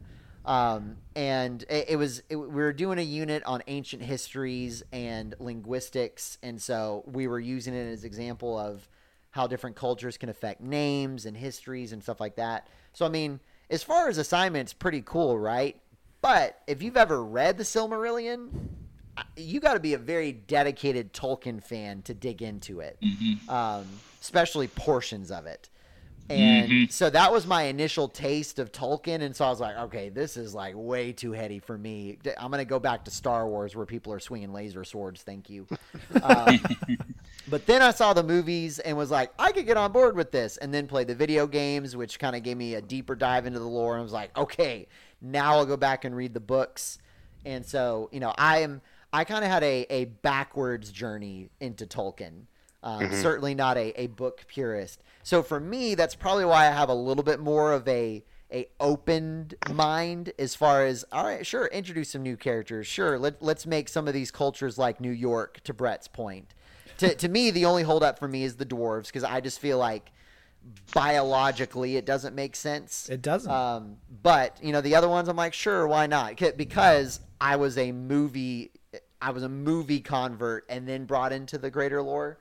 Um, 0.49 0.97
and 1.15 1.61
it, 1.69 1.89
it 1.89 1.95
was 1.95 2.23
it, 2.27 2.35
we 2.35 2.47
were 2.47 2.73
doing 2.73 2.97
a 2.97 3.03
unit 3.03 3.43
on 3.45 3.61
ancient 3.67 4.01
histories 4.01 4.81
and 4.91 5.35
linguistics, 5.39 6.39
and 6.41 6.59
so 6.59 7.03
we 7.05 7.27
were 7.27 7.39
using 7.39 7.75
it 7.75 7.85
as 7.93 8.03
example 8.03 8.57
of 8.57 8.89
how 9.29 9.45
different 9.45 9.75
cultures 9.75 10.17
can 10.17 10.27
affect 10.27 10.59
names 10.59 11.27
and 11.27 11.37
histories 11.37 11.93
and 11.93 12.01
stuff 12.01 12.19
like 12.19 12.35
that. 12.37 12.67
So 12.93 13.05
I 13.05 13.09
mean, 13.09 13.39
as 13.69 13.83
far 13.83 14.09
as 14.09 14.17
assignments, 14.17 14.73
pretty 14.73 15.03
cool, 15.05 15.37
right? 15.37 15.79
But 16.21 16.59
if 16.65 16.81
you've 16.81 16.97
ever 16.97 17.23
read 17.23 17.59
the 17.59 17.63
Silmarillion, 17.63 18.49
you 19.37 19.59
got 19.59 19.75
to 19.75 19.79
be 19.79 19.93
a 19.93 19.99
very 19.99 20.31
dedicated 20.31 21.13
Tolkien 21.13 21.63
fan 21.63 22.01
to 22.01 22.15
dig 22.15 22.41
into 22.41 22.79
it 22.79 22.97
Mhm. 23.03 23.47
um, 23.49 23.85
especially 24.19 24.67
portions 24.67 25.29
of 25.29 25.45
it. 25.45 25.69
And 26.29 26.69
Mhm. 26.71 26.91
so 26.91 27.09
that 27.09 27.31
was 27.31 27.47
my 27.47 27.63
initial 27.63 28.07
taste 28.07 28.59
of 28.59 28.71
Tolkien, 28.71 29.21
and 29.21 29.35
so 29.35 29.45
I 29.45 29.49
was 29.49 29.59
like, 29.59 29.75
okay, 29.77 30.09
this 30.09 30.37
is 30.37 30.53
like 30.53 30.75
way 30.77 31.11
too 31.11 31.31
heady 31.31 31.59
for 31.59 31.77
me. 31.77 32.19
I'm 32.37 32.51
gonna 32.51 32.65
go 32.65 32.79
back 32.79 33.05
to 33.05 33.11
Star 33.11 33.47
Wars 33.47 33.75
where 33.75 33.85
people 33.85 34.13
are 34.13 34.19
swinging 34.19 34.53
laser 34.53 34.83
swords. 34.83 35.21
Thank 35.23 35.49
you. 35.49 35.67
Um, 36.21 36.59
but 37.47 37.65
then 37.65 37.81
I 37.81 37.91
saw 37.91 38.13
the 38.13 38.23
movies 38.23 38.77
and 38.79 38.95
was 38.97 39.09
like, 39.09 39.31
I 39.39 39.51
could 39.51 39.65
get 39.65 39.77
on 39.77 39.91
board 39.91 40.15
with 40.15 40.31
this, 40.31 40.57
and 40.57 40.73
then 40.73 40.87
played 40.87 41.07
the 41.07 41.15
video 41.15 41.47
games, 41.47 41.95
which 41.95 42.19
kind 42.19 42.35
of 42.35 42.43
gave 42.43 42.57
me 42.57 42.75
a 42.75 42.81
deeper 42.81 43.15
dive 43.15 43.45
into 43.45 43.59
the 43.59 43.65
lore. 43.65 43.93
And 43.93 44.01
I 44.01 44.03
was 44.03 44.13
like, 44.13 44.37
okay, 44.37 44.87
now 45.21 45.53
I'll 45.55 45.65
go 45.65 45.77
back 45.77 46.05
and 46.05 46.15
read 46.15 46.33
the 46.33 46.39
books. 46.39 46.99
And 47.45 47.65
so, 47.65 48.09
you 48.11 48.19
know, 48.19 48.33
I 48.37 48.59
am 48.59 48.81
I 49.11 49.23
kind 49.23 49.43
of 49.43 49.49
had 49.49 49.63
a, 49.63 49.87
a 49.89 50.05
backwards 50.05 50.91
journey 50.91 51.49
into 51.59 51.87
Tolkien. 51.87 52.43
Um, 52.81 53.11
Certainly 53.11 53.55
not 53.55 53.77
a, 53.77 53.99
a 54.01 54.07
book 54.07 54.45
purist. 54.47 55.03
So 55.23 55.43
for 55.43 55.59
me, 55.59 55.95
that's 55.95 56.15
probably 56.15 56.45
why 56.45 56.67
I 56.67 56.71
have 56.71 56.89
a 56.89 56.93
little 56.93 57.23
bit 57.23 57.39
more 57.39 57.73
of 57.73 57.87
a 57.87 58.23
a 58.51 58.67
opened 58.79 59.53
mind 59.71 60.33
as 60.39 60.55
far 60.55 60.85
as 60.85 61.05
all 61.11 61.23
right, 61.23 61.45
sure, 61.45 61.67
introduce 61.67 62.09
some 62.09 62.23
new 62.23 62.37
characters. 62.37 62.87
Sure, 62.87 63.19
let 63.19 63.41
let's 63.41 63.65
make 63.65 63.89
some 63.89 64.07
of 64.07 64.13
these 64.13 64.31
cultures 64.31 64.77
like 64.77 64.99
New 64.99 65.11
York. 65.11 65.61
To 65.65 65.73
Brett's 65.73 66.07
point, 66.07 66.53
to 66.97 67.13
to 67.13 67.29
me, 67.29 67.51
the 67.51 67.65
only 67.65 67.83
holdup 67.83 68.17
for 68.17 68.27
me 68.27 68.43
is 68.43 68.55
the 68.55 68.65
dwarves 68.65 69.07
because 69.07 69.23
I 69.23 69.41
just 69.41 69.59
feel 69.59 69.77
like 69.77 70.11
biologically 70.93 71.95
it 71.95 72.05
doesn't 72.05 72.35
make 72.35 72.55
sense. 72.55 73.09
It 73.09 73.21
doesn't. 73.21 73.51
Um, 73.51 73.97
but 74.23 74.57
you 74.63 74.71
know 74.71 74.81
the 74.81 74.95
other 74.95 75.09
ones, 75.09 75.27
I'm 75.27 75.37
like, 75.37 75.53
sure, 75.53 75.87
why 75.87 76.07
not? 76.07 76.37
Because 76.57 77.19
I 77.39 77.57
was 77.57 77.77
a 77.77 77.91
movie, 77.91 78.71
I 79.21 79.31
was 79.31 79.43
a 79.43 79.49
movie 79.49 79.99
convert, 79.99 80.65
and 80.69 80.87
then 80.87 81.05
brought 81.05 81.33
into 81.33 81.57
the 81.57 81.69
greater 81.69 82.01
lore. 82.01 82.39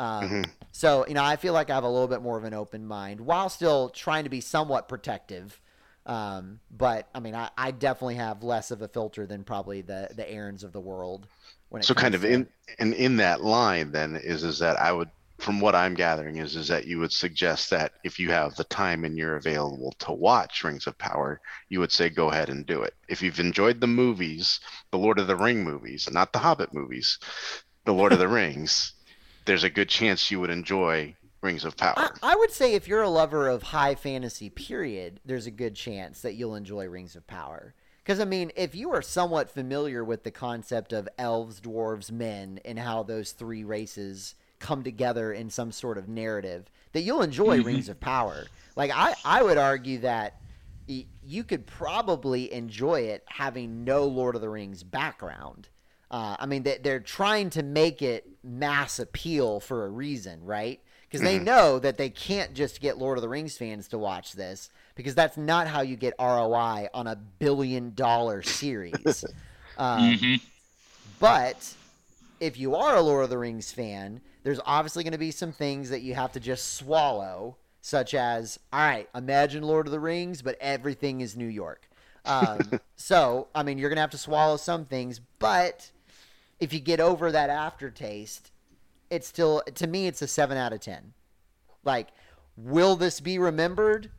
Um, 0.00 0.30
Mhm. 0.30 0.50
So 0.72 1.06
you 1.08 1.14
know, 1.14 1.24
I 1.24 1.36
feel 1.36 1.52
like 1.52 1.70
I 1.70 1.74
have 1.74 1.84
a 1.84 1.88
little 1.90 2.08
bit 2.08 2.22
more 2.22 2.38
of 2.38 2.44
an 2.44 2.54
open 2.54 2.86
mind 2.86 3.20
while 3.20 3.48
still 3.48 3.90
trying 3.90 4.24
to 4.24 4.30
be 4.30 4.40
somewhat 4.40 4.88
protective. 4.88 5.60
Um, 6.06 6.60
but 6.70 7.08
I 7.14 7.20
mean, 7.20 7.34
I, 7.34 7.50
I 7.58 7.72
definitely 7.72 8.16
have 8.16 8.42
less 8.44 8.70
of 8.70 8.82
a 8.82 8.88
filter 8.88 9.26
than 9.26 9.44
probably 9.44 9.82
the 9.82 10.10
the 10.14 10.28
Aaron's 10.30 10.64
of 10.64 10.72
the 10.72 10.80
world. 10.80 11.28
When 11.70 11.82
it 11.82 11.88
So 11.88 11.94
kind 11.94 12.14
of 12.14 12.24
in 12.24 12.48
and 12.78 12.94
in 12.94 13.16
that 13.16 13.42
line 13.42 13.92
then 13.92 14.16
is 14.16 14.44
is 14.44 14.58
that 14.60 14.78
I 14.78 14.92
would 14.92 15.10
from 15.38 15.60
what 15.60 15.74
I'm 15.74 15.94
gathering 15.94 16.36
is 16.36 16.54
is 16.56 16.68
that 16.68 16.86
you 16.86 16.98
would 17.00 17.12
suggest 17.12 17.70
that 17.70 17.92
if 18.04 18.18
you 18.18 18.30
have 18.30 18.54
the 18.56 18.64
time 18.64 19.04
and 19.04 19.16
you're 19.16 19.36
available 19.36 19.92
to 20.00 20.12
watch 20.12 20.62
Rings 20.64 20.86
of 20.86 20.98
Power, 20.98 21.40
you 21.68 21.80
would 21.80 21.92
say 21.92 22.10
go 22.10 22.30
ahead 22.30 22.50
and 22.50 22.66
do 22.66 22.82
it. 22.82 22.94
If 23.08 23.22
you've 23.22 23.40
enjoyed 23.40 23.80
the 23.80 23.86
movies, 23.86 24.60
the 24.90 24.98
Lord 24.98 25.18
of 25.18 25.26
the 25.26 25.36
Ring 25.36 25.64
movies, 25.64 26.08
not 26.10 26.32
the 26.32 26.38
Hobbit 26.40 26.74
movies, 26.74 27.18
the 27.84 27.94
Lord 27.94 28.12
of 28.12 28.18
the 28.18 28.28
Rings, 28.28 28.92
there's 29.50 29.64
a 29.64 29.70
good 29.70 29.88
chance 29.88 30.30
you 30.30 30.38
would 30.38 30.48
enjoy 30.48 31.12
Rings 31.42 31.64
of 31.64 31.76
Power. 31.76 31.94
I, 31.96 32.10
I 32.22 32.36
would 32.36 32.52
say 32.52 32.74
if 32.74 32.86
you're 32.86 33.02
a 33.02 33.08
lover 33.08 33.48
of 33.48 33.64
high 33.64 33.96
fantasy, 33.96 34.48
period, 34.48 35.18
there's 35.24 35.46
a 35.46 35.50
good 35.50 35.74
chance 35.74 36.22
that 36.22 36.34
you'll 36.34 36.54
enjoy 36.54 36.86
Rings 36.86 37.16
of 37.16 37.26
Power. 37.26 37.74
Because 37.98 38.20
I 38.20 38.26
mean, 38.26 38.52
if 38.54 38.76
you 38.76 38.92
are 38.92 39.02
somewhat 39.02 39.50
familiar 39.50 40.04
with 40.04 40.22
the 40.22 40.30
concept 40.30 40.92
of 40.92 41.08
elves, 41.18 41.60
dwarves, 41.60 42.12
men, 42.12 42.60
and 42.64 42.78
how 42.78 43.02
those 43.02 43.32
three 43.32 43.64
races 43.64 44.36
come 44.60 44.84
together 44.84 45.32
in 45.32 45.50
some 45.50 45.72
sort 45.72 45.98
of 45.98 46.08
narrative, 46.08 46.70
that 46.92 47.00
you'll 47.00 47.22
enjoy 47.22 47.58
mm-hmm. 47.58 47.66
Rings 47.66 47.88
of 47.88 47.98
Power. 47.98 48.46
Like 48.76 48.92
I, 48.94 49.16
I 49.24 49.42
would 49.42 49.58
argue 49.58 49.98
that 49.98 50.40
y- 50.88 51.06
you 51.24 51.42
could 51.42 51.66
probably 51.66 52.52
enjoy 52.52 53.00
it 53.00 53.24
having 53.26 53.82
no 53.82 54.04
Lord 54.04 54.36
of 54.36 54.42
the 54.42 54.48
Rings 54.48 54.84
background. 54.84 55.68
Uh, 56.10 56.36
I 56.38 56.46
mean, 56.46 56.62
they, 56.64 56.78
they're 56.78 57.00
trying 57.00 57.50
to 57.50 57.62
make 57.62 58.02
it 58.02 58.26
mass 58.42 58.98
appeal 58.98 59.60
for 59.60 59.86
a 59.86 59.88
reason, 59.88 60.44
right? 60.44 60.80
Because 61.08 61.22
they 61.22 61.38
know 61.38 61.78
that 61.78 61.98
they 61.98 62.10
can't 62.10 62.54
just 62.54 62.80
get 62.80 62.98
Lord 62.98 63.18
of 63.18 63.22
the 63.22 63.28
Rings 63.28 63.56
fans 63.56 63.88
to 63.88 63.98
watch 63.98 64.32
this, 64.32 64.70
because 64.94 65.14
that's 65.14 65.36
not 65.36 65.66
how 65.66 65.80
you 65.80 65.96
get 65.96 66.14
ROI 66.20 66.88
on 66.94 67.06
a 67.06 67.16
billion 67.16 67.94
dollar 67.94 68.42
series. 68.42 69.24
um, 69.76 70.16
hmm 70.16 70.34
but 71.18 71.76
if 72.40 72.58
you 72.58 72.74
are 72.74 72.96
a 72.96 73.00
Lord 73.02 73.24
of 73.24 73.30
the 73.30 73.38
Rings 73.38 73.72
fan, 73.72 74.20
there's 74.42 74.60
obviously 74.64 75.04
going 75.04 75.12
to 75.12 75.18
be 75.18 75.30
some 75.30 75.52
things 75.52 75.90
that 75.90 76.00
you 76.00 76.14
have 76.14 76.32
to 76.32 76.40
just 76.40 76.74
swallow, 76.74 77.56
such 77.82 78.14
as, 78.14 78.58
all 78.72 78.80
right, 78.80 79.08
imagine 79.14 79.62
Lord 79.62 79.86
of 79.86 79.92
the 79.92 80.00
Rings, 80.00 80.42
but 80.42 80.56
everything 80.60 81.20
is 81.20 81.36
New 81.36 81.46
York. 81.46 81.88
Um, 82.24 82.80
so, 82.96 83.48
I 83.54 83.62
mean, 83.62 83.78
you're 83.78 83.90
going 83.90 83.96
to 83.96 84.02
have 84.02 84.10
to 84.10 84.18
swallow 84.18 84.56
some 84.56 84.84
things, 84.86 85.20
but 85.38 85.90
if 86.60 86.72
you 86.72 86.80
get 86.80 87.00
over 87.00 87.32
that 87.32 87.50
aftertaste, 87.50 88.50
it's 89.08 89.26
still, 89.26 89.62
to 89.74 89.86
me, 89.86 90.06
it's 90.06 90.22
a 90.22 90.28
7 90.28 90.56
out 90.56 90.72
of 90.72 90.80
10. 90.80 91.12
Like, 91.84 92.08
will 92.56 92.96
this 92.96 93.20
be 93.20 93.38
remembered? 93.38 94.10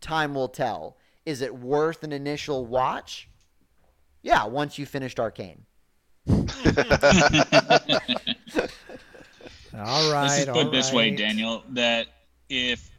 Time 0.00 0.34
will 0.34 0.48
tell. 0.48 0.96
Is 1.26 1.42
it 1.42 1.54
worth 1.54 2.02
an 2.02 2.12
initial 2.12 2.64
watch? 2.64 3.28
Yeah, 4.22 4.46
once 4.46 4.78
you 4.78 4.86
finished 4.86 5.20
Arcane. 5.20 5.64
all 6.28 6.44
right. 6.52 6.90
Let's 9.74 10.36
just 10.36 10.48
put 10.48 10.48
all 10.48 10.66
it 10.66 10.72
this 10.72 10.92
way. 10.92 11.14
Daniel, 11.14 11.62
that 11.70 12.06
if 12.48 12.90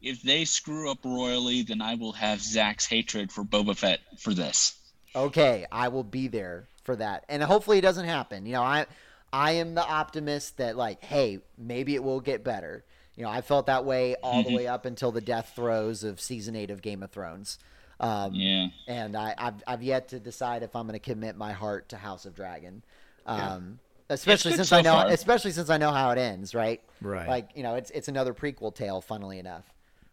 if 0.00 0.22
they 0.22 0.44
screw 0.44 0.90
up 0.90 1.04
royally, 1.04 1.62
then 1.62 1.80
I 1.80 1.94
will 1.94 2.12
have 2.12 2.40
Zach's 2.40 2.86
hatred 2.86 3.32
for 3.32 3.44
Boba 3.44 3.76
Fett 3.76 4.00
for 4.18 4.34
this. 4.34 4.76
Okay, 5.14 5.66
I 5.70 5.88
will 5.88 6.04
be 6.04 6.28
there 6.28 6.68
for 6.88 6.96
that, 6.96 7.24
and 7.28 7.42
hopefully 7.42 7.76
it 7.76 7.82
doesn't 7.82 8.06
happen. 8.06 8.46
You 8.46 8.52
know, 8.54 8.62
I 8.62 8.86
I 9.30 9.52
am 9.52 9.74
the 9.74 9.84
optimist 9.86 10.56
that 10.56 10.74
like, 10.74 11.04
hey, 11.04 11.40
maybe 11.58 11.94
it 11.94 12.02
will 12.02 12.20
get 12.20 12.42
better. 12.42 12.82
You 13.14 13.24
know, 13.24 13.28
I 13.30 13.42
felt 13.42 13.66
that 13.66 13.84
way 13.84 14.14
all 14.22 14.42
the 14.42 14.48
Mhm. 14.48 14.54
way 14.54 14.66
up 14.66 14.86
until 14.86 15.12
the 15.12 15.20
death 15.20 15.52
throes 15.54 16.02
of 16.02 16.18
season 16.18 16.56
eight 16.56 16.70
of 16.70 16.80
Game 16.80 17.02
of 17.02 17.10
Thrones. 17.10 17.58
Um, 18.00 18.34
Yeah. 18.34 18.68
and 18.86 19.14
I, 19.14 19.34
I've 19.36 19.62
I've 19.66 19.82
yet 19.82 20.08
to 20.08 20.18
decide 20.20 20.62
if 20.62 20.74
I'm 20.74 20.86
going 20.86 20.98
to 20.98 21.10
commit 21.12 21.36
my 21.36 21.52
heart 21.52 21.90
to 21.90 21.98
House 21.98 22.24
of 22.24 22.34
Dragon. 22.34 22.82
Um, 23.26 23.80
Especially 24.08 24.52
since 24.52 24.70
so 24.70 24.78
I 24.78 24.80
know, 24.80 24.94
far. 24.94 25.08
especially 25.08 25.50
since 25.50 25.68
I 25.68 25.76
know 25.76 25.90
how 25.92 26.10
it 26.12 26.16
ends, 26.18 26.54
right? 26.54 26.80
Right. 27.02 27.28
Like 27.28 27.50
you 27.54 27.62
know, 27.62 27.74
it's 27.74 27.90
it's 27.90 28.08
another 28.08 28.32
prequel 28.32 28.74
tale, 28.74 29.02
funnily 29.02 29.38
enough. 29.38 29.64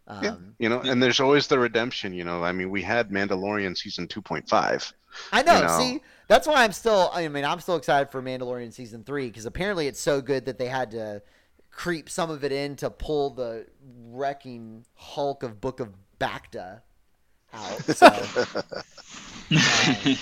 Um, 0.07 0.23
Yeah, 0.23 0.35
you 0.59 0.69
know, 0.69 0.81
and 0.81 1.01
there's 1.01 1.21
always 1.21 1.47
the 1.47 1.57
redemption. 1.57 2.13
You 2.13 2.25
know, 2.25 2.43
I 2.43 2.51
mean, 2.51 2.69
we 2.69 2.81
had 2.81 3.09
Mandalorian 3.11 3.77
season 3.77 4.07
2.5. 4.09 4.91
I 5.31 5.41
know. 5.43 5.55
you 5.55 5.61
know. 5.63 5.79
See, 5.79 6.01
that's 6.27 6.47
why 6.47 6.63
I'm 6.63 6.71
still. 6.71 7.09
I 7.13 7.27
mean, 7.27 7.45
I'm 7.45 7.59
still 7.59 7.75
excited 7.75 8.09
for 8.09 8.21
Mandalorian 8.21 8.73
season 8.73 9.03
three 9.03 9.27
because 9.27 9.45
apparently 9.45 9.87
it's 9.87 9.99
so 9.99 10.21
good 10.21 10.45
that 10.45 10.57
they 10.57 10.67
had 10.67 10.91
to 10.91 11.21
creep 11.71 12.09
some 12.09 12.29
of 12.29 12.43
it 12.43 12.51
in 12.51 12.75
to 12.77 12.89
pull 12.89 13.31
the 13.31 13.65
wrecking 14.07 14.85
Hulk 14.95 15.43
of 15.43 15.59
Book 15.59 15.79
of 15.79 15.89
Bacta 16.19 16.81
out. 17.53 17.83
So, 17.83 18.07
um, 19.51 20.17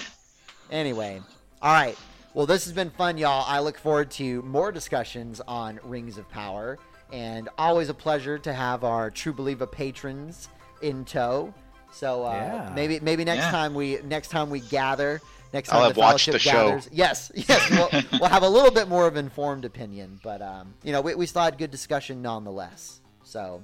anyway, 0.71 1.21
all 1.61 1.73
right. 1.73 1.97
Well, 2.33 2.47
this 2.47 2.63
has 2.65 2.73
been 2.73 2.89
fun, 2.89 3.17
y'all. 3.19 3.45
I 3.47 3.59
look 3.59 3.77
forward 3.77 4.09
to 4.11 4.41
more 4.41 4.71
discussions 4.71 5.39
on 5.47 5.79
Rings 5.83 6.17
of 6.17 6.27
Power, 6.29 6.79
and 7.11 7.47
always 7.59 7.89
a 7.89 7.93
pleasure 7.93 8.39
to 8.39 8.51
have 8.53 8.83
our 8.83 9.11
True 9.11 9.33
Believer 9.33 9.67
patrons 9.67 10.49
in 10.81 11.05
tow. 11.05 11.53
So 11.91 12.25
uh, 12.25 12.31
Yeah. 12.33 12.71
maybe 12.73 12.99
maybe 13.01 13.23
next 13.23 13.43
Yeah. 13.45 13.51
time 13.51 13.75
we 13.75 13.99
next 14.03 14.29
time 14.29 14.49
we 14.49 14.61
gather, 14.61 15.21
next 15.53 15.71
I'll 15.71 15.83
have 15.83 15.93
the 15.93 15.99
watched 15.99 16.25
fellowship 16.25 16.33
the 16.33 16.39
show. 16.39 16.79
Yes, 16.91 17.31
yes, 17.35 17.69
we'll, 17.69 18.19
we'll 18.19 18.29
have 18.29 18.43
a 18.43 18.49
little 18.49 18.71
bit 18.71 18.87
more 18.87 19.07
of 19.07 19.15
informed 19.15 19.65
opinion, 19.65 20.19
but 20.23 20.41
um, 20.41 20.73
you 20.83 20.91
know 20.91 21.01
we, 21.01 21.15
we 21.15 21.25
still 21.25 21.43
had 21.43 21.57
good 21.57 21.71
discussion 21.71 22.21
nonetheless. 22.21 23.01
So 23.23 23.63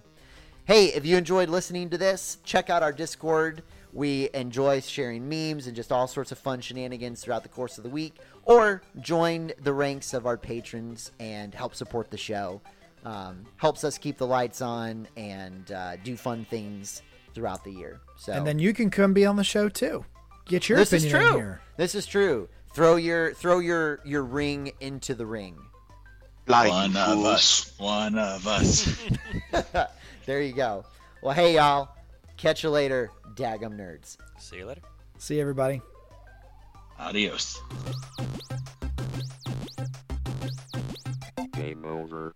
hey, 0.69 0.93
if 0.93 1.03
you 1.03 1.17
enjoyed 1.17 1.49
listening 1.49 1.89
to 1.89 1.97
this, 1.97 2.37
check 2.43 2.69
out 2.69 2.83
our 2.83 2.93
Discord. 2.93 3.63
We 3.91 4.29
enjoy 4.35 4.81
sharing 4.81 5.27
memes 5.27 5.65
and 5.65 5.75
just 5.75 5.91
all 5.91 6.05
sorts 6.07 6.31
of 6.31 6.37
fun 6.37 6.61
shenanigans 6.61 7.21
throughout 7.21 7.41
the 7.41 7.49
course 7.49 7.79
of 7.79 7.83
the 7.83 7.89
week. 7.89 8.17
Or 8.43 8.83
join 9.01 9.51
the 9.63 9.73
ranks 9.73 10.13
of 10.13 10.27
our 10.27 10.37
patrons 10.37 11.11
and 11.19 11.55
help 11.55 11.73
support 11.73 12.11
the 12.11 12.17
show. 12.17 12.61
Um, 13.03 13.45
helps 13.57 13.83
us 13.83 13.97
keep 13.97 14.19
the 14.19 14.27
lights 14.27 14.61
on 14.61 15.07
and 15.17 15.71
uh, 15.71 15.95
do 15.97 16.15
fun 16.15 16.45
things 16.45 17.01
throughout 17.33 17.63
the 17.63 17.71
year. 17.71 17.99
So 18.17 18.33
And 18.33 18.45
then 18.45 18.59
you 18.59 18.73
can 18.73 18.91
come 18.91 19.13
be 19.13 19.25
on 19.25 19.37
the 19.37 19.43
show 19.43 19.69
too. 19.69 20.05
Get 20.49 20.67
your 20.67 20.79
this 20.79 20.91
is 20.93 21.05
opinion 21.05 21.21
in 21.21 21.29
true. 21.31 21.37
here. 21.39 21.61
This 21.77 21.95
is 21.95 22.05
true. 22.05 22.49
Throw 22.73 22.95
your 22.97 23.33
throw 23.35 23.59
your 23.59 23.99
your 24.03 24.23
ring 24.23 24.71
into 24.79 25.13
the 25.13 25.25
ring. 25.25 25.55
Fly, 26.47 26.67
One 26.67 26.97
of 26.97 27.05
fools. 27.13 27.25
us. 27.25 27.73
One 27.77 28.17
of 28.17 28.47
us. 28.47 28.99
there 30.25 30.41
you 30.41 30.53
go. 30.53 30.83
Well, 31.21 31.33
hey 31.35 31.55
y'all. 31.55 31.89
Catch 32.37 32.63
you 32.63 32.69
later, 32.71 33.11
Dagum 33.35 33.77
nerds. 33.77 34.17
See 34.39 34.57
you 34.57 34.65
later. 34.65 34.81
See 35.19 35.39
everybody. 35.39 35.81
Adios. 36.97 37.61
Game 41.53 41.85
over. 41.85 42.33